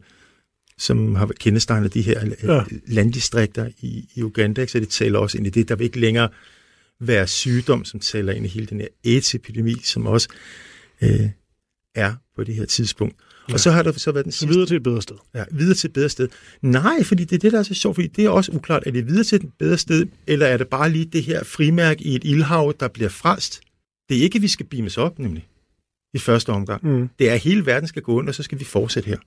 som 0.77 1.15
har 1.15 1.25
kendetegnet 1.39 1.93
de 1.93 2.01
her 2.01 2.25
Ja. 2.43 2.53
ja. 2.53 2.63
landdistrikter 2.87 3.69
i, 3.81 4.09
i 4.15 4.23
Uganda. 4.23 4.65
Så 4.67 4.79
det 4.79 4.89
taler 4.89 5.19
også 5.19 5.37
ind 5.37 5.47
i 5.47 5.49
det. 5.49 5.69
Der 5.69 5.75
vil 5.75 5.85
ikke 5.85 5.99
længere 5.99 6.29
være 6.99 7.27
sygdom, 7.27 7.85
som 7.85 7.99
taler 7.99 8.33
ind 8.33 8.45
i 8.45 8.49
hele 8.49 8.65
den 8.65 8.79
her 8.79 8.87
AIDS-epidemi, 9.05 9.81
som 9.83 10.07
også 10.07 10.27
øh, 11.01 11.29
er 11.95 12.15
på 12.35 12.43
det 12.43 12.55
her 12.55 12.65
tidspunkt. 12.65 13.15
Ja. 13.49 13.53
Og 13.53 13.59
så 13.59 13.71
har 13.71 13.83
der 13.83 13.91
så 13.91 14.11
været 14.11 14.25
den 14.25 14.31
sidste... 14.31 14.47
videre 14.47 14.65
til 14.65 14.77
et 14.77 14.83
bedre 14.83 15.01
sted. 15.01 15.15
Ja, 15.35 15.45
videre 15.51 15.75
til 15.75 15.87
et 15.87 15.93
bedre 15.93 16.09
sted. 16.09 16.29
Nej, 16.61 17.03
fordi 17.03 17.23
det 17.23 17.35
er 17.35 17.39
det, 17.39 17.51
der 17.51 17.59
er 17.59 17.63
så 17.63 17.73
sjovt, 17.73 17.95
fordi 17.95 18.07
det 18.07 18.25
er 18.25 18.29
også 18.29 18.51
uklart. 18.51 18.83
Er 18.85 18.91
det 18.91 19.07
videre 19.07 19.23
til 19.23 19.35
et 19.35 19.53
bedre 19.59 19.77
sted, 19.77 20.05
eller 20.27 20.45
er 20.45 20.57
det 20.57 20.67
bare 20.67 20.89
lige 20.89 21.05
det 21.05 21.23
her 21.23 21.43
frimærke 21.43 22.03
i 22.03 22.15
et 22.15 22.23
ildhav, 22.23 22.73
der 22.79 22.87
bliver 22.87 23.09
frelst? 23.09 23.61
Det 24.09 24.17
er 24.17 24.21
ikke, 24.21 24.35
at 24.35 24.41
vi 24.41 24.47
skal 24.47 24.65
beames 24.65 24.97
op, 24.97 25.19
nemlig, 25.19 25.47
i 26.13 26.19
første 26.19 26.49
omgang. 26.49 26.87
Mm. 26.87 27.09
Det 27.19 27.29
er, 27.29 27.33
at 27.33 27.39
hele 27.39 27.65
verden 27.65 27.87
skal 27.87 28.01
gå 28.01 28.13
under, 28.13 28.31
og 28.31 28.35
så 28.35 28.43
skal 28.43 28.59
vi 28.59 28.65
fortsætte 28.65 29.07
her. 29.07 29.17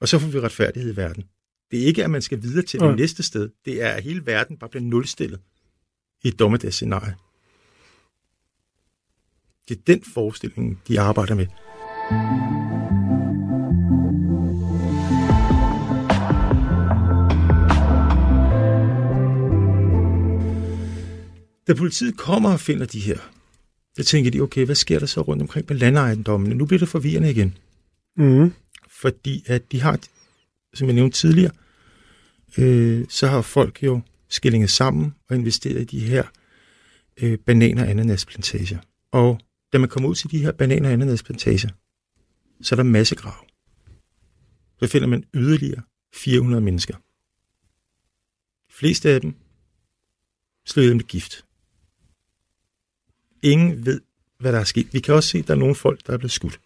Og 0.00 0.08
så 0.08 0.18
får 0.18 0.28
vi 0.28 0.40
retfærdighed 0.40 0.92
i 0.92 0.96
verden. 0.96 1.24
Det 1.70 1.82
er 1.82 1.86
ikke, 1.86 2.04
at 2.04 2.10
man 2.10 2.22
skal 2.22 2.42
videre 2.42 2.64
til 2.64 2.80
Nej. 2.80 2.88
det 2.88 2.98
næste 2.98 3.22
sted. 3.22 3.50
Det 3.64 3.82
er, 3.82 3.88
at 3.88 4.02
hele 4.02 4.26
verden 4.26 4.56
bare 4.56 4.70
bliver 4.70 4.84
nulstillet 4.84 5.40
i 6.24 6.28
et 6.28 6.38
dommedagsscenarie. 6.38 7.14
Det 9.68 9.78
er 9.78 9.82
den 9.86 10.02
forestilling, 10.14 10.80
de 10.88 11.00
arbejder 11.00 11.34
med. 11.34 11.46
Da 21.66 21.74
politiet 21.74 22.16
kommer 22.16 22.52
og 22.52 22.60
finder 22.60 22.86
de 22.86 23.00
her, 23.00 23.18
så 23.96 24.04
tænker 24.04 24.30
de, 24.30 24.40
okay, 24.40 24.64
hvad 24.64 24.74
sker 24.74 24.98
der 24.98 25.06
så 25.06 25.20
rundt 25.20 25.42
omkring 25.42 25.66
på 25.66 25.74
landeejendommene? 25.74 26.54
Nu 26.54 26.66
bliver 26.66 26.78
det 26.78 26.88
forvirrende 26.88 27.30
igen, 27.30 27.56
Mm. 28.16 28.52
fordi 29.02 29.44
at 29.46 29.72
de 29.72 29.80
har, 29.80 30.00
som 30.74 30.86
jeg 30.86 30.94
nævnte 30.94 31.18
tidligere, 31.18 31.52
øh, 32.58 33.06
så 33.08 33.26
har 33.26 33.42
folk 33.42 33.82
jo 33.82 34.00
skillinget 34.28 34.70
sammen 34.70 35.14
og 35.28 35.36
investeret 35.36 35.80
i 35.80 35.84
de 35.84 36.00
her 36.00 36.24
øh, 37.22 37.38
banan- 37.46 37.78
og 37.78 37.88
ananasplantager. 37.90 38.78
Og 39.12 39.40
da 39.72 39.78
man 39.78 39.88
kommer 39.88 40.08
ud 40.08 40.14
til 40.14 40.30
de 40.30 40.38
her 40.38 40.52
banan- 40.52 40.84
og 40.84 40.92
ananasplantager, 40.92 41.68
så 42.62 42.74
er 42.74 42.76
der 42.76 42.82
masse 42.82 43.14
grav. 43.14 43.46
Så 44.82 44.86
finder 44.88 45.08
man 45.08 45.24
yderligere 45.34 45.82
400 46.14 46.60
mennesker. 46.60 46.94
De 48.68 48.74
fleste 48.74 49.10
af 49.10 49.20
dem 49.20 49.34
slået 50.66 50.96
med 50.96 51.04
gift. 51.04 51.44
Ingen 53.42 53.86
ved, 53.86 54.00
hvad 54.38 54.52
der 54.52 54.58
er 54.58 54.64
sket. 54.64 54.88
Vi 54.92 55.00
kan 55.00 55.14
også 55.14 55.28
se, 55.28 55.38
at 55.38 55.46
der 55.46 55.54
er 55.54 55.58
nogle 55.58 55.74
folk, 55.74 56.06
der 56.06 56.12
er 56.12 56.18
blevet 56.18 56.32
skudt. 56.32 56.60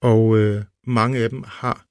Og 0.00 0.38
øh, 0.38 0.64
mange 0.86 1.18
af 1.18 1.30
dem 1.30 1.44
har 1.46 1.86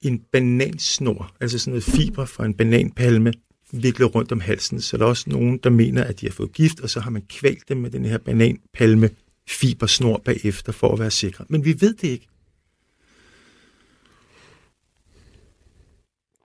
en 0.00 0.18
banansnor, 0.18 1.36
altså 1.40 1.58
sådan 1.58 1.70
noget 1.70 1.84
fiber 1.84 2.24
fra 2.24 2.44
en 2.44 2.54
bananpalme, 2.54 3.32
viklet 3.72 4.14
rundt 4.14 4.32
om 4.32 4.40
halsen. 4.40 4.80
Så 4.80 4.96
der 4.96 5.04
er 5.04 5.08
også 5.08 5.30
nogen, 5.30 5.58
der 5.58 5.70
mener, 5.70 6.04
at 6.04 6.20
de 6.20 6.26
har 6.26 6.32
fået 6.32 6.52
gift, 6.52 6.80
og 6.80 6.90
så 6.90 7.00
har 7.00 7.10
man 7.10 7.22
kvalt 7.22 7.68
dem 7.68 7.76
med 7.76 7.90
den 7.90 8.04
her 8.04 8.18
bananpalme 8.18 9.10
fibersnor 9.48 10.18
bagefter 10.24 10.72
for 10.72 10.92
at 10.92 10.98
være 10.98 11.10
sikre. 11.10 11.44
Men 11.48 11.64
vi 11.64 11.80
ved 11.80 11.94
det 11.94 12.08
ikke. 12.08 12.26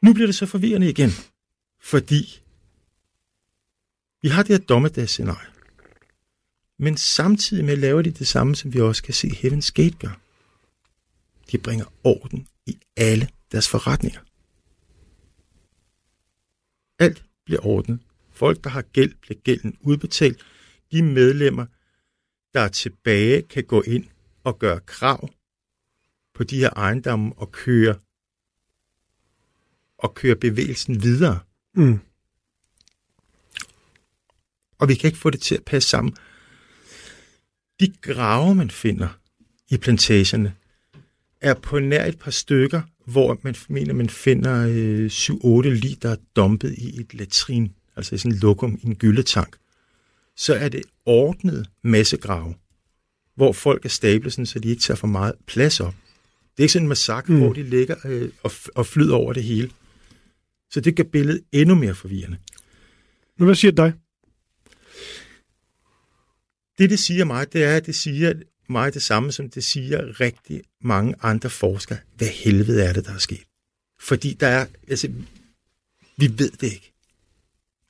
Nu 0.02 0.14
bliver 0.14 0.28
det 0.28 0.36
så 0.36 0.46
forvirrende 0.46 0.90
igen, 0.90 1.10
fordi 1.82 2.42
vi 4.26 4.30
har 4.30 4.44
det 4.44 4.60
her 4.60 4.66
dommedagsscenarie. 4.66 5.52
Men 6.80 6.98
samtidig 6.98 7.66
med 7.66 7.78
laver 7.78 8.02
de 8.02 8.12
det 8.12 8.28
samme, 8.28 8.56
som 8.56 8.74
vi 8.74 8.82
også 8.82 9.04
kan 9.04 9.14
se 9.14 9.28
Heaven's 9.28 9.72
Gate 9.74 9.98
gør. 9.98 10.20
De 11.52 11.58
bringer 11.58 11.86
orden 12.04 12.48
i 12.66 12.80
alle 12.98 13.30
deres 13.52 13.70
forretninger. 13.70 14.20
Alt 17.00 17.24
bliver 17.46 17.66
ordnet. 17.66 18.00
Folk, 18.32 18.64
der 18.64 18.70
har 18.70 18.82
gæld, 18.82 19.16
bliver 19.22 19.40
gælden 19.44 19.78
udbetalt. 19.82 20.46
De 20.92 21.04
medlemmer, 21.04 21.66
der 22.54 22.62
er 22.62 22.68
tilbage, 22.68 23.42
kan 23.42 23.64
gå 23.64 23.82
ind 23.82 24.06
og 24.44 24.60
gøre 24.60 24.80
krav 24.80 25.30
på 26.34 26.44
de 26.44 26.58
her 26.58 26.70
ejendomme 26.70 27.34
og 27.38 27.52
køre 27.52 27.96
og 29.98 30.14
køre 30.14 30.36
bevægelsen 30.36 31.04
videre. 31.04 31.40
Mm 31.76 32.00
og 34.80 34.90
vi 34.90 34.96
kan 34.96 35.08
ikke 35.08 35.20
få 35.20 35.30
det 35.30 35.42
til 35.42 35.56
at 35.56 35.64
passe 35.64 35.90
sammen. 35.90 36.16
De 37.80 37.94
grave, 38.02 38.56
man 38.56 38.70
finder 38.70 39.08
i 39.70 39.78
plantagerne, 39.78 40.54
er 41.42 41.54
på 41.54 41.80
nær 41.80 42.06
et 42.06 42.20
par 42.20 42.32
stykker, 42.32 42.82
hvor 43.06 43.40
man 43.42 43.56
mener, 43.70 43.94
man 43.94 44.10
finder 44.10 44.68
øh, 44.70 45.06
7-8 45.06 45.70
lig, 45.70 46.02
der 46.02 46.10
er 46.10 46.16
dumpet 46.36 46.76
i 46.78 47.00
et 47.00 47.14
latrin, 47.14 47.72
altså 47.96 48.16
i 48.16 48.18
sådan 48.18 48.32
en 48.32 48.38
lokum, 48.38 48.80
i 48.84 48.86
en 48.86 48.96
gyldetank. 48.96 49.58
Så 50.38 50.56
er 50.56 50.70
det 50.70 50.82
ordnet 51.06 51.68
massegrave, 51.84 52.56
hvor 53.36 53.54
folk 53.54 53.86
er 53.86 53.90
stablet, 53.90 54.34
sådan, 54.34 54.46
så 54.46 54.60
de 54.60 54.70
ikke 54.70 54.82
tager 54.82 54.96
for 54.96 55.08
meget 55.08 55.34
plads 55.48 55.80
op. 55.80 55.94
Det 56.52 56.60
er 56.60 56.64
ikke 56.64 56.74
sådan 56.74 56.84
en 56.84 56.90
massakre, 56.90 57.34
mm. 57.34 57.40
hvor 57.40 57.54
de 57.54 57.64
ligger 57.64 57.96
øh, 58.06 58.30
og, 58.44 58.52
og 58.76 58.86
flyder 58.86 59.16
over 59.16 59.34
det 59.34 59.44
hele. 59.44 59.70
Så 60.72 60.80
det 60.82 60.96
gør 60.96 61.04
billedet 61.04 61.44
endnu 61.52 61.76
mere 61.76 61.96
forvirrende. 61.96 62.38
Men 63.38 63.46
hvad 63.46 63.56
siger 63.56 63.72
dig? 63.72 63.94
Det, 66.78 66.90
det 66.90 67.00
siger 67.00 67.26
mig, 67.26 67.54
det 67.54 67.64
er, 67.64 67.76
at 67.76 67.86
det 67.86 67.96
siger 67.96 68.34
mig 68.70 68.94
det 68.94 69.02
samme, 69.02 69.32
som 69.32 69.50
det 69.50 69.64
siger 69.64 70.20
rigtig 70.20 70.62
mange 70.82 71.16
andre 71.22 71.50
forskere. 71.50 71.98
Hvad 72.18 72.28
helvede 72.28 72.84
er 72.84 72.94
det, 72.94 73.06
der 73.06 73.14
er 73.14 73.18
sket? 73.18 73.44
Fordi 74.00 74.34
der 74.40 74.48
er, 74.48 74.66
altså, 74.88 75.08
vi 76.18 76.32
ved 76.38 76.52
det 76.52 76.64
ikke. 76.64 76.94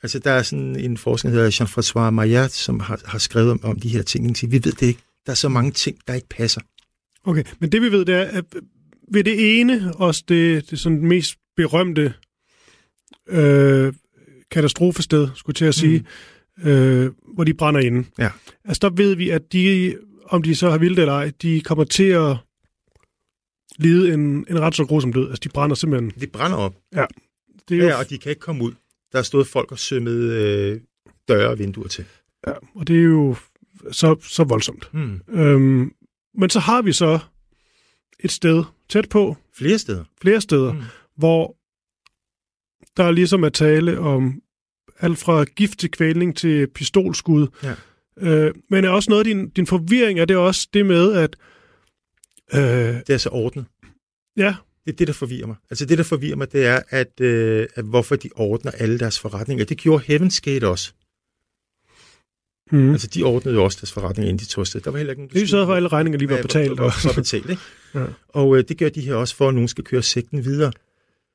Altså, 0.04 0.20
der 0.20 0.32
er 0.32 0.44
sådan 0.44 0.76
en 0.76 0.98
forsker, 0.98 1.30
der 1.30 1.36
hedder 1.36 1.66
Jean-François 1.66 2.10
Maillard, 2.10 2.50
som 2.50 2.80
har, 2.80 3.02
har 3.06 3.18
skrevet 3.18 3.52
om, 3.52 3.64
om 3.64 3.80
de 3.80 3.90
her 3.90 4.02
ting. 4.02 4.26
Han 4.26 4.36
siger, 4.36 4.52
vi 4.52 4.64
ved 4.64 4.72
det 4.72 4.82
ikke. 4.82 5.00
Der 5.26 5.32
er 5.32 5.36
så 5.36 5.50
mange 5.50 5.72
ting, 5.72 5.98
der 6.08 6.14
ikke 6.14 6.28
passer. 6.30 6.62
Okay, 7.24 7.44
men 7.60 7.72
det 7.72 7.82
vi 7.82 7.92
ved, 7.92 8.06
det 8.06 8.16
er, 8.16 8.24
at 8.24 8.46
ved 9.12 9.24
det 9.24 9.60
ene, 9.60 9.94
også 9.96 10.24
det, 10.28 10.70
det 10.70 10.80
sådan 10.80 11.08
mest 11.08 11.36
berømte 11.56 12.14
øh, 13.28 13.94
katastrofested, 14.52 15.28
skulle 15.36 15.54
jeg 15.54 15.56
til 15.56 15.66
at 15.66 15.76
sige, 15.76 16.00
mm. 16.00 16.06
Øh, 16.64 17.12
hvor 17.34 17.44
de 17.44 17.54
brænder 17.54 17.82
inde. 17.82 18.08
Ja. 18.20 18.32
Altså 18.66 18.80
der 18.82 18.90
ved 18.96 19.16
vi, 19.16 19.30
at 19.30 19.54
de, 19.54 19.98
om 20.26 20.44
de 20.44 20.56
så 20.56 20.70
har 20.70 20.78
vildt 20.78 21.00
eller 21.00 21.14
ej, 21.14 21.32
de 21.42 21.62
kommer 21.62 21.84
til 21.84 22.04
at 22.10 22.38
lide 23.78 24.14
en, 24.14 24.22
en 24.50 24.60
ret 24.60 24.76
så 24.76 24.86
grusom 24.86 25.14
død. 25.14 25.28
Altså 25.30 25.42
de 25.44 25.50
brænder 25.50 25.76
simpelthen. 25.76 26.10
Det 26.20 26.32
brænder 26.32 26.58
op. 26.58 26.76
Det 27.70 27.78
er 27.78 27.82
jo, 27.82 27.88
Ja, 27.88 28.00
og 28.00 28.10
de 28.10 28.18
kan 28.18 28.30
ikke 28.30 28.40
komme 28.40 28.64
ud. 28.64 28.72
Der 29.12 29.20
er 29.20 29.24
stået 29.24 29.48
folk 29.48 29.72
og 29.72 29.80
sømmet 29.80 30.32
øh, 30.32 30.82
døre 31.28 31.50
og 31.50 31.60
vinduer 31.60 31.88
til. 31.88 32.06
ja, 32.48 32.54
og 32.76 32.88
det 32.88 33.00
er 33.00 33.04
jo 33.04 33.36
så, 33.92 34.16
så 34.22 34.44
voldsomt. 34.44 34.90
Hmm. 34.94 35.22
Øhm, 35.30 35.92
men 36.38 36.50
så 36.50 36.60
har 36.60 36.82
vi 36.82 36.92
så 36.94 37.20
et 38.20 38.32
sted 38.32 38.64
tæt 38.90 39.10
på, 39.10 39.38
Flere 39.58 39.80
steder. 39.80 40.04
flere 40.22 40.42
steder, 40.42 40.74
Mm. 40.74 40.78
mm. 40.80 40.84
hvor 41.18 41.56
der 42.98 43.12
ligesom 43.12 43.44
er 43.44 43.50
tale 43.50 44.00
om 44.00 44.42
alt 45.00 45.18
fra 45.18 45.44
gift 45.44 45.80
til 45.80 45.92
kvælning 45.92 46.38
til 46.38 46.68
pistolskud. 46.68 47.48
Ja. 47.64 47.74
Øh, 48.18 48.54
men 48.70 48.86
er 48.86 48.90
også 48.90 49.10
noget 49.10 49.20
af 49.20 49.26
din, 49.26 49.50
din 49.50 49.68
forvirring, 49.68 50.20
er 50.20 50.26
det 50.26 50.38
også 50.38 50.68
det 50.74 50.86
med, 50.86 51.14
at 51.14 51.36
øh, 52.54 52.60
Det 53.08 53.10
er 53.10 53.18
så 53.18 53.30
ordnet. 53.30 53.66
ja, 54.38 54.56
Det 54.86 54.92
er 54.92 54.96
det, 54.96 55.08
der 55.08 55.14
forvirrer 55.14 55.48
mig. 55.48 55.56
Altså 55.70 55.86
det, 55.86 55.98
der 55.98 56.04
forvirrer 56.04 56.36
mig, 56.36 56.52
det 56.52 56.66
er, 56.66 56.82
at, 56.90 57.22
øh, 57.22 57.68
at 57.76 57.86
hvorfor 57.86 58.16
de 58.16 58.30
ordner 58.36 58.72
alle 58.72 59.00
deres 59.00 59.20
forretninger. 59.20 59.66
Det 59.66 59.78
gjorde 59.78 60.04
Heaven's 60.04 60.40
Gate 60.44 60.68
også. 60.68 60.94
mm. 62.72 62.92
Altså 62.92 63.08
de 63.08 63.24
ordnede 63.24 63.56
jo 63.56 63.64
også 63.64 63.78
deres 63.82 63.92
forretninger, 63.92 64.30
inden 64.30 64.40
de 64.46 64.50
tog. 64.50 64.66
Der 64.86 64.92
var 64.92 64.98
heller 64.98 65.12
ikke 65.14 65.22
nogen, 65.22 65.34
det 65.34 65.42
er 65.42 65.48
så 65.48 65.66
for 65.66 65.72
at 65.72 65.78
alle 65.78 65.88
regninger 65.90 66.20
lige 66.20 66.30
var 66.30 66.42
betalt. 66.42 66.80
Og, 66.80 66.86
Og, 66.86 66.92
var 67.04 67.14
betalt 67.14 67.50
ikke? 67.50 67.62
Ja. 67.96 68.06
og 68.28 68.58
øh, 68.58 68.64
det 68.68 68.78
gør 68.78 68.90
de 68.90 69.02
her 69.02 69.16
også, 69.16 69.36
for 69.36 69.48
at 69.48 69.54
nogen 69.54 69.68
skal 69.68 69.84
køre 69.84 70.04
sigten 70.04 70.46
videre. 70.46 70.72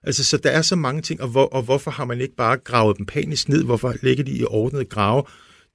Altså, 0.02 0.24
så 0.24 0.36
der 0.36 0.50
er 0.50 0.62
så 0.62 0.76
mange 0.76 1.02
ting, 1.02 1.20
og, 1.20 1.28
hvor, 1.28 1.46
og 1.46 1.62
hvorfor 1.62 1.90
har 1.90 2.04
man 2.04 2.20
ikke 2.20 2.34
bare 2.34 2.56
gravet 2.56 2.98
dem 2.98 3.06
panisk 3.06 3.48
ned? 3.48 3.64
Hvorfor 3.64 3.94
ligger 4.02 4.24
de 4.24 4.32
i 4.32 4.44
ordnede 4.44 4.84
grave? 4.84 5.22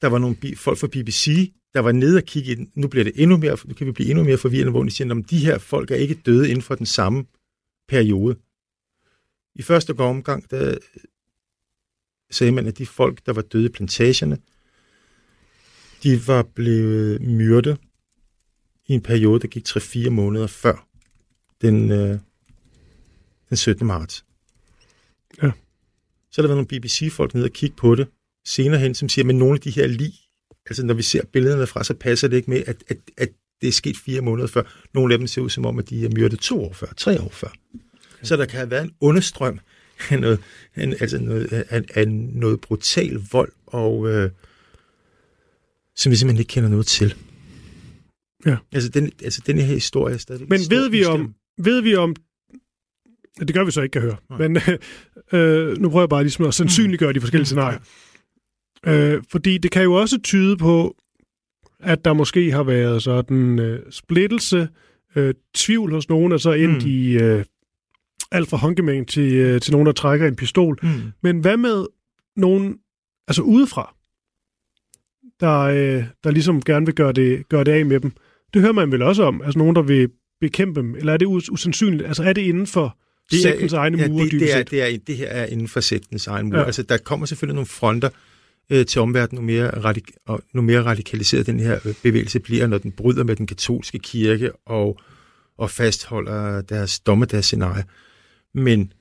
Der 0.01 0.07
var 0.07 0.17
nogle 0.17 0.36
bi- 0.36 0.55
folk 0.55 0.78
fra 0.78 0.88
BBC, 0.88 1.53
der 1.73 1.80
var 1.80 1.91
nede 1.91 2.17
og 2.17 2.23
kigge 2.23 2.51
ind. 2.51 2.67
Nu 2.76 2.88
bliver 2.88 3.03
det 3.03 3.13
endnu 3.15 3.38
mere, 3.38 3.57
nu 3.65 3.73
kan 3.73 3.88
vi 3.88 3.91
blive 3.91 4.09
endnu 4.09 4.23
mere 4.23 4.38
forvirrende, 4.38 4.71
hvor 4.71 4.84
de 4.84 4.91
siger, 4.91 5.15
at 5.15 5.30
de 5.30 5.45
her 5.45 5.57
folk 5.57 5.91
er 5.91 5.95
ikke 5.95 6.21
døde 6.26 6.49
inden 6.49 6.61
for 6.61 6.76
den 6.76 6.86
samme 6.86 7.26
periode. 7.88 8.36
I 9.55 9.61
første 9.61 9.99
omgang, 9.99 10.51
der 10.51 10.78
sagde 12.32 12.51
man, 12.51 12.67
at 12.67 12.78
de 12.78 12.86
folk, 12.86 13.26
der 13.26 13.34
var 13.34 13.41
døde 13.41 13.65
i 13.65 13.69
plantagerne, 13.69 14.38
de 16.03 16.28
var 16.28 16.43
blevet 16.43 17.21
myrdet 17.21 17.78
i 18.88 18.93
en 18.93 19.01
periode, 19.01 19.39
der 19.39 19.47
gik 19.47 19.67
3-4 19.69 20.09
måneder 20.09 20.47
før 20.47 20.88
den, 21.61 21.91
øh, 21.91 22.19
den 23.50 23.58
17. 23.58 23.88
marts. 23.88 24.26
Ja. 25.43 25.52
Så 26.32 26.41
har 26.41 26.48
der 26.48 26.56
været 26.56 26.68
nogle 26.68 26.82
BBC-folk 26.82 27.34
nede 27.34 27.46
og 27.46 27.52
kigge 27.52 27.76
på 27.76 27.96
det 27.96 28.08
senere 28.46 28.80
hen, 28.80 28.96
som 28.96 29.10
siger, 29.10 29.30
at 29.30 29.36
nogle 29.36 29.56
af 29.56 29.62
de 29.62 29.72
her 29.72 29.88
lig, 29.88 30.14
altså 30.66 30.86
når 30.86 30.93
vi 30.93 31.04
ser 31.04 31.26
billederne 31.26 31.68
fra, 31.68 31.84
så 31.84 31.93
passer 31.93 32.28
det 32.28 32.38
ikke 32.38 32.50
med, 32.50 32.64
at, 32.68 32.84
at, 32.88 32.98
at 33.18 33.30
det 33.62 33.68
er 33.68 33.72
sket 33.72 33.98
fire 33.98 34.22
måneder 34.22 34.48
før. 34.48 34.64
Nogle 34.93 35.14
af 35.14 35.18
dem 35.18 35.28
ser 35.28 35.41
ud 35.41 35.50
som 35.50 35.66
om, 35.66 35.80
at 35.80 35.89
de 35.89 36.06
er 36.06 36.10
myrdet 36.10 36.39
to 36.39 36.64
år 36.64 36.74
før, 36.74 36.88
tre 36.98 37.22
år 37.22 37.30
før. 37.30 37.48
Okay. 37.48 38.24
Så 38.24 38.38
der 38.38 38.46
kan 38.46 38.58
have 38.58 38.72
været 38.72 38.84
en 38.84 38.96
understrøm 39.00 39.60
af 40.10 40.20
noget, 40.20 40.39
en, 40.78 40.93
altså 40.93 41.20
noget, 41.20 41.54
af, 41.54 41.84
af 41.96 42.08
noget 42.08 42.62
brutal 42.62 43.22
vold, 43.32 43.52
og 43.66 44.10
øh, 44.10 44.32
som 45.96 46.12
vi 46.12 46.16
simpelthen 46.16 46.39
ikke 46.39 46.50
kender 46.50 46.70
noget 46.70 46.86
til. 46.86 47.16
Ja. 48.46 48.58
Altså, 48.72 48.89
den, 48.89 49.12
altså 49.24 49.41
den 49.46 49.58
her 49.58 49.66
historie 49.66 50.14
er 50.14 50.18
stadig... 50.18 50.50
Men 50.50 50.60
ved 50.70 50.89
vi 50.89 51.06
om, 51.06 51.36
ved 51.58 51.82
vi 51.82 51.96
om, 51.96 52.16
det 53.39 53.53
gør 53.53 53.63
vi 53.63 53.71
så 53.71 53.81
ikke 53.81 53.93
kan 53.93 54.01
høre, 54.01 54.15
Nej. 54.29 54.38
men 54.47 54.57
øh, 55.39 55.77
nu 55.77 55.89
prøver 55.89 56.01
jeg 56.03 56.09
bare 56.09 56.23
ligesom 56.23 56.45
at 56.45 56.53
sandsynliggøre 56.53 57.13
de 57.13 57.19
forskellige 57.21 57.41
Mm, 57.41 57.45
scenarier. 57.45 57.79
Øh, 58.88 59.23
fordi 59.31 59.57
det 59.57 59.71
kan 59.71 59.83
jo 59.83 59.93
også 59.93 60.19
tyde 60.23 60.57
på, 60.57 60.95
at 61.79 62.05
der 62.05 62.13
måske 62.13 62.51
har 62.51 62.63
været 62.63 63.03
sådan 63.03 63.59
øh, 63.59 63.79
splittelse, 63.91 64.69
øh, 65.15 65.33
tvivl 65.53 65.91
hos 65.91 66.09
nogen, 66.09 66.31
og 66.31 66.39
så 66.39 66.51
endt 66.51 66.83
Mm. 66.83 66.89
i 66.89 67.13
øh, 67.13 67.45
alt 68.31 68.49
fra 68.49 68.57
håndgemæng 68.57 69.07
til, 69.07 69.33
øh, 69.33 69.61
til 69.61 69.71
nogen, 69.71 69.86
der 69.86 69.91
trækker 69.93 70.27
en 70.27 70.36
pistol. 70.36 70.79
Mm. 70.83 70.89
Men 71.23 71.39
hvad 71.39 71.57
med 71.57 71.86
nogen, 72.36 72.77
altså 73.27 73.41
udefra, 73.41 73.95
der, 75.39 75.59
øh, 75.59 76.03
der 76.23 76.31
ligesom 76.31 76.61
gerne 76.61 76.86
vil 76.86 76.95
gøre 76.95 77.11
det, 77.13 77.49
gøre 77.49 77.63
det 77.63 77.71
af 77.71 77.86
med 77.86 77.99
dem? 77.99 78.11
Det 78.53 78.61
hører 78.61 78.73
man 78.73 78.91
vel 78.91 79.01
også 79.01 79.23
om, 79.23 79.41
altså 79.41 79.59
nogen, 79.59 79.75
der 79.75 79.81
vil 79.81 80.09
bekæmpe 80.41 80.79
dem, 80.81 80.95
eller 80.95 81.13
er 81.13 81.17
det 81.17 81.25
us- 81.25 81.51
usandsynligt? 81.51 82.05
Altså 82.07 82.23
er 82.23 82.33
det 82.33 82.41
inden 82.41 82.67
for 82.67 82.97
det 83.32 83.41
sektens 83.41 83.73
egne 83.73 83.97
ja, 83.97 84.07
mure, 84.07 84.23
det, 84.23 84.32
dybest 84.32 84.53
det, 84.53 84.59
er, 84.59 84.63
det, 84.63 84.93
er, 84.93 84.97
det 85.07 85.17
her 85.17 85.28
er 85.28 85.45
inden 85.45 85.67
for 85.67 85.80
sektens 85.80 86.28
egen 86.28 86.45
mur. 86.45 86.55
Ja. 86.55 86.61
Ja. 86.61 86.65
Altså, 86.65 86.84
der 86.84 86.97
kommer 86.97 87.26
selvfølgelig 87.26 87.55
nogle 87.55 87.67
fronter 87.67 88.09
øh, 88.69 88.86
til 88.86 89.01
omverdenen, 89.01 89.45
nogle 89.45 89.53
mere, 89.53 89.84
radik- 89.84 90.15
og 90.26 90.41
nogle 90.53 90.67
mere 90.67 90.84
radikaliseret 90.84 91.45
den 91.45 91.59
her 91.59 91.80
øh, 91.86 91.93
bevægelse 92.03 92.39
bliver, 92.39 92.67
når 92.67 92.78
den 92.78 92.91
bryder 92.91 93.23
med 93.23 93.36
den 93.36 93.47
katolske 93.47 93.99
kirke 93.99 94.51
og, 94.65 94.99
og 95.57 95.71
fastholder 95.71 96.61
deres 96.61 96.99
dommedagsscenarie. 96.99 97.84
Men 98.53 98.93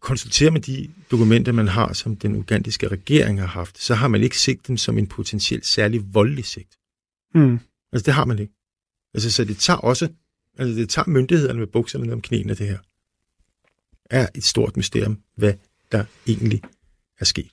konsulterer 0.00 0.50
man 0.50 0.60
de 0.60 0.88
dokumenter, 1.10 1.52
man 1.52 1.68
har, 1.68 1.92
som 1.92 2.16
den 2.16 2.36
ugandiske 2.36 2.88
regering 2.88 3.40
har 3.40 3.46
haft, 3.46 3.82
så 3.82 3.94
har 3.94 4.08
man 4.08 4.22
ikke 4.22 4.38
set 4.38 4.68
dem 4.68 4.76
som 4.76 4.98
en 4.98 5.06
potentielt 5.06 5.66
særlig 5.66 6.14
voldelig 6.14 6.44
sigt. 6.44 6.78
Mm. 7.34 7.58
Altså, 7.92 8.06
det 8.06 8.14
har 8.14 8.24
man 8.24 8.38
ikke. 8.38 8.52
Altså, 9.14 9.30
så 9.30 9.44
det 9.44 9.58
tager 9.58 9.76
også, 9.76 10.08
altså 10.58 10.80
det 10.80 10.88
tager 10.88 11.08
myndighederne 11.08 11.58
med 11.58 11.66
bukserne 11.66 12.12
om 12.12 12.20
knæene, 12.20 12.54
det 12.54 12.68
her. 12.68 12.78
Er 14.10 14.28
et 14.34 14.44
stort 14.44 14.76
mysterium, 14.76 15.18
hvad 15.36 15.54
der 15.92 16.04
egentlig 16.26 16.62
er 17.20 17.24
sket. 17.24 17.50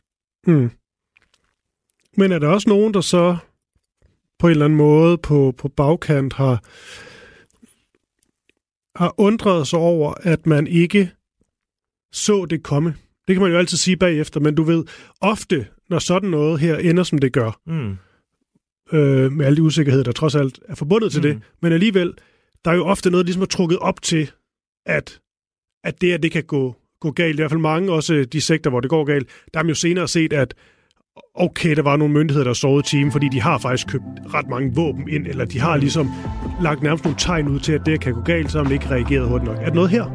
Mm. 0.48 0.70
Men 2.18 2.32
er 2.32 2.40
der 2.40 2.48
også 2.48 2.70
nogen, 2.70 2.94
der 2.94 3.02
så 3.02 3.38
på 4.40 4.48
en 4.48 4.52
eller 4.52 4.66
anden 4.66 4.78
måde 4.78 5.18
på, 5.18 5.54
på 5.58 5.68
bagkant 5.68 6.34
har, 6.34 6.64
har 9.00 9.14
undret 9.18 9.68
sig 9.68 9.80
over, 9.80 10.14
at 10.22 10.46
man 10.46 10.68
ikke 10.68 11.12
så 12.12 12.46
det 12.46 12.64
komme? 12.64 12.96
Det 13.28 13.36
kan 13.36 13.42
man 13.42 13.52
jo 13.52 13.58
altid 13.58 13.78
sige 13.78 13.98
bagefter, 13.98 14.40
men 14.40 14.56
du 14.56 14.64
ved, 14.64 14.84
ofte, 15.22 15.68
når 15.90 16.00
sådan 16.00 16.30
noget 16.30 16.60
her 16.60 16.78
ender, 16.78 17.04
som 17.04 17.18
det 17.18 17.34
gør, 17.34 17.60
Mm. 17.66 17.98
øh, 18.98 19.32
med 19.32 19.46
alle 19.46 19.56
de 19.56 19.62
usikkerheder, 19.64 20.04
der 20.04 20.12
trods 20.12 20.36
alt 20.36 20.60
er 20.70 20.76
forbundet 20.76 21.12
til 21.12 21.20
Mm. 21.22 21.24
det, 21.28 21.42
men 21.62 21.74
alligevel, 21.74 22.14
der 22.66 22.72
er 22.72 22.76
jo 22.76 22.86
ofte 22.86 23.10
noget, 23.12 23.24
der 23.24 23.28
ligesom 23.28 23.42
er 23.42 23.46
trukket 23.48 23.80
op 23.80 24.02
til, 24.02 24.32
at, 24.86 25.20
at 25.84 26.02
det 26.02 26.10
her, 26.10 26.18
det 26.18 26.32
kan 26.32 26.44
gå, 26.44 26.76
gå 27.00 27.12
galt. 27.12 27.36
I 27.36 27.42
hvert 27.42 27.52
fald 27.52 27.62
mange, 27.62 27.92
også 27.92 28.26
de 28.34 28.42
sektor, 28.42 28.70
hvor 28.70 28.80
det 28.80 28.90
går 28.90 29.04
galt, 29.04 29.28
der 29.54 29.60
har 29.60 29.64
man 29.64 29.70
jo 29.70 29.76
senere 29.76 30.08
set, 30.08 30.34
at 30.34 30.54
okay, 31.36 31.76
der 31.76 31.82
var 31.82 31.98
nogle 31.98 32.14
myndigheder, 32.14 32.44
der 32.46 32.54
sovede 32.54 32.84
i 32.86 32.90
timen, 32.90 33.12
fordi 33.12 33.30
de 33.32 33.42
har 33.42 33.58
faktisk 33.58 33.88
købt 33.88 34.04
ret 34.34 34.50
mange 34.50 34.76
våben 34.76 35.10
ind, 35.10 35.28
eller 35.28 35.46
de 35.46 35.60
har 35.60 35.78
ligesom 35.78 36.10
lagt 36.62 36.84
nærmest 36.84 37.04
nogle 37.04 37.20
tegn 37.20 37.48
ud 37.48 37.60
til, 37.60 37.74
at 37.74 37.82
det 37.86 38.02
kan 38.02 38.14
gå 38.14 38.22
galt, 38.22 38.52
så 38.52 38.58
har 38.58 38.64
man 38.64 38.74
ikke 38.74 38.90
reageret 38.90 39.28
hurtigt 39.28 39.52
nok. 39.52 39.58
Er 39.62 39.66
der 39.66 39.74
noget 39.74 39.90
her? 39.90 40.06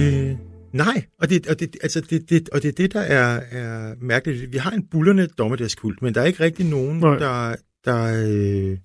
Øh, 0.00 0.36
nej, 0.72 1.04
og 1.18 1.30
det, 1.30 1.46
og, 1.46 1.60
det, 1.60 1.76
altså 1.82 2.00
det, 2.00 2.30
det, 2.30 2.48
og 2.48 2.62
det 2.62 2.68
er 2.68 2.72
det, 2.72 2.92
der 2.92 3.00
er, 3.00 3.40
er 3.50 3.94
mærkeligt. 4.00 4.52
Vi 4.52 4.58
har 4.58 4.70
en 4.70 4.86
bullerne 4.90 5.26
dommedagskult, 5.26 6.02
men 6.02 6.14
der 6.14 6.20
er 6.20 6.24
ikke 6.24 6.44
rigtig 6.44 6.66
nogen, 6.66 6.98
Nej. 6.98 7.18
der, 7.18 7.54
der 7.84 8.26
øh, 8.26 8.78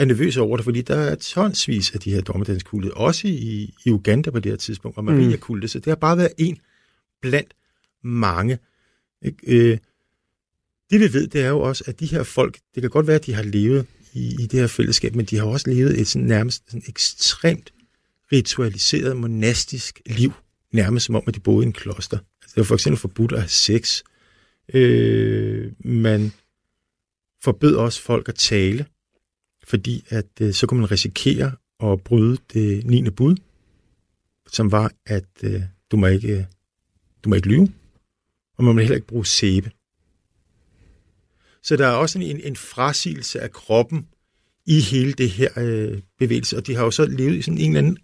er 0.00 0.04
nervøse 0.04 0.40
over 0.40 0.56
det, 0.56 0.64
fordi 0.64 0.82
der 0.82 0.96
er 0.96 1.14
tonsvis 1.14 1.90
af 1.94 2.00
de 2.00 2.10
her 2.10 2.20
dommedagskulte, 2.20 2.94
også 2.94 3.28
i, 3.28 3.74
i 3.84 3.90
Uganda 3.90 4.30
på 4.30 4.40
det 4.40 4.52
her 4.52 4.56
tidspunkt, 4.56 4.96
og 4.96 5.04
Maria-kulte, 5.04 5.68
så 5.68 5.78
det 5.78 5.86
har 5.86 5.94
bare 5.94 6.16
været 6.16 6.32
en 6.38 6.58
blandt 7.22 7.54
mange. 8.04 8.58
Ikke? 9.22 9.38
Øh, 9.46 9.78
det 10.90 11.00
vi 11.00 11.12
ved, 11.12 11.26
det 11.26 11.40
er 11.40 11.48
jo 11.48 11.60
også, 11.60 11.84
at 11.86 12.00
de 12.00 12.06
her 12.06 12.22
folk, 12.22 12.58
det 12.74 12.80
kan 12.80 12.90
godt 12.90 13.06
være, 13.06 13.16
at 13.16 13.26
de 13.26 13.34
har 13.34 13.42
levet 13.42 13.86
i, 14.12 14.36
i 14.40 14.46
det 14.46 14.60
her 14.60 14.66
fællesskab, 14.66 15.14
men 15.14 15.26
de 15.26 15.36
har 15.36 15.44
også 15.44 15.70
levet 15.70 16.00
et 16.00 16.06
sådan 16.06 16.28
nærmest 16.28 16.62
sådan 16.66 16.82
ekstremt 16.88 17.72
ritualiseret 18.32 19.16
monastisk 19.16 20.00
liv, 20.06 20.32
nærmest 20.72 21.06
som 21.06 21.14
om, 21.14 21.22
at 21.26 21.34
de 21.34 21.40
boede 21.40 21.64
i 21.64 21.66
en 21.66 21.72
kloster. 21.72 22.18
Altså, 22.42 22.54
det 22.54 22.56
var 22.56 22.64
for 22.64 22.74
eksempel 22.74 23.00
forbudt 23.00 23.32
at 23.32 23.40
have 23.40 23.48
sex. 23.48 24.02
Øh, 24.74 25.72
man 25.78 26.32
forbød 27.42 27.74
også 27.74 28.02
folk 28.02 28.28
at 28.28 28.34
tale, 28.34 28.86
fordi 29.70 30.04
at 30.08 30.26
øh, 30.40 30.52
så 30.54 30.66
kunne 30.66 30.80
man 30.80 30.90
risikere 30.90 31.52
at 31.82 32.00
bryde 32.00 32.38
det 32.52 32.86
9. 32.86 33.10
bud, 33.10 33.36
som 34.46 34.72
var, 34.72 34.92
at 35.06 35.28
øh, 35.42 35.62
du, 35.90 35.96
må 35.96 36.06
ikke, 36.06 36.46
du 37.24 37.28
må 37.28 37.34
ikke 37.34 37.48
lyve, 37.48 37.72
og 38.58 38.64
man 38.64 38.74
må 38.74 38.80
heller 38.80 38.96
ikke 38.96 39.06
bruge 39.06 39.26
sæbe. 39.26 39.70
Så 41.62 41.76
der 41.76 41.86
er 41.86 41.92
også 41.92 42.18
en, 42.18 42.24
en, 42.24 42.40
en 42.44 42.56
frasigelse 42.56 43.40
af 43.40 43.50
kroppen 43.52 44.06
i 44.66 44.80
hele 44.80 45.12
det 45.12 45.30
her 45.30 45.48
øh, 45.56 46.00
bevægelse, 46.18 46.56
og 46.56 46.66
de 46.66 46.74
har 46.74 46.84
jo 46.84 46.90
så 46.90 47.06
levet 47.06 47.36
i 47.36 47.42
sådan 47.42 47.58
en 47.58 47.70
eller 47.70 47.78
anden 47.78 47.98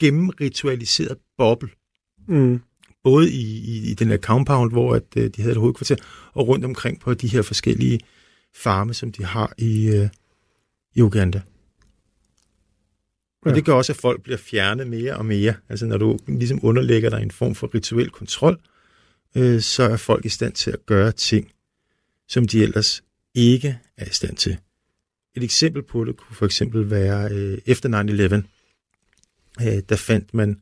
gennemritualiseret 0.00 1.18
boble, 1.38 1.68
Mm. 2.28 2.60
både 3.02 3.32
i, 3.32 3.42
i, 3.42 3.90
i 3.90 3.94
den 3.94 4.08
her 4.08 4.16
compound, 4.18 4.72
hvor 4.72 4.94
at, 4.94 5.02
øh, 5.16 5.30
de 5.36 5.42
havde 5.42 5.52
et 5.52 5.60
hovedkvarter, 5.60 5.96
og 6.32 6.48
rundt 6.48 6.64
omkring 6.64 7.00
på 7.00 7.14
de 7.14 7.28
her 7.28 7.42
forskellige 7.42 8.00
farme, 8.56 8.94
som 8.94 9.12
de 9.12 9.24
har 9.24 9.52
i, 9.58 9.86
øh, 9.86 10.08
i 10.94 11.02
Uganda. 11.02 11.42
Og 13.42 13.50
Ja. 13.50 13.54
det 13.54 13.64
gør 13.64 13.72
også, 13.72 13.92
at 13.92 13.96
folk 13.96 14.22
bliver 14.22 14.36
fjernet 14.36 14.86
mere 14.86 15.16
og 15.16 15.26
mere. 15.26 15.54
Altså 15.68 15.86
når 15.86 15.96
du 15.98 16.18
ligesom 16.28 16.64
underlægger 16.64 17.10
dig 17.10 17.22
en 17.22 17.30
form 17.30 17.54
for 17.54 17.74
rituel 17.74 18.10
kontrol, 18.10 18.60
øh, 19.36 19.60
så 19.60 19.82
er 19.82 19.96
folk 19.96 20.24
i 20.24 20.28
stand 20.28 20.52
til 20.52 20.70
at 20.70 20.86
gøre 20.86 21.12
ting, 21.12 21.52
som 22.28 22.46
de 22.46 22.62
ellers 22.62 23.04
ikke 23.34 23.78
er 23.96 24.06
i 24.06 24.12
stand 24.12 24.36
til. 24.36 24.58
Et 25.36 25.42
eksempel 25.42 25.82
på 25.82 26.04
det 26.04 26.16
kunne 26.16 26.36
for 26.36 26.46
eksempel 26.46 26.90
være 26.90 27.32
øh, 27.32 27.58
efter 27.66 27.88
9-11, 27.88 29.66
øh, 29.66 29.82
der 29.88 29.96
fandt 29.96 30.34
man 30.34 30.60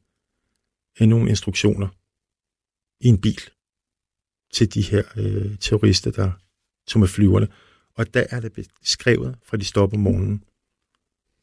øh, 1.00 1.08
nogle 1.08 1.30
instruktioner 1.30 1.88
i 3.00 3.08
en 3.08 3.20
bil 3.20 3.40
til 4.52 4.74
de 4.74 4.82
her 4.82 5.02
øh, 5.16 5.58
terrorister, 5.58 6.10
der 6.10 6.30
tog 6.86 7.00
med 7.00 7.08
flyverne. 7.08 7.48
Og 7.94 8.14
der 8.14 8.24
er 8.30 8.40
det 8.40 8.52
beskrevet, 8.52 9.36
fra 9.44 9.56
de 9.56 9.64
stopper 9.64 9.96
om 9.96 10.02
morgenen, 10.02 10.44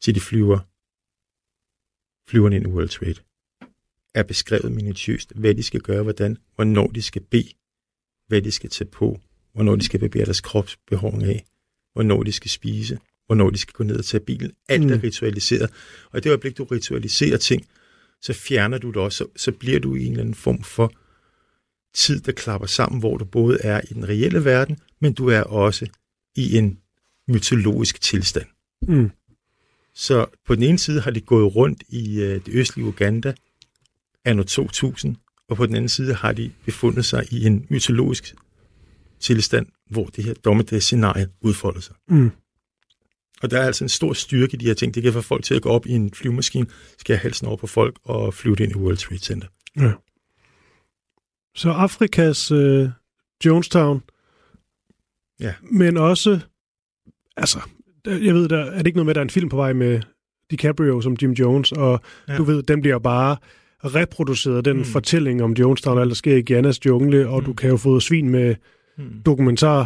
til 0.00 0.14
de 0.14 0.20
flyver 0.20 0.58
flyverne 2.30 2.56
ind 2.56 2.66
i 2.66 2.68
World 2.68 2.88
Trade, 2.88 3.14
er 4.14 4.22
beskrevet 4.22 4.72
minutiøst, 4.72 5.32
hvad 5.34 5.54
de 5.54 5.62
skal 5.62 5.80
gøre, 5.80 6.02
hvordan, 6.02 6.36
hvornår 6.54 6.86
de 6.86 7.02
skal 7.02 7.22
bede, 7.22 7.52
hvad 8.26 8.42
de 8.42 8.50
skal 8.50 8.70
tage 8.70 8.90
på, 8.90 9.20
hvornår 9.52 9.76
de 9.76 9.84
skal 9.84 10.00
bevæge 10.00 10.24
deres 10.24 10.40
kropsbehov 10.40 11.22
af, 11.22 11.44
hvornår 11.92 12.22
de 12.22 12.32
skal 12.32 12.50
spise, 12.50 12.98
hvornår 13.26 13.50
de 13.50 13.58
skal 13.58 13.72
gå 13.72 13.84
ned 13.84 13.98
og 13.98 14.04
tage 14.04 14.24
bilen. 14.24 14.52
Alt 14.68 14.84
Mm. 14.86 14.92
er 14.92 15.02
ritualiseret. 15.02 15.70
Og 16.10 16.18
i 16.18 16.20
det 16.20 16.30
øjeblik, 16.30 16.58
du 16.58 16.64
ritualiserer 16.64 17.36
ting, 17.38 17.66
så 18.20 18.32
fjerner 18.32 18.78
du 18.78 18.88
det 18.88 18.96
også, 18.96 19.18
så, 19.18 19.26
så 19.36 19.52
bliver 19.52 19.80
du 19.80 19.94
i 19.94 20.04
en 20.04 20.10
eller 20.10 20.20
anden 20.20 20.34
form 20.34 20.62
for 20.62 20.92
tid, 21.94 22.20
der 22.20 22.32
klapper 22.32 22.66
sammen, 22.66 22.98
hvor 23.00 23.16
du 23.16 23.24
både 23.24 23.58
er 23.60 23.80
i 23.90 23.94
den 23.94 24.08
reelle 24.08 24.44
verden, 24.44 24.78
men 25.00 25.12
du 25.12 25.28
er 25.28 25.42
også 25.42 25.86
i 26.36 26.56
en 26.56 26.78
mytologisk 27.28 28.00
tilstand. 28.00 28.46
Mm. 28.82 29.10
Så 29.94 30.26
på 30.46 30.54
den 30.54 30.62
ene 30.62 30.78
side 30.78 31.00
har 31.00 31.10
de 31.10 31.20
gået 31.20 31.56
rundt 31.56 31.82
i 31.88 32.20
øh, 32.20 32.34
det 32.46 32.48
østlige 32.48 32.86
Uganda 32.86 33.34
anno 34.24 34.42
2000, 34.42 35.16
og 35.48 35.56
på 35.56 35.66
den 35.66 35.74
anden 35.74 35.88
side 35.88 36.14
har 36.14 36.32
de 36.32 36.52
befundet 36.64 37.04
sig 37.04 37.32
i 37.32 37.46
en 37.46 37.66
mytologisk 37.70 38.34
tilstand, 39.20 39.66
hvor 39.90 40.06
det 40.06 40.24
her 40.24 40.34
dommedagsscenarie 40.34 41.28
udfolder 41.40 41.80
sig. 41.80 41.94
Mm. 42.08 42.30
Og 43.42 43.50
der 43.50 43.60
er 43.60 43.66
altså 43.66 43.84
en 43.84 43.88
stor 43.88 44.12
styrke 44.12 44.54
i 44.54 44.56
de 44.56 44.66
her 44.66 44.74
ting. 44.74 44.94
Det 44.94 45.02
kan 45.02 45.12
få 45.12 45.20
folk 45.20 45.44
til 45.44 45.54
at 45.54 45.62
gå 45.62 45.68
op 45.68 45.86
i 45.86 45.90
en 45.90 46.14
flyvemaskine, 46.14 46.66
skal 46.98 47.16
have 47.16 47.22
halsen 47.22 47.46
over 47.46 47.56
på 47.56 47.66
folk 47.66 47.98
og 48.04 48.34
flyve 48.34 48.56
det 48.56 48.64
ind 48.64 48.72
i 48.72 48.74
World 48.74 48.96
Trade 48.96 49.18
Center. 49.18 49.48
Ja. 49.76 49.92
Så 51.54 51.70
Afrikas 51.70 52.50
øh, 52.50 52.88
Jonestown, 53.44 54.02
Ja. 55.40 55.52
men 55.62 55.96
også, 55.96 56.40
altså, 57.36 57.58
jeg 58.06 58.34
ved, 58.34 58.48
der 58.48 58.58
er 58.64 58.78
det 58.78 58.86
ikke 58.86 58.96
noget 58.96 59.06
med, 59.06 59.10
at 59.12 59.14
der 59.14 59.20
er 59.20 59.24
en 59.24 59.30
film 59.30 59.48
på 59.48 59.56
vej 59.56 59.72
med 59.72 60.00
DiCaprio 60.50 61.00
som 61.00 61.16
Jim 61.22 61.32
Jones, 61.32 61.72
og 61.72 62.00
ja. 62.28 62.32
Ja. 62.32 62.38
du 62.38 62.44
ved, 62.44 62.62
den 62.62 62.80
bliver 62.80 62.98
bare 62.98 63.36
reproduceret, 63.84 64.64
den 64.64 64.72
mm. 64.76 64.78
Mm. 64.78 64.84
fortælling 64.84 65.42
om 65.42 65.52
Jonestown, 65.52 65.96
og 65.98 66.02
alt 66.02 66.08
der 66.08 66.14
sker 66.14 66.36
i 66.36 66.40
Giannas 66.42 66.86
jungle, 66.86 67.28
og 67.28 67.38
mm. 67.40 67.44
du 67.44 67.50
Mm. 67.50 67.56
kan 67.56 67.70
jo 67.70 67.76
få 67.76 68.00
svin 68.00 68.30
med 68.30 68.54
Hmm. 68.96 69.22
dokumentar. 69.26 69.78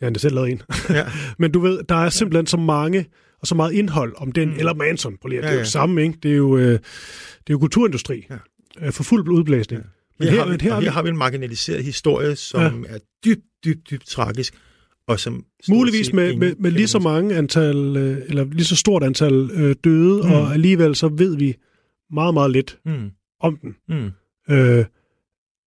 Jeg 0.00 0.06
har 0.06 0.06
endda 0.06 0.18
selv 0.18 0.34
lavet 0.34 0.50
en. 0.50 0.62
Ja. 0.90 1.04
Men 1.38 1.52
du 1.52 1.60
ved, 1.60 1.80
der 1.88 1.94
er 1.94 2.08
simpelthen 2.08 2.46
så 2.46 2.56
mange 2.56 3.06
og 3.40 3.46
så 3.46 3.54
meget 3.54 3.72
indhold 3.72 4.14
om 4.16 4.32
den, 4.32 4.48
mm. 4.48 4.54
Mm. 4.54 4.58
eller 4.58 4.74
Manson, 4.74 5.16
prøv 5.20 5.28
lige, 5.28 5.40
Ja, 5.40 5.42
det 5.42 5.50
er 5.50 5.54
jo 5.54 5.58
ja. 5.58 5.64
samme, 5.64 6.02
ikke? 6.02 6.18
Det 6.22 6.32
er 6.32 6.36
jo, 6.36 6.56
øh, 6.56 6.62
det 6.64 6.78
er 6.78 6.78
jo 7.50 7.58
kulturindustri. 7.58 8.26
Ja. 8.30 8.36
Øh, 8.86 8.92
For 8.92 9.02
fuld 9.02 9.28
udblæsning. 9.28 9.82
Ja. 9.82 9.88
Men 10.18 10.28
Her, 10.28 10.34
her, 10.36 10.44
har 10.44 10.50
vi, 10.56 10.58
her, 10.64 10.80
her 10.80 10.90
har 10.90 11.02
vi 11.02 11.08
en 11.08 11.16
marginaliseret 11.16 11.84
historie, 11.84 12.36
som 12.36 12.84
ja. 12.88 12.94
er 12.94 12.98
dybt, 13.24 13.42
dybt, 13.64 13.90
dybt 13.90 14.06
tragisk. 14.06 14.54
Og 15.08 15.20
som 15.20 15.44
Muligvis 15.68 16.12
med, 16.12 16.36
med, 16.36 16.54
med 16.58 16.70
lige 16.70 16.86
så 16.86 16.98
mange 16.98 17.34
antal, 17.36 17.96
øh, 17.96 18.18
eller 18.26 18.44
lige 18.44 18.64
så 18.64 18.76
stort 18.76 19.02
antal 19.04 19.50
øh, 19.54 19.76
døde, 19.84 20.22
mm. 20.22 20.30
og 20.32 20.52
alligevel 20.52 20.94
så 20.94 21.08
ved 21.08 21.36
vi 21.36 21.54
meget, 22.12 22.34
meget 22.34 22.50
lidt 22.50 22.78
Mm, 22.84 23.10
om 23.40 23.56
den. 23.62 23.74
mm, 23.88 24.10
Øh, 24.50 24.84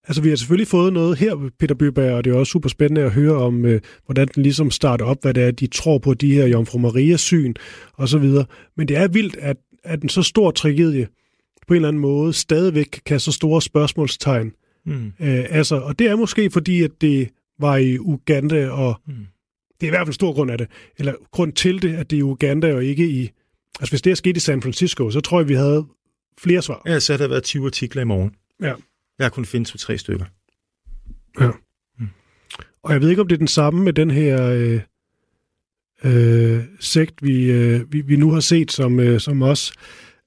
altså, 0.07 0.21
vi 0.21 0.29
har 0.29 0.35
selvfølgelig 0.35 0.67
fået 0.67 0.93
noget 0.93 1.17
her, 1.17 1.49
Peter 1.59 1.75
Byberg, 1.75 2.13
og 2.13 2.23
det 2.23 2.33
er 2.33 2.37
også 2.37 2.51
super 2.51 2.69
spændende 2.69 3.01
at 3.01 3.11
høre 3.11 3.35
om, 3.35 3.65
øh, 3.65 3.81
hvordan 4.05 4.27
den 4.35 4.43
ligesom 4.43 4.71
starter 4.71 5.05
op, 5.05 5.17
hvad 5.21 5.33
det 5.33 5.43
er, 5.43 5.51
de 5.51 5.67
tror 5.67 5.97
på, 5.97 6.13
de 6.13 6.33
her 6.33 6.45
Jomfru 6.47 6.77
Maria-syn 6.79 7.53
og 7.93 8.09
så 8.09 8.17
videre. 8.17 8.45
Men 8.77 8.87
det 8.87 8.97
er 8.97 9.07
vildt, 9.07 9.37
at, 9.39 9.57
at 9.83 10.01
en 10.03 10.09
så 10.09 10.23
stor 10.23 10.51
tragedie 10.51 11.07
på 11.67 11.73
en 11.73 11.75
eller 11.75 11.87
anden 11.87 12.01
måde 12.01 12.33
stadigvæk 12.33 13.01
kan 13.05 13.19
så 13.19 13.31
store 13.31 13.61
spørgsmålstegn 13.61 14.51
mm, 14.85 15.05
øh, 15.19 15.45
altså, 15.49 15.75
og 15.75 15.99
det 15.99 16.07
er 16.07 16.15
måske 16.15 16.49
fordi, 16.51 16.83
at 16.83 16.91
det 17.01 17.29
var 17.62 17.78
i 17.78 17.99
Uganda, 17.99 18.70
og 18.70 19.01
Mm. 19.07 19.14
det 19.82 19.84
er 19.84 19.88
i 19.88 19.89
hvert 19.89 19.99
fald 19.99 20.07
en 20.09 20.14
stor 20.14 20.34
grund 20.34 20.51
af 20.51 20.57
det, 20.57 20.68
eller 20.97 21.14
grund 21.32 21.53
til 21.53 21.82
det, 21.82 21.95
at 21.95 22.09
det 22.09 22.16
er 22.16 22.20
i 22.20 22.24
Uganda 22.24 22.74
og 22.76 22.86
ikke 22.86 23.07
i... 23.09 23.30
Altså, 23.80 23.91
hvis 23.91 24.01
det 24.01 24.12
er 24.12 24.16
sket 24.16 24.38
i 24.38 24.39
San 24.39 24.62
Francisco, 24.62 25.12
så 25.12 25.20
tror 25.22 25.39
jeg, 25.39 25.49
vi 25.49 25.53
havde 25.53 25.86
flere 26.39 26.62
svar. 26.62 26.82
Ja, 26.86 26.99
så 26.99 27.14
har 27.14 27.18
der 27.18 27.28
været 27.28 27.43
20 27.43 27.66
artikler 27.66 28.01
i 28.01 28.05
morgen. 28.05 28.36
Ja. 28.62 28.74
Jeg 29.20 29.26
har 29.26 29.30
kun 29.30 29.45
fundet 29.45 29.68
to-tre 29.68 29.97
stykker. 29.97 30.26
Og 32.84 32.93
jeg 32.93 33.01
ved 33.01 33.09
ikke, 33.09 33.22
om 33.22 33.28
det 33.28 33.36
er 33.36 33.38
den 33.39 33.47
samme 33.47 33.84
med 33.84 33.93
den 33.93 34.12
her 34.12 34.45
øh, 34.49 34.82
øh, 36.03 36.64
sekt, 36.80 37.24
vi, 37.24 37.51
øh, 37.51 37.93
vi, 37.93 38.01
vi 38.01 38.16
nu 38.16 38.32
har 38.32 38.39
set, 38.39 38.72
som, 38.72 38.99
øh, 38.99 39.20
som 39.20 39.41
også 39.41 39.74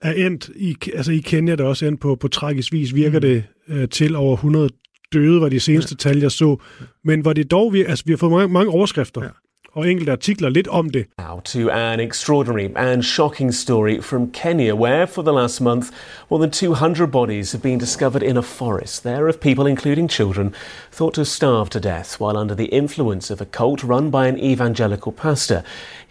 er 0.00 0.12
endt 0.12 0.50
i, 0.56 0.76
altså 0.94 1.12
i 1.12 1.18
Kenya, 1.18 1.54
der 1.54 1.64
også 1.64 1.86
endt 1.86 2.00
på, 2.00 2.14
på 2.16 2.28
tragisk 2.28 2.72
vis, 2.72 2.94
virker 2.94 3.18
Mm. 3.18 3.22
det 3.22 3.44
øh, 3.68 3.88
til 3.88 4.16
over 4.16 4.34
100 4.36 4.68
døde, 5.14 5.40
var 5.40 5.48
de 5.48 5.60
seneste 5.60 5.94
tal, 5.96 6.18
jeg 6.18 6.30
så. 6.30 6.56
Men 7.04 7.20
hvor 7.20 7.32
det 7.32 7.50
dog, 7.50 7.72
vi, 7.72 7.84
altså 7.84 8.04
vi 8.06 8.12
har 8.12 8.16
fået 8.16 8.32
mange, 8.32 8.52
mange 8.52 8.70
overskrifter, 8.72 9.22
Ja. 9.22 9.28
og 9.72 9.90
enkelte 9.90 10.12
artikler 10.12 10.48
lidt 10.48 10.68
om 10.68 10.90
det. 10.90 11.06
Now 11.18 11.40
to 11.40 11.68
an 11.70 12.00
extraordinary 12.00 12.68
and 12.76 13.02
shocking 13.02 13.54
story 13.54 14.00
from 14.02 14.30
Kenya, 14.32 14.74
where 14.74 15.06
for 15.06 15.22
the 15.22 15.32
last 15.32 15.60
month 15.60 15.86
more 16.30 16.40
than 16.42 16.50
200 16.50 17.10
bodies 17.10 17.52
have 17.52 17.62
been 17.62 17.78
discovered 17.80 18.22
in 18.22 18.36
a 18.36 18.40
forest. 18.42 19.02
There 19.02 19.28
of 19.28 19.40
people, 19.40 19.70
including 19.70 20.10
children, 20.10 20.54
thought 20.92 21.14
to 21.14 21.24
starve 21.24 21.68
to 21.70 21.80
death 21.80 22.20
while 22.20 22.36
under 22.40 22.54
the 22.56 22.64
influence 22.82 23.32
of 23.34 23.40
a 23.40 23.44
cult 23.58 23.82
run 23.82 24.10
by 24.10 24.28
an 24.28 24.38
evangelical 24.38 25.12
pastor. 25.12 25.62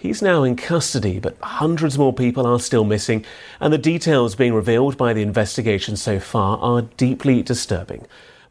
He's 0.03 0.21
now 0.21 0.43
in 0.43 0.55
custody, 0.55 1.19
but 1.19 1.33
hundreds 1.41 1.97
more 1.97 2.13
people 2.13 2.43
are 2.45 2.59
still 2.59 2.83
missing, 2.83 3.25
and 3.59 3.73
the 3.73 3.91
details 3.91 4.35
being 4.35 4.55
revealed 4.55 4.97
by 4.97 5.13
the 5.13 5.21
investigation 5.21 5.95
so 5.95 6.19
far 6.19 6.57
are 6.57 6.83
deeply 6.97 7.41
disturbing. 7.43 8.01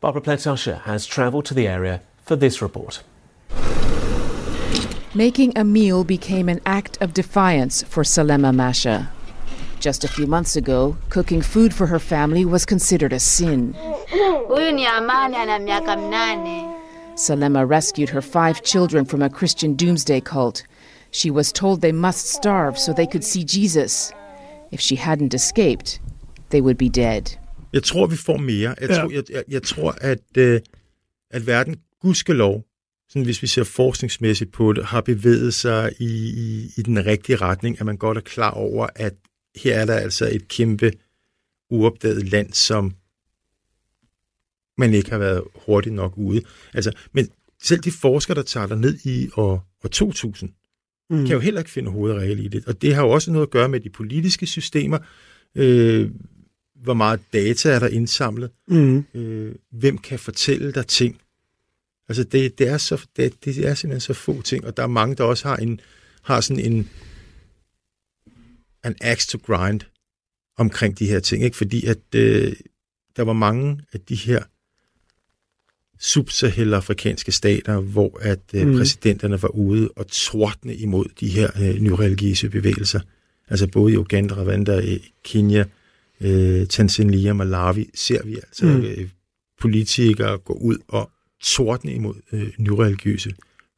Barbara 0.03 0.21
Pletusher 0.21 0.81
has 0.81 1.07
travelled 1.07 1.45
to 1.45 1.55
the 1.55 1.69
area 1.69 2.03
for 2.25 2.35
this 2.35 2.61
report. 2.61 3.05
Making 5.15 5.57
a 5.57 5.63
meal 5.63 6.03
became 6.03 6.49
an 6.49 6.61
act 6.67 7.01
of 7.01 7.15
defiance 7.15 7.85
for 7.85 8.03
Salema 8.03 8.53
Masha. 8.53 9.09
Just 9.79 10.03
a 10.03 10.09
few 10.09 10.27
months 10.27 10.57
ago, 10.57 10.97
cooking 11.09 11.41
food 11.41 11.73
for 11.73 11.87
her 11.87 12.01
family 12.01 12.45
was 12.45 12.67
considered 12.67 13.13
a 13.13 13.21
sin. 13.21 13.75
Huyu 14.49 14.75
ni 14.75 14.89
Amani 14.89 15.37
ana 15.37 15.61
miaka 15.61 15.95
mnane. 15.97 16.77
Salema 17.15 17.65
rescued 17.65 18.09
her 18.09 18.23
five 18.23 18.65
children 18.65 19.05
from 19.05 19.23
a 19.23 19.31
Christian 19.31 19.75
doomsday 19.77 20.21
cult. 20.21 20.65
She 21.13 21.31
was 21.31 21.53
told 21.53 21.81
they 21.81 21.93
must 21.93 22.27
starve 22.27 22.77
so 22.77 22.93
they 22.93 23.07
could 23.07 23.23
see 23.23 23.45
Jesus. 23.45 24.13
If 24.73 24.81
she 24.81 24.97
hadn't 24.97 25.33
escaped, 25.33 26.01
they 26.49 26.61
would 26.61 26.77
be 26.77 26.89
dead. 26.89 27.39
Jeg 27.73 27.83
tror, 27.83 28.07
vi 28.07 28.17
får 28.17 28.37
mere. 28.37 28.75
Jeg, 28.81 28.91
Ja. 28.91 28.97
tror, 29.01 29.11
jeg, 29.11 29.25
jeg, 29.31 29.45
jeg 29.49 29.63
tror, 29.63 29.91
at, 30.01 30.19
øh, 30.39 30.61
at 31.31 31.47
verden, 31.47 31.77
gudskelov, 32.01 32.65
sådan 33.09 33.25
hvis 33.25 33.43
vi 33.43 33.47
ser 33.47 33.65
forskningsmæssigt 33.65 34.53
på 34.53 34.73
det, 34.73 34.85
har 34.85 35.01
bevæget 35.01 35.55
sig 35.55 35.93
i, 35.99 36.31
i, 36.31 36.71
i 36.77 36.83
den 36.83 37.07
rigtige 37.07 37.37
retning, 37.37 37.81
at 37.81 37.87
man 37.87 37.97
godt 37.97 38.17
er 38.19 38.23
klar 38.23 38.51
over, 38.51 38.87
at 38.95 39.15
her 39.57 39.79
er 39.79 39.85
der 39.85 39.95
altså 39.95 40.29
et 40.33 40.49
kæmpe 40.49 40.93
uopdaget 41.71 42.29
land, 42.29 42.53
som 42.53 42.95
man 44.79 44.95
ikke 44.95 45.11
har 45.11 45.19
været 45.19 45.43
hurtigt 45.67 45.95
nok 45.95 46.13
ude. 46.17 46.43
Altså, 46.75 46.93
men 47.13 47.29
selv 47.63 47.81
de 47.81 47.91
forskere, 47.93 48.35
der 48.35 48.43
tager 48.43 48.75
ned 48.75 48.99
i 49.05 49.29
år, 49.37 49.69
år 49.85 49.89
2000, 49.89 50.51
Mm. 51.11 51.19
kan 51.27 51.35
jo 51.35 51.41
heller 51.41 51.61
ikke 51.61 51.71
finde 51.71 51.91
hovedregel 51.91 52.45
i 52.45 52.49
det. 52.49 52.65
Og 52.67 52.83
det 52.83 52.95
har 52.95 53.03
jo 53.03 53.11
også 53.11 53.31
noget 53.33 53.47
at 53.47 53.51
gøre 53.51 53.69
med 53.69 53.81
de 53.81 53.91
politiske 53.91 54.47
systemer. 54.47 54.99
Øh, 55.55 56.11
hvor 56.83 56.95
meget 56.95 57.21
data 57.33 57.71
er 57.71 57.79
der 57.79 57.89
indsamlet? 57.89 58.51
Mm. 58.69 59.05
Øh, 59.15 59.55
hvem 59.71 59.99
kan 59.99 60.19
fortælle 60.19 60.73
dig 60.73 60.87
ting? 60.87 61.21
Altså, 62.09 62.25
det, 62.25 62.59
det, 62.59 62.69
er 62.69 62.79
så, 62.79 63.07
det, 63.17 63.45
det 63.45 63.59
er 63.67 63.75
simpelthen 63.75 64.01
så 64.01 64.15
få 64.15 64.43
ting, 64.43 64.67
og 64.67 64.77
der 64.77 64.83
er 64.83 64.87
mange, 64.87 65.17
der 65.17 65.25
også 65.25 65.49
har, 65.49 65.57
en, 65.57 65.81
har 66.23 66.41
sådan 66.41 66.73
en, 66.73 66.89
en 68.87 68.95
axe 69.01 69.29
to 69.29 69.39
grind 69.47 69.81
omkring 70.57 70.99
de 70.99 71.07
her 71.07 71.21
ting, 71.21 71.45
ikke? 71.45 71.57
Fordi 71.57 71.87
at 71.87 71.99
øh, 72.15 72.53
der 73.17 73.23
var 73.23 73.33
mange 73.33 73.81
af 73.93 74.01
de 74.01 74.15
her 74.15 74.43
subsahel-afrikanske 76.01 77.33
stater, 77.33 77.81
hvor 77.81 78.19
at 78.21 78.41
øh, 78.55 78.67
Mm. 78.67 78.77
præsidenterne 78.77 79.43
var 79.43 79.49
ude 79.49 79.89
og 79.97 80.07
tordne 80.09 80.77
imod 80.77 81.05
de 81.21 81.29
her 81.29 81.51
øh, 81.61 81.81
nyreligiøse 81.81 82.49
bevægelser. 82.49 83.01
Altså 83.49 83.67
både 83.67 83.93
i 83.93 83.97
Uganda, 83.97 84.35
Rwanda, 84.35 84.79
i 84.81 85.13
Kenya, 85.25 85.65
øh, 86.25 86.67
Tanzania, 86.67 87.33
Malawi, 87.33 87.91
ser 87.95 88.23
vi 88.25 88.35
altså 88.35 88.67
Mm. 88.67 88.81
øh, 88.85 89.09
politikere 89.61 90.39
gå 90.39 90.53
ud 90.53 90.77
og 90.89 91.11
tordne 91.43 91.93
imod 91.95 92.15
øh, 92.33 92.49
nyreligiøse 92.59 93.33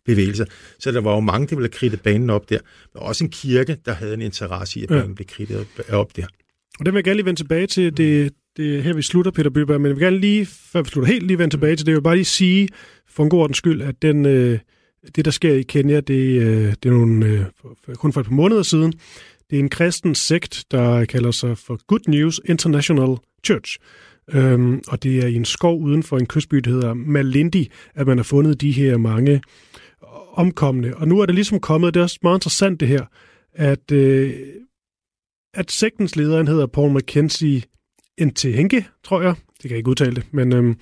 bevægelser. 0.07 0.45
Så 0.79 0.93
der 0.93 1.01
var 1.01 1.15
jo 1.15 1.21
mange, 1.21 1.47
der 1.47 1.57
ville 1.57 1.65
have 1.73 1.79
kridtet 1.79 2.01
banen 2.01 2.31
op 2.31 2.51
der. 2.51 2.59
Der 2.93 2.99
var 3.01 3.01
også 3.01 3.25
en 3.25 3.31
kirke, 3.31 3.77
der 3.87 3.93
havde 3.93 4.15
en 4.15 4.23
interesse 4.23 4.81
i, 4.81 4.83
at 4.83 4.91
Ja. 4.91 5.01
banen 5.01 5.15
blev 5.15 5.27
kridtet 5.27 5.57
op- 5.61 5.85
op 5.93 6.17
der. 6.17 6.27
Og 6.81 6.87
det 6.87 6.95
vil 6.95 6.99
jeg 6.99 7.05
gerne 7.05 7.17
lige 7.17 7.27
vende 7.27 7.41
tilbage 7.41 7.67
til. 7.67 7.97
Det, 7.97 8.33
det 8.57 8.77
er 8.77 8.81
her, 8.81 8.93
vi 8.95 9.03
slutter, 9.03 9.31
Peter 9.31 9.51
Byberg, 9.51 9.81
men 9.81 9.89
jeg 9.89 9.97
vil 9.97 10.03
gerne 10.05 10.19
lige, 10.19 10.47
før 10.47 10.83
vi 10.83 10.89
slutter 10.89 11.13
helt, 11.13 11.27
lige 11.27 11.39
vende 11.39 11.53
tilbage 11.55 11.77
til 11.77 11.87
det. 11.87 11.93
Jeg 11.93 11.97
vil 11.97 12.03
bare 12.03 12.17
lige 12.17 12.25
sige, 12.25 12.69
for 13.09 13.23
en 13.23 13.31
god 13.31 13.41
ordens 13.41 13.57
skyld, 13.57 13.83
at 13.83 14.03
den, 14.03 14.27
øh, 14.27 14.59
det, 15.17 15.25
der 15.25 15.31
sker 15.31 15.55
i 15.55 15.63
Kenya, 15.63 16.01
det, 16.01 16.15
øh, 16.43 16.65
det 16.83 16.87
er 16.87 16.91
nogle, 16.91 17.27
øh, 17.27 17.95
kun 17.97 18.13
for 18.13 18.21
et 18.21 18.27
par 18.27 18.33
måneder 18.35 18.63
siden. 18.63 18.93
Det 19.51 19.57
er 19.57 19.61
en 19.61 19.69
kristen 19.69 20.15
sekt, 20.15 20.65
der 20.71 21.05
kalder 21.05 21.31
sig 21.31 21.59
for 21.59 21.79
Good 21.87 22.09
News 22.09 22.41
International 22.45 23.17
Church. 23.47 23.79
Øhm, 24.33 24.83
og 24.89 25.03
det 25.03 25.19
er 25.19 25.27
i 25.27 25.35
en 25.35 25.45
skov 25.45 25.83
uden 25.83 26.03
for 26.03 26.19
en 26.19 26.27
kystby, 26.27 26.57
der 26.57 26.71
hedder 26.71 26.95
Malindi, 26.95 27.71
at 27.95 28.07
man 28.07 28.19
har 28.19 28.25
fundet 28.25 28.61
de 28.61 28.73
her 28.73 28.97
mange 28.97 29.43
omkomne. 30.33 30.97
Og 30.97 31.09
nu 31.09 31.21
er 31.21 31.27
det 31.27 31.35
ligesom 31.35 31.61
kommet, 31.61 31.95
det 31.95 32.01
er 32.01 32.05
også 32.05 32.19
meget 32.23 32.37
interessant 32.37 32.81
det 32.81 32.89
her, 32.89 33.05
at, 33.53 33.93
øh, 33.93 34.35
at 35.55 35.71
sektens 35.71 36.17
leder, 36.17 36.37
han 36.37 36.49
hedder 36.49 36.67
Paul 36.67 36.97
McKenzie 36.97 37.63
Ntehenke, 38.21 38.87
tror 39.05 39.23
jeg. 39.23 39.35
Det 39.35 39.63
kan 39.63 39.71
jeg 39.71 39.79
ikke 39.79 39.91
udtale 39.91 40.17
det, 40.17 40.25
men 40.33 40.53
øhm, 40.53 40.77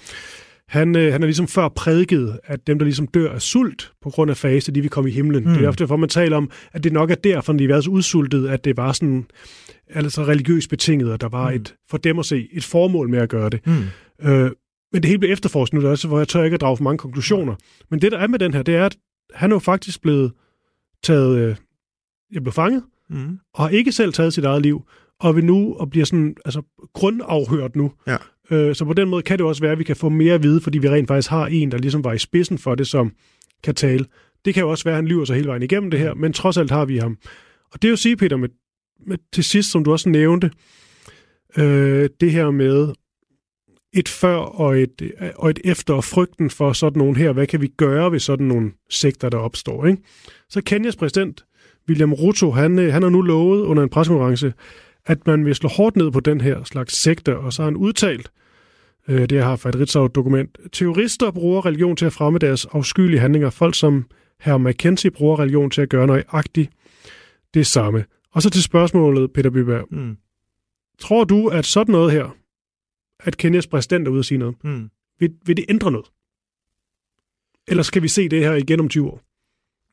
han, 0.73 0.97
øh, 0.97 1.13
han 1.13 1.21
har 1.21 1.27
ligesom 1.27 1.49
før 1.49 1.69
prædiket, 1.69 2.39
at 2.45 2.67
dem, 2.67 2.79
der 2.79 2.85
ligesom 2.85 3.07
dør 3.07 3.33
af 3.33 3.43
sult 3.43 3.93
på 4.03 4.11
grund 4.11 4.31
af 4.31 4.37
faste, 4.37 4.73
de 4.73 4.81
vil 4.81 4.91
komme 4.91 5.11
i 5.11 5.13
himlen. 5.13 5.45
Mm. 5.45 5.51
Det 5.55 5.65
er 5.65 5.69
ofte 5.69 5.85
derfor, 5.85 5.97
man 5.97 6.09
taler 6.09 6.37
om, 6.37 6.51
at 6.73 6.85
det 6.85 6.93
nok 6.93 7.11
er 7.11 7.15
derfor, 7.15 7.53
de 7.53 7.83
så 7.83 7.91
udsultet, 7.91 8.49
at 8.49 8.65
det 8.65 8.77
var 8.77 8.93
sådan 8.93 9.27
altså 9.91 10.25
religiøst 10.25 10.71
betinget, 10.71 11.13
og 11.13 11.21
der 11.21 11.29
var 11.29 11.51
mm. 11.51 11.57
et, 11.57 11.75
for 11.91 11.99
dem 11.99 12.19
at 12.19 12.27
se, 12.27 12.49
et 12.53 12.65
formål 12.65 13.09
med 13.09 13.19
at 13.19 13.29
gøre 13.29 13.51
det. 13.51 13.67
Mm. 13.67 14.29
Øh, 14.29 14.51
men 14.93 15.03
det 15.03 15.05
hele 15.05 15.19
bliver 15.19 15.33
efterforsket 15.33 15.81
nu, 15.81 15.87
er 15.87 15.91
også, 15.91 16.09
hvor 16.09 16.19
jeg 16.19 16.29
tør 16.29 16.43
ikke 16.43 16.55
at 16.55 16.61
drage 16.61 16.77
for 16.77 16.85
mange 16.85 16.99
konklusioner. 16.99 17.55
Men 17.91 18.01
det, 18.01 18.13
der 18.13 18.19
er 18.19 18.27
med 18.27 18.39
den 18.39 18.55
her, 18.55 18.63
det 18.63 18.75
er, 18.77 18.87
at 18.87 18.97
han 19.35 19.51
er 19.51 19.55
jo 19.55 19.59
faktisk 19.61 20.03
blevet 20.03 20.33
taget, 21.03 21.39
øh, 21.39 21.57
jeg 22.33 22.43
blev 22.43 22.53
fanget, 22.53 22.83
Mm. 23.11 23.39
og 23.55 23.63
har 23.65 23.69
ikke 23.69 23.93
selv 23.93 24.13
taget 24.13 24.35
sit 24.35 24.45
eget 24.45 24.63
liv, 24.63 24.83
og 25.21 25.37
vil 25.37 25.45
nu 25.45 25.75
og 25.75 25.91
bliver 25.91 26.07
sådan 26.07 26.37
altså 26.45 26.63
grundafhørt 26.95 27.77
nu. 27.77 27.93
Ja. 28.07 28.17
Øh, 28.53 28.75
så 28.75 28.85
på 28.85 28.93
den 28.93 29.09
måde 29.09 29.23
kan 29.23 29.39
det 29.39 29.47
også 29.47 29.63
være, 29.63 29.73
at 29.73 29.79
vi 29.79 29.85
kan 29.85 29.97
få 29.97 30.09
mere 30.09 30.35
at 30.35 30.43
vide, 30.43 30.61
fordi 30.61 30.79
vi 30.79 30.89
rent 30.89 31.09
faktisk 31.09 31.31
har 31.31 31.47
en, 31.47 31.71
der 31.71 31.79
ligesom 31.79 32.05
var 32.05 32.13
i 32.13 32.19
spidsen 32.19 32.59
for 32.59 32.75
det, 32.75 32.87
som 32.87 33.13
kan 33.63 33.75
tale. 33.75 34.05
Det 34.45 34.55
kan 34.55 34.63
jo 34.63 34.71
også 34.71 34.85
være, 34.85 34.95
at 34.95 34.97
han 34.97 35.07
lyver 35.07 35.25
sig 35.25 35.37
hele 35.37 35.49
vejen 35.49 35.63
igennem 35.63 35.91
det 35.91 36.01
her, 36.01 36.15
men 36.15 36.33
trods 36.33 36.57
alt 36.57 36.71
har 36.71 36.85
vi 36.85 36.97
ham. 36.97 37.19
Og 37.73 37.83
det 37.83 37.89
er 37.89 37.91
jo 37.91 37.93
at 37.93 37.99
sige, 37.99 38.17
Peter, 38.17 38.37
med, 38.37 38.49
med, 39.07 39.19
til 39.33 39.45
sidst, 39.45 39.71
som 39.71 39.85
du 39.85 39.93
også 39.93 40.09
nævnte, 40.09 40.51
øh, 41.57 42.09
det 42.21 42.33
her 42.33 42.51
med 42.51 42.93
et 43.93 44.09
før 44.09 44.37
og 44.37 44.79
et, 44.79 45.13
og 45.37 45.51
et 45.51 45.61
efter, 45.65 45.95
og 45.95 46.05
frygten 46.05 46.51
for 46.51 46.73
sådan 46.73 46.99
nogen 46.99 47.17
her, 47.17 47.33
hvad 47.33 47.47
kan 47.47 47.61
vi 47.61 47.67
gøre 47.67 48.13
ved 48.13 48.19
sådan 48.19 48.47
nogle 48.47 48.71
sekter, 48.91 49.29
der 49.29 49.39
opstår, 49.39 49.87
ikke? 49.87 50.03
Så 50.49 50.63
Kenyas 50.63 50.97
præsident, 50.97 51.45
William 51.89 52.13
Ruto, 52.13 52.51
han, 52.51 52.79
øh, 52.79 52.93
han 52.93 53.03
har 53.03 53.11
nu 53.11 53.23
lovet 53.23 53.63
under 53.63 53.83
en 53.83 53.89
preskonference, 53.89 54.53
at 55.07 55.27
man 55.27 55.45
vil 55.45 55.55
slå 55.55 55.69
hårdt 55.69 55.97
ned 55.97 56.11
på 56.11 56.21
den 56.21 56.41
her 56.41 56.65
slags 56.65 57.03
sekter, 57.03 57.35
og 57.35 57.53
så 57.53 57.63
har 57.63 57.71
han 57.71 57.77
udtalt, 57.77 58.31
øh, 58.37 58.42
det 59.09 59.33
jeg 59.33 59.45
har 59.45 59.57
fra 59.57 59.69
et 59.69 59.77
Ritzau-dokument, 59.77 60.59
terrorister 60.73 61.31
bruger 61.31 61.67
religion 61.67 61.97
til 61.97 62.05
at 62.07 62.13
fremme 62.13 62.39
deres 62.39 62.65
afskyelige 62.65 63.21
handlinger. 63.21 63.51
Folk 63.51 63.75
som 63.75 64.07
herr 64.41 64.59
McKenzie 64.59 65.11
bruger 65.11 65.39
religion 65.39 65.71
til 65.71 65.83
at 65.83 65.89
gøre 65.89 66.07
nøjagtigt 66.07 66.71
det 67.55 67.67
samme. 67.67 68.05
Og 68.31 68.43
så 68.43 68.51
til 68.51 68.63
spørgsmålet, 68.63 69.33
Peter 69.33 69.51
Byberg. 69.51 69.87
Mm. 69.91 70.17
Tror 70.99 71.25
du, 71.25 71.49
at 71.49 71.67
sådan 71.67 71.93
noget 71.93 72.13
her, 72.13 72.37
at 73.21 73.37
Kenyas 73.37 73.67
præsident 73.67 74.07
er 74.09 74.11
ude 74.13 74.19
at 74.19 74.25
sige 74.25 74.39
noget, 74.39 74.57
Mm. 74.65 74.91
vil, 75.19 75.31
vil 75.47 75.57
det 75.57 75.65
ændre 75.69 75.91
noget? 75.93 76.07
Eller 77.69 77.83
skal 77.83 78.03
vi 78.03 78.09
se 78.09 78.29
det 78.29 78.41
her 78.45 78.53
igen 78.55 78.81
om 78.81 78.89
20 78.89 79.09
år? 79.11 79.23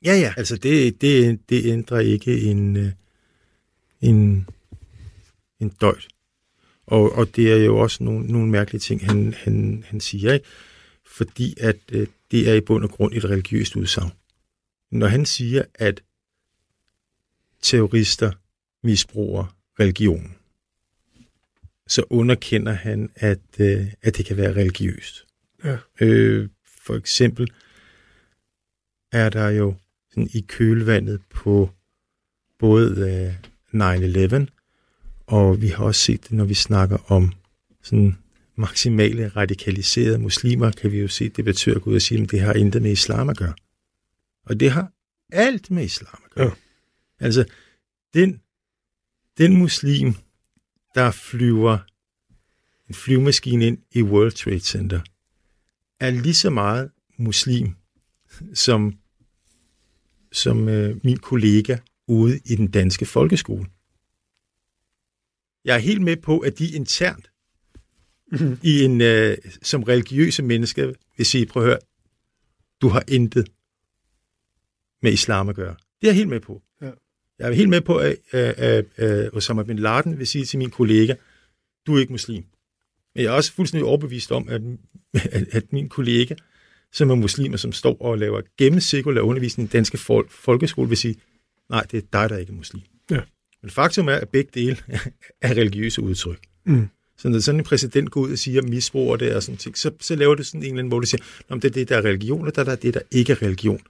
Ja, 0.05 0.13
ja, 0.19 0.33
altså 0.37 0.55
det, 0.57 1.01
det, 1.01 1.39
det 1.49 1.65
ændrer 1.65 1.99
ikke 1.99 2.41
en, 2.41 2.77
øh, 2.77 2.91
en, 4.01 4.47
en 5.59 5.69
døjt. 5.69 6.07
Og, 6.89 7.11
og 7.11 7.35
det 7.35 7.51
er 7.51 7.65
jo 7.65 7.77
også 7.77 8.03
nogle, 8.03 8.27
nogle 8.27 8.49
mærkelige 8.49 8.79
ting, 8.79 9.05
han, 9.05 9.33
han, 9.33 9.83
han 9.87 9.99
siger, 9.99 10.33
ikke? 10.33 10.45
fordi 11.05 11.55
at 11.59 11.77
øh, 11.91 12.07
det 12.31 12.49
er 12.49 12.53
i 12.53 12.61
bund 12.61 12.83
og 12.83 12.89
grund 12.89 13.13
et 13.13 13.25
religiøst 13.25 13.75
udsagn. 13.75 14.11
Når 14.91 15.07
han 15.07 15.25
siger, 15.25 15.63
at 15.75 16.01
terrorister 17.61 18.31
misbruger 18.83 19.55
religion, 19.79 20.35
så 21.87 22.03
underkender 22.09 22.71
han, 22.71 23.09
at, 23.15 23.39
øh, 23.59 23.87
at 24.01 24.17
det 24.17 24.25
kan 24.25 24.37
være 24.37 24.55
religiøst. 24.55 25.25
Ja. 25.63 25.77
Øh, 26.01 26.49
for 26.85 26.95
eksempel 26.95 27.51
er 29.11 29.29
der 29.29 29.49
jo 29.49 29.75
sådan 30.09 30.29
i 30.33 30.45
kølvandet 30.47 31.21
på 31.29 31.69
både 32.59 33.11
øh, 33.73 34.43
9-11, 34.45 34.58
og 35.29 35.61
vi 35.61 35.67
har 35.67 35.83
også 35.83 36.01
set 36.01 36.23
det, 36.23 36.31
når 36.31 36.45
vi 36.45 36.53
snakker 36.53 37.11
om 37.11 37.33
sådan 37.83 38.17
maksimale 38.55 39.27
radikaliserede 39.27 40.19
muslimer, 40.19 40.71
kan 40.71 40.91
vi 40.91 40.99
jo 40.99 41.07
se, 41.07 41.29
det 41.29 41.45
betyder 41.45 41.75
at 41.75 41.81
gå 41.81 41.89
ud 41.89 41.95
og 41.95 42.01
sige, 42.01 42.23
at 42.23 42.31
det 42.31 42.41
har 42.41 42.53
intet 42.53 42.81
med 42.81 42.91
islam 42.91 43.29
at 43.29 43.37
gøre. 43.37 43.53
Og 44.45 44.59
det 44.59 44.71
har 44.71 44.91
alt 45.31 45.71
med 45.71 45.83
islam 45.83 46.21
at 46.25 46.31
gøre. 46.31 46.45
Ja. 46.45 46.51
Altså, 47.25 47.45
den, 48.13 48.41
den 49.37 49.57
muslim, 49.57 50.13
der 50.95 51.11
flyver 51.11 51.77
en 52.87 52.93
flyvemaskine 52.93 53.67
ind 53.67 53.77
i 53.91 54.01
World 54.01 54.31
Trade 54.31 54.59
Center, 54.59 55.01
er 55.99 56.09
lige 56.09 56.33
så 56.33 56.49
meget 56.49 56.91
muslim, 57.17 57.75
som, 58.53 58.93
som 60.31 60.69
øh, 60.69 60.97
min 61.03 61.17
kollega 61.17 61.77
ude 62.07 62.39
i 62.45 62.55
den 62.55 62.71
danske 62.71 63.05
folkeskole. 63.05 63.65
Jeg 65.65 65.75
er 65.75 65.79
helt 65.79 66.01
med 66.01 66.17
på, 66.17 66.39
at 66.39 66.59
de 66.59 66.71
internt 66.71 67.31
mm-hmm. 68.31 68.59
i 68.63 68.83
en, 68.83 69.01
øh, 69.01 69.37
som 69.61 69.83
religiøse 69.83 70.43
mennesker 70.43 70.93
vil 71.17 71.25
sige, 71.25 71.45
prøv 71.45 71.63
at 71.63 71.69
høre, 71.69 71.79
du 72.81 72.87
har 72.87 73.03
intet 73.07 73.51
med 75.01 75.13
islam 75.13 75.49
at 75.49 75.55
gøre. 75.55 75.75
Det 76.01 76.07
er 76.07 76.11
jeg 76.11 76.15
helt 76.15 76.29
med 76.29 76.39
på. 76.39 76.61
Ja. 76.81 76.91
Jeg 77.39 77.49
er 77.49 77.53
helt 77.53 77.69
med 77.69 77.81
på, 77.81 77.97
at 77.97 78.17
øh, 78.33 78.83
øh, 78.97 79.29
Osama 79.33 79.63
bin 79.63 79.79
Laden 79.79 80.19
vil 80.19 80.27
sige 80.27 80.45
til 80.45 80.59
min 80.59 80.69
kollega, 80.69 81.15
du 81.87 81.95
er 81.95 81.99
ikke 81.99 82.13
muslim. 82.13 82.43
Men 83.15 83.23
jeg 83.23 83.29
er 83.29 83.35
også 83.35 83.53
fuldstændig 83.53 83.85
overbevist 83.85 84.31
om, 84.31 84.49
at, 84.49 84.61
at, 85.13 85.47
at 85.51 85.73
min 85.73 85.89
kollega, 85.89 86.35
som 86.91 87.09
er 87.09 87.15
muslimer, 87.15 87.57
som 87.57 87.71
står 87.71 88.01
og 88.01 88.17
laver 88.17 88.41
gennemsekulær 88.57 89.21
undervisning 89.21 89.65
i 89.65 89.67
den 89.67 89.71
danske 89.71 89.97
fol- 89.97 90.29
folkeskole, 90.29 90.89
vil 90.89 90.97
sige, 90.97 91.15
nej, 91.69 91.81
det 91.91 91.97
er 91.97 92.07
dig, 92.13 92.29
der 92.29 92.37
ikke 92.37 92.51
er 92.51 92.55
muslim. 92.55 92.81
Ja. 93.11 93.21
Men 93.61 93.69
faktum 93.69 94.07
er, 94.07 94.13
at 94.15 94.29
begge 94.29 94.51
dele 94.53 94.77
er 95.41 95.51
religiøse 95.51 96.01
udtryk. 96.01 96.39
Mm. 96.65 96.87
Så 97.17 97.29
når 97.29 97.39
sådan 97.39 97.59
en 97.59 97.65
præsident 97.65 98.11
går 98.11 98.21
ud 98.21 98.31
og 98.31 98.37
siger, 98.37 98.61
misbruger 98.61 99.17
det 99.17 99.35
og 99.35 99.43
sådan 99.43 99.57
ting, 99.57 99.77
så, 99.77 99.91
så 99.99 100.15
laver 100.15 100.35
du 100.35 100.43
sådan 100.43 100.61
en 100.61 100.65
eller 100.65 100.79
anden, 100.79 100.87
hvor 100.87 100.99
du 100.99 101.05
siger, 101.05 101.23
om 101.49 101.59
det 101.59 101.67
er 101.67 101.73
det, 101.73 101.89
der 101.89 101.97
er 101.97 102.01
religion, 102.01 102.47
og 102.47 102.55
der 102.55 102.65
er 102.65 102.75
det, 102.75 102.93
der 102.93 103.01
ikke 103.11 103.31
er 103.31 103.41
religion. 103.41 103.81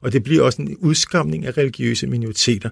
Og 0.00 0.12
det 0.12 0.22
bliver 0.22 0.42
også 0.42 0.62
en 0.62 0.76
udskamning 0.76 1.46
af 1.46 1.56
religiøse 1.58 2.06
minoriteter, 2.06 2.70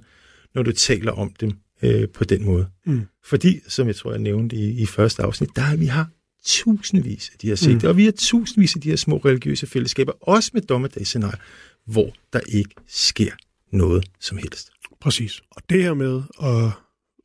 når 0.54 0.62
du 0.62 0.72
taler 0.72 1.12
om 1.12 1.32
dem 1.40 1.52
øh, 1.82 2.08
på 2.08 2.24
den 2.24 2.44
måde. 2.44 2.66
Mm. 2.86 3.02
Fordi, 3.24 3.60
som 3.68 3.86
jeg 3.86 3.96
tror, 3.96 4.10
jeg 4.10 4.20
nævnte 4.20 4.56
i, 4.56 4.82
i 4.82 4.86
første 4.86 5.22
afsnit, 5.22 5.50
der 5.56 5.62
er, 5.62 5.76
vi 5.76 5.86
har 5.86 6.08
tusindvis 6.44 7.30
af 7.32 7.38
de 7.38 7.46
her 7.46 7.54
sekter, 7.54 7.88
mm. 7.88 7.90
og 7.90 7.96
vi 7.96 8.04
har 8.04 8.12
tusindvis 8.12 8.74
af 8.74 8.80
de 8.80 8.88
her 8.88 8.96
små 8.96 9.16
religiøse 9.16 9.66
fællesskaber, 9.66 10.12
også 10.20 10.50
med 10.54 10.62
dommedagsscenarier, 10.62 11.38
hvor 11.86 12.14
der 12.32 12.40
ikke 12.48 12.74
sker 12.88 13.32
noget 13.72 14.04
som 14.20 14.38
helst. 14.38 14.70
Præcis. 15.00 15.40
Og 15.50 15.62
det 15.70 15.82
her 15.82 15.94
med 15.94 16.22
at 16.42 16.70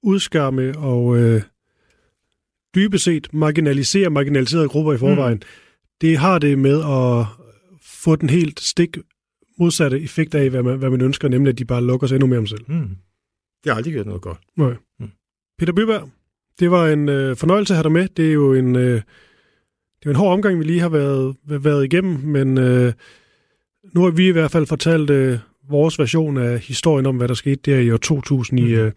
udskamme 0.03 0.77
og 0.77 1.17
øh, 1.17 1.41
dybest 2.75 3.03
set 3.03 3.33
marginalisere 3.33 4.09
marginaliserede 4.09 4.69
grupper 4.69 4.93
i 4.93 4.97
forvejen, 4.97 5.37
mm. 5.37 5.41
det 6.01 6.17
har 6.17 6.39
det 6.39 6.59
med 6.59 6.79
at 6.79 7.25
få 7.81 8.15
den 8.15 8.29
helt 8.29 8.59
stik 8.59 8.97
modsatte 9.59 10.01
effekt 10.01 10.35
af, 10.35 10.49
hvad 10.49 10.63
man, 10.63 10.77
hvad 10.77 10.89
man 10.89 11.01
ønsker, 11.01 11.29
nemlig 11.29 11.51
at 11.51 11.57
de 11.57 11.65
bare 11.65 11.83
lukker 11.83 12.07
sig 12.07 12.15
endnu 12.15 12.27
mere 12.27 12.39
om 12.39 12.47
selv. 12.47 12.65
Mm. 12.67 12.89
Det 13.63 13.71
har 13.71 13.75
aldrig 13.75 13.93
gjort 13.93 14.05
noget 14.05 14.21
godt. 14.21 14.39
Nej. 14.57 14.73
Mm. 14.99 15.09
Peter 15.59 15.73
Byberg, 15.73 16.09
det 16.59 16.71
var 16.71 16.87
en 16.87 17.09
øh, 17.09 17.35
fornøjelse 17.35 17.73
at 17.73 17.75
have 17.75 17.83
dig 17.83 17.91
med. 17.91 18.07
Det 18.07 18.29
er 18.29 18.33
jo 18.33 18.53
en, 18.53 18.75
øh, 18.75 19.01
det 19.99 20.05
er 20.05 20.09
en 20.09 20.15
hård 20.15 20.33
omgang, 20.33 20.59
vi 20.59 20.63
lige 20.63 20.79
har 20.79 20.89
været, 20.89 21.35
været 21.43 21.85
igennem, 21.85 22.13
men 22.13 22.57
øh, 22.57 22.93
nu 23.93 24.03
har 24.03 24.11
vi 24.11 24.27
i 24.27 24.31
hvert 24.31 24.51
fald 24.51 24.65
fortalt 24.65 25.09
øh, 25.09 25.39
vores 25.69 25.99
version 25.99 26.37
af 26.37 26.59
historien 26.59 27.05
om, 27.05 27.17
hvad 27.17 27.27
der 27.27 27.33
skete 27.33 27.71
der 27.71 27.79
i 27.79 27.91
år 27.91 27.97
2000 27.97 28.59
mm. 28.59 28.67
i 28.67 28.71
øh, 28.71 28.91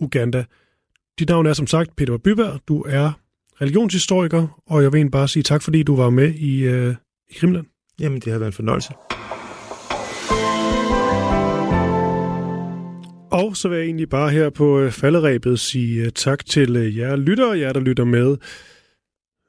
Uganda. 0.00 0.44
Dit 1.18 1.28
navn 1.28 1.46
er 1.46 1.52
som 1.52 1.66
sagt 1.66 1.96
Peter 1.96 2.16
Byberg. 2.16 2.60
Du 2.68 2.82
er 2.88 3.12
religionshistoriker, 3.60 4.62
og 4.66 4.82
jeg 4.82 4.92
vil 4.92 4.98
egentlig 4.98 5.12
bare 5.12 5.28
sige 5.28 5.42
tak, 5.42 5.62
fordi 5.62 5.82
du 5.82 5.96
var 5.96 6.10
med 6.10 6.34
i, 6.34 6.62
øh, 6.62 6.94
i 7.30 7.34
Krimland. 7.38 7.66
Jamen, 8.00 8.20
det 8.20 8.32
har 8.32 8.38
været 8.38 8.50
en 8.50 8.52
fornøjelse. 8.52 8.92
Og 13.30 13.56
så 13.56 13.68
vil 13.68 13.76
jeg 13.76 13.84
egentlig 13.84 14.08
bare 14.08 14.30
her 14.30 14.50
på 14.50 14.80
øh, 14.80 14.92
falderæbet 14.92 15.60
sige 15.60 16.04
øh, 16.04 16.10
tak 16.14 16.46
til 16.46 16.76
øh, 16.76 16.98
jer 16.98 17.16
lyttere, 17.16 17.58
jer 17.58 17.72
der 17.72 17.80
lytter 17.80 18.04
med 18.04 18.36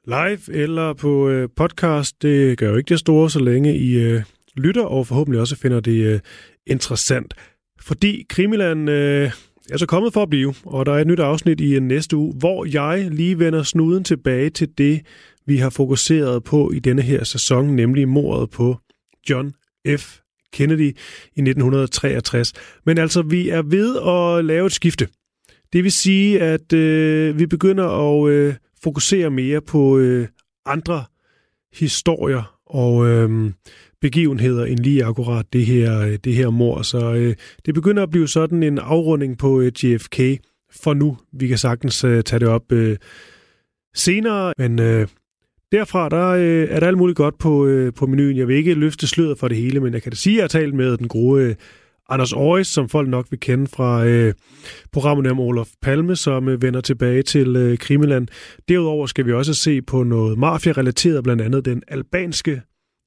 live 0.06 0.54
eller 0.56 0.92
på 0.92 1.46
podcast. 1.56 2.22
Det 2.22 2.58
gør 2.58 2.70
jo 2.70 2.76
ikke 2.76 2.88
det 2.88 2.98
store, 2.98 3.30
så 3.30 3.38
længe 3.38 3.76
I 3.76 4.20
lytter, 4.56 4.82
og 4.82 5.06
forhåbentlig 5.06 5.40
også 5.40 5.56
finder 5.56 5.80
det 5.80 6.20
interessant. 6.66 7.34
Fordi 7.80 8.26
Krimiland 8.28 8.90
øh, 8.90 9.30
er 9.70 9.76
så 9.76 9.86
kommet 9.86 10.12
for 10.12 10.22
at 10.22 10.30
blive, 10.30 10.54
og 10.64 10.86
der 10.86 10.92
er 10.92 10.98
et 10.98 11.06
nyt 11.06 11.20
afsnit 11.20 11.60
i 11.60 11.80
næste 11.80 12.16
uge, 12.16 12.34
hvor 12.38 12.64
jeg 12.64 13.10
lige 13.10 13.38
vender 13.38 13.62
snuden 13.62 14.04
tilbage 14.04 14.50
til 14.50 14.68
det, 14.78 15.00
vi 15.46 15.56
har 15.56 15.70
fokuseret 15.70 16.44
på 16.44 16.70
i 16.70 16.78
denne 16.78 17.02
her 17.02 17.24
sæson, 17.24 17.66
nemlig 17.66 18.08
mordet 18.08 18.50
på 18.50 18.76
John 19.30 19.54
F. 19.98 20.18
Kennedy 20.52 20.96
i 21.36 21.40
1963. 21.40 22.52
Men 22.86 22.98
altså, 22.98 23.22
vi 23.22 23.48
er 23.48 23.62
ved 23.62 23.96
at 23.96 24.44
lave 24.44 24.66
et 24.66 24.72
skifte. 24.72 25.08
Det 25.72 25.84
vil 25.84 25.92
sige, 25.92 26.40
at 26.40 26.72
øh, 26.72 27.38
vi 27.38 27.46
begynder 27.46 27.88
at 27.88 28.30
øh, 28.30 28.54
fokusere 28.82 29.30
mere 29.30 29.60
på 29.60 29.98
øh, 29.98 30.28
andre 30.66 31.04
historier 31.72 32.58
og 32.66 33.06
øh, 33.06 33.52
begivenheder 34.02 34.64
end 34.64 34.78
lige 34.78 35.04
akkurat 35.04 35.46
det 35.52 35.66
her, 35.66 36.00
øh, 36.00 36.18
det 36.24 36.34
her 36.34 36.50
mor. 36.50 36.82
Så 36.82 37.12
øh, 37.12 37.34
det 37.66 37.74
begynder 37.74 38.02
at 38.02 38.10
blive 38.10 38.28
sådan 38.28 38.62
en 38.62 38.78
afrunding 38.78 39.38
på 39.38 39.60
øh, 39.60 39.72
JFK 39.82 40.20
for 40.82 40.94
nu. 40.94 41.16
Vi 41.32 41.48
kan 41.48 41.58
sagtens 41.58 42.04
øh, 42.04 42.22
tage 42.22 42.40
det 42.40 42.48
op 42.48 42.72
øh, 42.72 42.96
senere, 43.94 44.52
men 44.58 44.80
øh, 44.80 45.06
Derfra 45.72 46.08
der, 46.08 46.28
øh, 46.28 46.68
er 46.70 46.80
der 46.80 46.86
alt 46.86 46.98
muligt 46.98 47.16
godt 47.16 47.38
på, 47.38 47.66
øh, 47.66 47.92
på 47.92 48.06
menuen. 48.06 48.36
Jeg 48.36 48.48
vil 48.48 48.56
ikke 48.56 48.74
løfte 48.74 49.06
sløret 49.06 49.38
for 49.38 49.48
det 49.48 49.56
hele, 49.56 49.80
men 49.80 49.94
jeg 49.94 50.02
kan 50.02 50.12
da 50.12 50.16
sige, 50.16 50.34
at 50.34 50.36
jeg 50.36 50.42
har 50.42 50.48
talt 50.48 50.74
med 50.74 50.96
den 50.96 51.08
gode 51.08 51.44
øh, 51.44 51.54
Anders 52.08 52.32
Aarhus, 52.32 52.66
som 52.66 52.88
folk 52.88 53.08
nok 53.08 53.26
vil 53.30 53.40
kende 53.40 53.66
fra 53.66 54.04
øh, 54.04 54.34
programmet 54.92 55.30
om 55.30 55.40
Olof 55.40 55.68
Palme, 55.82 56.16
som 56.16 56.48
øh, 56.48 56.62
vender 56.62 56.80
tilbage 56.80 57.22
til 57.22 57.56
øh, 57.56 57.78
Krimiland. 57.78 58.28
Derudover 58.68 59.06
skal 59.06 59.26
vi 59.26 59.32
også 59.32 59.54
se 59.54 59.82
på 59.82 60.02
noget 60.02 60.38
mafia-relateret, 60.38 61.24
blandt 61.24 61.42
andet 61.42 61.64
den 61.64 61.82
albanske 61.88 62.62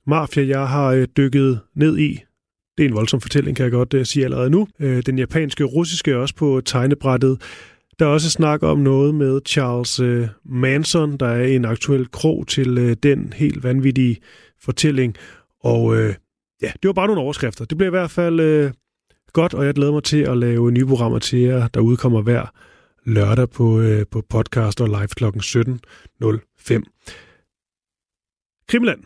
mafia, 0.07 0.47
jeg 0.47 0.67
har 0.67 0.87
øh, 0.87 1.07
dykket 1.17 1.59
ned 1.75 1.97
i. 1.97 2.19
Det 2.77 2.85
er 2.85 2.89
en 2.89 2.95
voldsom 2.95 3.21
fortælling, 3.21 3.57
kan 3.57 3.63
jeg 3.63 3.71
godt 3.71 3.93
øh, 3.93 4.05
sige 4.05 4.25
allerede 4.25 4.49
nu. 4.49 4.67
Øh, 4.79 5.03
den 5.05 5.17
japanske 5.17 5.63
russiske 5.63 6.11
er 6.11 6.15
også 6.15 6.35
på 6.35 6.61
tegnebrættet. 6.65 7.41
Der 7.99 8.05
er 8.05 8.09
også 8.09 8.29
snak 8.29 8.63
om 8.63 8.79
noget 8.79 9.15
med 9.15 9.41
Charles 9.47 10.01
Manson, 10.45 11.17
der 11.17 11.27
er 11.27 11.43
en 11.43 11.65
aktuel 11.65 12.11
krog 12.11 12.47
til 12.47 12.97
den 13.03 13.33
helt 13.33 13.63
vanvittige 13.63 14.17
fortælling. 14.61 15.15
Og 15.63 15.97
ja, 16.61 16.71
det 16.81 16.87
var 16.87 16.93
bare 16.93 17.07
nogle 17.07 17.21
overskrifter. 17.21 17.65
Det 17.65 17.77
bliver 17.77 17.89
i 17.89 17.97
hvert 17.97 18.11
fald 18.11 18.71
godt, 19.33 19.53
og 19.53 19.65
jeg 19.65 19.73
glæder 19.73 19.91
mig 19.91 20.03
til 20.03 20.21
at 20.21 20.37
lave 20.37 20.71
nye 20.71 20.85
programmer 20.85 21.19
til 21.19 21.39
jer, 21.39 21.67
der 21.67 21.79
udkommer 21.79 22.21
hver 22.21 22.45
lørdag 23.05 23.49
på, 23.49 23.79
øh, 23.79 24.05
på 24.11 24.21
podcast 24.29 24.81
og 24.81 24.87
live 24.87 25.07
kl. 25.07 25.23
17.05. 25.25 26.83
Krimland, 28.67 29.03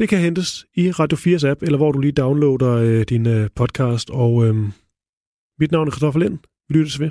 det 0.00 0.08
kan 0.08 0.18
hentes 0.18 0.66
i 0.74 0.90
Radio 0.90 1.16
4's 1.18 1.46
app, 1.46 1.62
eller 1.62 1.76
hvor 1.76 1.92
du 1.92 1.98
lige 1.98 2.12
downloader 2.12 2.72
øh, 2.72 3.04
din 3.08 3.26
øh, 3.26 3.48
podcast. 3.56 4.10
Og 4.10 4.46
øh, 4.46 4.54
mit 5.58 5.72
navn 5.72 5.88
er 5.88 5.92
Christoffer 5.92 6.20
Lind. 6.20 6.38
Vi 6.68 6.74
lyttes 6.78 7.00
ved. 7.00 7.10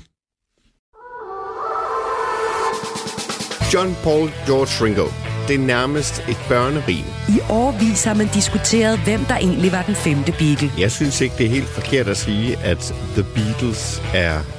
John 3.74 3.90
Paul 4.04 4.30
George 4.48 4.86
Ringo. 4.86 5.08
Det 5.48 5.56
er 5.56 5.66
nærmest 5.66 6.20
et 6.30 6.40
børnerim. 6.48 7.06
I 7.36 7.38
årvis 7.50 8.04
har 8.04 8.14
man 8.14 8.28
diskuteret, 8.34 9.00
hvem 9.04 9.20
der 9.20 9.36
egentlig 9.36 9.72
var 9.72 9.84
den 9.84 9.96
femte 9.96 10.32
Beatle. 10.40 10.70
Jeg 10.80 10.92
synes 10.92 11.22
ikke, 11.22 11.36
det 11.38 11.46
er 11.46 11.50
helt 11.50 11.72
forkert 11.80 12.08
at 12.08 12.18
sige, 12.18 12.58
at 12.58 12.82
The 13.16 13.26
Beatles 13.36 14.02
er 14.14 14.59